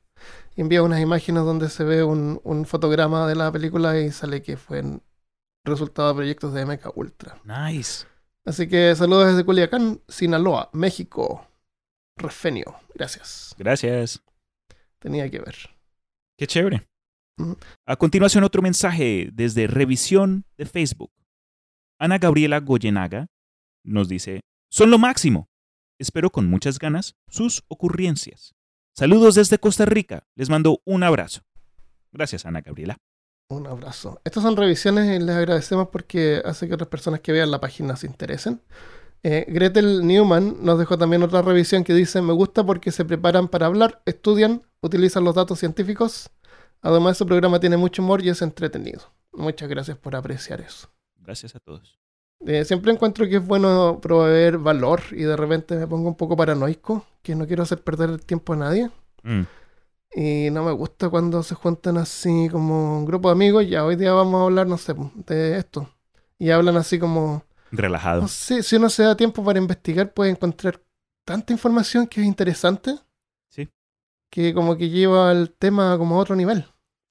Envía 0.57 0.83
unas 0.83 0.99
imágenes 0.99 1.45
donde 1.45 1.69
se 1.69 1.85
ve 1.85 2.03
un, 2.03 2.41
un 2.43 2.65
fotograma 2.65 3.25
de 3.25 3.35
la 3.35 3.49
película 3.49 3.97
y 3.97 4.11
sale 4.11 4.41
que 4.41 4.57
fue 4.57 4.79
el 4.79 5.01
resultado 5.63 6.09
de 6.09 6.15
proyectos 6.15 6.53
de 6.53 6.65
Mecha 6.65 6.89
Ultra. 6.95 7.39
Nice. 7.45 8.05
Así 8.45 8.67
que 8.67 8.93
saludos 8.93 9.27
desde 9.27 9.45
Culiacán, 9.45 10.01
Sinaloa, 10.09 10.69
México. 10.73 11.47
Refenio. 12.17 12.75
Gracias. 12.93 13.55
Gracias. 13.57 14.21
Tenía 14.99 15.29
que 15.29 15.39
ver. 15.39 15.78
Qué 16.39 16.47
chévere. 16.47 16.87
A 17.85 17.97
continuación, 17.97 18.45
otro 18.45 18.61
mensaje 18.61 19.29
desde 19.33 19.67
revisión 19.67 20.45
de 20.57 20.65
Facebook. 20.65 21.11
Ana 21.99 22.17
Gabriela 22.17 22.61
Goyenaga 22.61 23.27
nos 23.83 24.07
dice, 24.07 24.39
son 24.71 24.89
lo 24.89 24.97
máximo. 24.97 25.49
Espero 25.99 26.29
con 26.29 26.49
muchas 26.49 26.79
ganas 26.79 27.17
sus 27.27 27.65
ocurrencias. 27.67 28.53
Saludos 28.95 29.35
desde 29.35 29.57
Costa 29.57 29.83
Rica. 29.83 30.23
Les 30.37 30.49
mando 30.49 30.79
un 30.85 31.03
abrazo. 31.03 31.41
Gracias, 32.13 32.45
Ana 32.45 32.61
Gabriela. 32.61 32.95
Un 33.49 33.67
abrazo. 33.67 34.21
Estas 34.23 34.43
son 34.43 34.55
revisiones 34.55 35.13
y 35.13 35.21
les 35.21 35.35
agradecemos 35.35 35.89
porque 35.89 36.41
hace 36.45 36.69
que 36.69 36.73
otras 36.73 36.87
personas 36.87 37.19
que 37.19 37.33
vean 37.33 37.51
la 37.51 37.59
página 37.59 37.97
se 37.97 38.07
interesen. 38.07 38.61
Eh, 39.23 39.45
Gretel 39.49 40.05
Newman 40.07 40.57
nos 40.61 40.79
dejó 40.79 40.97
también 40.97 41.23
otra 41.23 41.41
revisión 41.41 41.83
que 41.83 41.93
dice, 41.93 42.21
me 42.21 42.33
gusta 42.33 42.65
porque 42.65 42.91
se 42.91 43.05
preparan 43.05 43.47
para 43.47 43.65
hablar, 43.65 44.01
estudian, 44.05 44.63
utilizan 44.81 45.23
los 45.23 45.35
datos 45.35 45.59
científicos 45.59 46.31
Además, 46.81 47.17
su 47.17 47.25
programa 47.25 47.59
tiene 47.59 47.77
mucho 47.77 48.01
humor 48.01 48.23
y 48.23 48.29
es 48.29 48.41
entretenido. 48.41 49.01
Muchas 49.33 49.67
gracias 49.67 49.97
por 49.97 50.15
apreciar 50.15 50.61
eso. 50.61 50.89
Gracias 51.17 51.55
a 51.55 51.59
todos. 51.59 51.99
Eh, 52.45 52.63
siempre 52.63 52.93
encuentro 52.93 53.27
que 53.27 53.35
es 53.35 53.45
bueno 53.45 53.99
proveer 54.01 54.57
valor 54.57 55.01
y 55.11 55.23
de 55.23 55.35
repente 55.35 55.75
me 55.75 55.87
pongo 55.87 56.07
un 56.07 56.15
poco 56.15 56.37
paranoico, 56.37 57.05
que 57.21 57.35
no 57.35 57.45
quiero 57.45 57.63
hacer 57.63 57.83
perder 57.83 58.11
el 58.11 58.25
tiempo 58.25 58.53
a 58.53 58.57
nadie. 58.57 58.89
Mm. 59.23 59.41
Y 60.15 60.49
no 60.51 60.63
me 60.63 60.71
gusta 60.71 61.09
cuando 61.09 61.43
se 61.43 61.53
juntan 61.53 61.97
así 61.97 62.47
como 62.49 62.97
un 62.97 63.05
grupo 63.05 63.27
de 63.27 63.33
amigos, 63.33 63.67
ya 63.67 63.85
hoy 63.85 63.95
día 63.95 64.13
vamos 64.13 64.39
a 64.39 64.43
hablar, 64.45 64.67
no 64.67 64.77
sé, 64.77 64.95
de 65.27 65.57
esto. 65.57 65.89
Y 66.37 66.51
hablan 66.51 66.77
así 66.77 66.97
como... 66.97 67.43
Relajado. 67.71 68.21
No 68.21 68.27
sé, 68.27 68.63
si 68.63 68.75
uno 68.75 68.89
se 68.89 69.03
da 69.03 69.15
tiempo 69.15 69.43
para 69.43 69.59
investigar 69.59 70.13
puede 70.13 70.31
encontrar 70.31 70.81
tanta 71.25 71.53
información 71.53 72.07
que 72.07 72.21
es 72.21 72.27
interesante 72.27 72.99
que 74.31 74.53
como 74.53 74.77
que 74.77 74.89
lleva 74.89 75.31
el 75.31 75.51
tema 75.51 75.97
como 75.97 76.15
a 76.15 76.19
otro 76.19 76.35
nivel. 76.35 76.65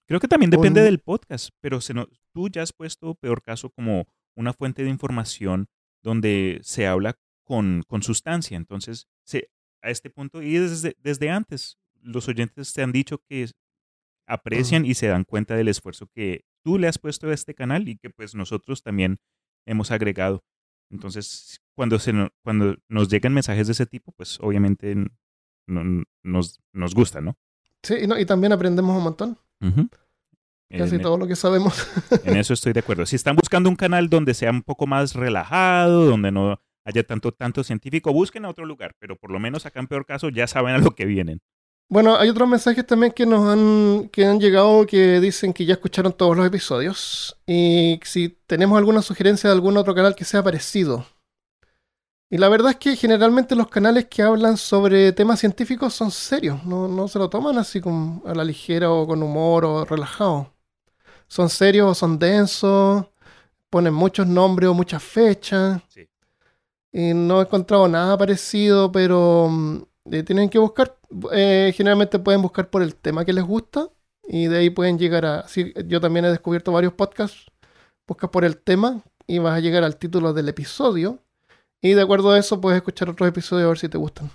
Creo 0.06 0.20
que 0.20 0.28
también 0.28 0.50
depende 0.50 0.82
del 0.82 1.00
podcast, 1.00 1.50
pero 1.60 1.80
se 1.80 1.92
no, 1.92 2.08
tú 2.32 2.48
ya 2.48 2.62
has 2.62 2.72
puesto, 2.72 3.14
peor 3.14 3.42
caso, 3.42 3.70
como 3.70 4.06
una 4.34 4.52
fuente 4.52 4.82
de 4.84 4.90
información 4.90 5.66
donde 6.02 6.60
se 6.62 6.86
habla 6.86 7.18
con, 7.44 7.82
con 7.86 8.02
sustancia. 8.02 8.56
Entonces, 8.56 9.08
se, 9.24 9.50
a 9.82 9.90
este 9.90 10.10
punto, 10.10 10.42
y 10.42 10.54
desde, 10.54 10.96
desde 11.02 11.28
antes, 11.28 11.76
los 12.00 12.28
oyentes 12.28 12.72
te 12.72 12.82
han 12.82 12.92
dicho 12.92 13.18
que 13.28 13.50
aprecian 14.26 14.86
y 14.86 14.94
se 14.94 15.08
dan 15.08 15.24
cuenta 15.24 15.56
del 15.56 15.68
esfuerzo 15.68 16.06
que 16.06 16.44
tú 16.62 16.78
le 16.78 16.86
has 16.86 16.98
puesto 16.98 17.28
a 17.28 17.34
este 17.34 17.54
canal 17.54 17.88
y 17.88 17.96
que 17.96 18.10
pues 18.10 18.34
nosotros 18.34 18.82
también 18.82 19.18
hemos 19.68 19.90
agregado. 19.90 20.42
Entonces, 20.90 21.60
cuando, 21.74 21.98
se, 21.98 22.12
cuando 22.42 22.76
nos 22.88 23.08
llegan 23.08 23.34
mensajes 23.34 23.66
de 23.66 23.72
ese 23.72 23.86
tipo, 23.86 24.12
pues 24.12 24.38
obviamente 24.40 24.96
nos, 25.66 26.60
nos 26.72 26.94
gusta, 26.94 27.20
¿no? 27.20 27.36
Sí, 27.82 27.94
y, 28.02 28.06
no, 28.06 28.18
y 28.18 28.24
también 28.24 28.52
aprendemos 28.52 28.96
un 28.96 29.04
montón. 29.04 29.38
Casi 30.70 30.98
todo 30.98 31.16
lo 31.16 31.26
que 31.26 31.36
sabemos. 31.36 31.86
en 32.24 32.36
eso 32.36 32.54
estoy 32.54 32.72
de 32.72 32.80
acuerdo. 32.80 33.06
Si 33.06 33.16
están 33.16 33.36
buscando 33.36 33.68
un 33.70 33.76
canal 33.76 34.08
donde 34.08 34.34
sea 34.34 34.50
un 34.50 34.62
poco 34.62 34.86
más 34.86 35.14
relajado, 35.14 36.06
donde 36.06 36.32
no 36.32 36.60
haya 36.84 37.04
tanto, 37.04 37.32
tanto 37.32 37.62
científico, 37.64 38.12
busquen 38.12 38.44
a 38.44 38.48
otro 38.48 38.64
lugar, 38.64 38.94
pero 38.98 39.16
por 39.16 39.30
lo 39.30 39.38
menos 39.38 39.66
acá 39.66 39.80
en 39.80 39.86
peor 39.86 40.06
caso 40.06 40.30
ya 40.30 40.46
saben 40.46 40.74
a 40.74 40.78
lo 40.78 40.92
que 40.92 41.04
vienen. 41.04 41.40
Bueno, 41.90 42.16
hay 42.16 42.28
otros 42.28 42.46
mensajes 42.48 42.86
también 42.86 43.12
que 43.12 43.24
nos 43.24 43.48
han, 43.48 44.10
que 44.10 44.26
han 44.26 44.38
llegado 44.38 44.84
que 44.86 45.20
dicen 45.20 45.54
que 45.54 45.64
ya 45.64 45.72
escucharon 45.74 46.12
todos 46.12 46.36
los 46.36 46.46
episodios 46.46 47.38
y 47.46 47.98
si 48.04 48.28
tenemos 48.46 48.76
alguna 48.76 49.00
sugerencia 49.00 49.48
de 49.48 49.54
algún 49.54 49.76
otro 49.78 49.94
canal 49.94 50.14
que 50.14 50.26
sea 50.26 50.42
parecido. 50.42 51.06
Y 52.30 52.36
la 52.36 52.50
verdad 52.50 52.72
es 52.72 52.76
que 52.76 52.94
generalmente 52.94 53.54
los 53.54 53.68
canales 53.68 54.06
que 54.06 54.22
hablan 54.22 54.58
sobre 54.58 55.12
temas 55.12 55.40
científicos 55.40 55.94
son 55.94 56.10
serios, 56.10 56.62
no, 56.64 57.08
se 57.08 57.18
lo 57.18 57.30
toman 57.30 57.56
así 57.56 57.80
como 57.80 58.22
a 58.26 58.34
la 58.34 58.44
ligera 58.44 58.90
o 58.90 59.06
con 59.06 59.22
humor 59.22 59.64
o 59.64 59.84
relajado. 59.86 60.52
Son 61.26 61.48
serios 61.48 61.90
o 61.90 61.94
son 61.94 62.18
densos, 62.18 63.06
ponen 63.70 63.94
muchos 63.94 64.26
nombres 64.26 64.68
o 64.68 64.74
muchas 64.74 65.02
fechas. 65.02 65.80
Y 66.92 67.14
no 67.14 67.40
he 67.40 67.44
encontrado 67.44 67.88
nada 67.88 68.18
parecido, 68.18 68.92
pero 68.92 69.48
mm, 69.50 69.82
eh, 70.12 70.22
tienen 70.22 70.50
que 70.50 70.58
buscar. 70.58 70.97
Eh, 71.32 71.72
generalmente 71.74 72.18
pueden 72.18 72.42
buscar 72.42 72.68
por 72.70 72.82
el 72.82 72.94
tema 72.94 73.24
que 73.24 73.32
les 73.32 73.44
gusta 73.44 73.88
y 74.24 74.46
de 74.46 74.58
ahí 74.58 74.70
pueden 74.70 74.98
llegar 74.98 75.24
a. 75.24 75.46
yo 75.86 76.00
también 76.00 76.24
he 76.26 76.30
descubierto 76.30 76.72
varios 76.72 76.92
podcasts. 76.92 77.46
Buscas 78.06 78.30
por 78.30 78.44
el 78.44 78.58
tema 78.58 79.02
y 79.26 79.38
vas 79.38 79.54
a 79.54 79.60
llegar 79.60 79.84
al 79.84 79.96
título 79.96 80.32
del 80.32 80.48
episodio 80.48 81.22
y 81.80 81.92
de 81.92 82.02
acuerdo 82.02 82.30
a 82.30 82.38
eso 82.38 82.60
puedes 82.60 82.76
escuchar 82.76 83.08
otros 83.08 83.28
episodios 83.28 83.66
a 83.66 83.68
ver 83.68 83.78
si 83.78 83.88
te 83.88 83.98
gustan. 83.98 84.30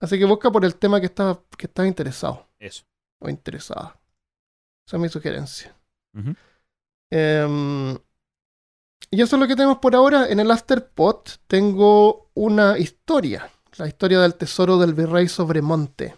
Así 0.00 0.18
que 0.18 0.24
busca 0.24 0.50
por 0.50 0.64
el 0.64 0.76
tema 0.76 1.00
que 1.00 1.06
estás 1.06 1.38
que 1.56 1.66
estás 1.66 1.86
interesado. 1.86 2.48
Eso. 2.58 2.84
O 3.20 3.28
interesada. 3.28 3.98
Esa 4.86 4.96
es 4.96 5.00
mi 5.00 5.08
sugerencia. 5.08 5.74
Em, 7.10 7.96
y 9.10 9.22
eso 9.22 9.36
es 9.36 9.40
lo 9.40 9.46
que 9.46 9.56
tenemos 9.56 9.78
por 9.78 9.94
ahora. 9.94 10.28
En 10.28 10.40
el 10.40 10.50
Afterpod 10.50 11.24
tengo 11.46 12.30
una 12.34 12.78
historia. 12.78 13.50
La 13.78 13.86
historia 13.86 14.20
del 14.20 14.34
tesoro 14.34 14.76
del 14.78 14.92
virrey 14.92 15.28
Sobremonte. 15.28 16.14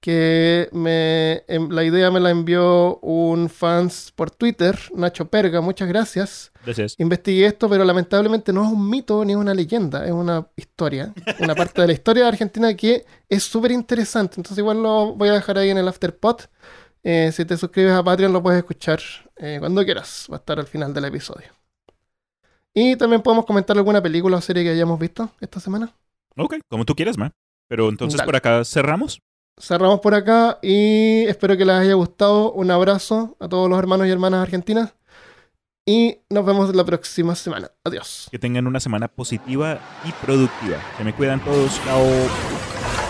que 0.00 0.68
me, 0.72 1.44
em, 1.46 1.70
la 1.70 1.84
idea 1.84 2.10
me 2.10 2.18
la 2.18 2.30
envió 2.30 2.98
un 3.02 3.48
fans 3.48 4.12
por 4.16 4.32
Twitter, 4.32 4.76
Nacho 4.96 5.30
Perga, 5.30 5.60
muchas 5.60 5.86
gracias. 5.86 6.50
Gracias. 6.64 6.96
Investigué 6.98 7.46
esto, 7.46 7.68
pero 7.68 7.84
lamentablemente 7.84 8.52
no 8.52 8.66
es 8.66 8.72
un 8.72 8.90
mito 8.90 9.24
ni 9.24 9.36
una 9.36 9.54
leyenda, 9.54 10.04
es 10.04 10.10
una 10.10 10.48
historia, 10.56 11.14
una 11.38 11.54
parte 11.54 11.82
de 11.82 11.86
la 11.86 11.92
historia 11.92 12.24
de 12.24 12.30
Argentina 12.30 12.74
que 12.74 13.06
es 13.28 13.44
súper 13.44 13.70
interesante. 13.70 14.34
Entonces 14.38 14.58
igual 14.58 14.82
lo 14.82 15.14
voy 15.14 15.28
a 15.28 15.34
dejar 15.34 15.58
ahí 15.58 15.70
en 15.70 15.78
el 15.78 15.86
afterpod. 15.86 16.40
Eh, 17.04 17.30
si 17.32 17.44
te 17.44 17.56
suscribes 17.56 17.92
a 17.92 18.02
Patreon 18.02 18.32
lo 18.32 18.42
puedes 18.42 18.58
escuchar 18.58 19.00
eh, 19.36 19.58
cuando 19.60 19.84
quieras, 19.84 20.26
va 20.28 20.36
a 20.36 20.38
estar 20.38 20.58
al 20.58 20.66
final 20.66 20.92
del 20.92 21.04
episodio. 21.04 21.46
Y 22.74 22.96
también 22.96 23.22
podemos 23.22 23.46
comentar 23.46 23.76
alguna 23.76 24.02
película 24.02 24.38
o 24.38 24.40
serie 24.40 24.64
que 24.64 24.70
hayamos 24.70 24.98
visto 24.98 25.30
esta 25.40 25.60
semana. 25.60 25.94
Ok, 26.36 26.56
como 26.68 26.84
tú 26.84 26.94
quieras, 26.94 27.18
ma. 27.18 27.32
Pero 27.68 27.88
entonces 27.88 28.18
Dale. 28.18 28.26
por 28.26 28.36
acá 28.36 28.64
cerramos. 28.64 29.20
cerramos 29.58 30.00
por 30.00 30.14
acá 30.14 30.58
y 30.62 31.24
espero 31.26 31.56
que 31.56 31.64
les 31.64 31.74
haya 31.76 31.94
gustado. 31.94 32.52
Un 32.52 32.70
abrazo 32.70 33.36
a 33.40 33.48
todos 33.48 33.68
los 33.68 33.78
hermanos 33.78 34.06
y 34.06 34.10
hermanas 34.10 34.42
argentinas 34.42 34.94
y 35.86 36.18
nos 36.30 36.44
vemos 36.44 36.74
la 36.74 36.84
próxima 36.84 37.34
semana. 37.34 37.70
Adiós. 37.84 38.28
Que 38.30 38.38
tengan 38.38 38.66
una 38.66 38.80
semana 38.80 39.08
positiva 39.08 39.80
y 40.04 40.12
productiva. 40.24 40.78
Se 40.96 41.04
me 41.04 41.14
cuidan 41.14 41.42
todos. 41.44 41.80
Chao. 41.84 43.01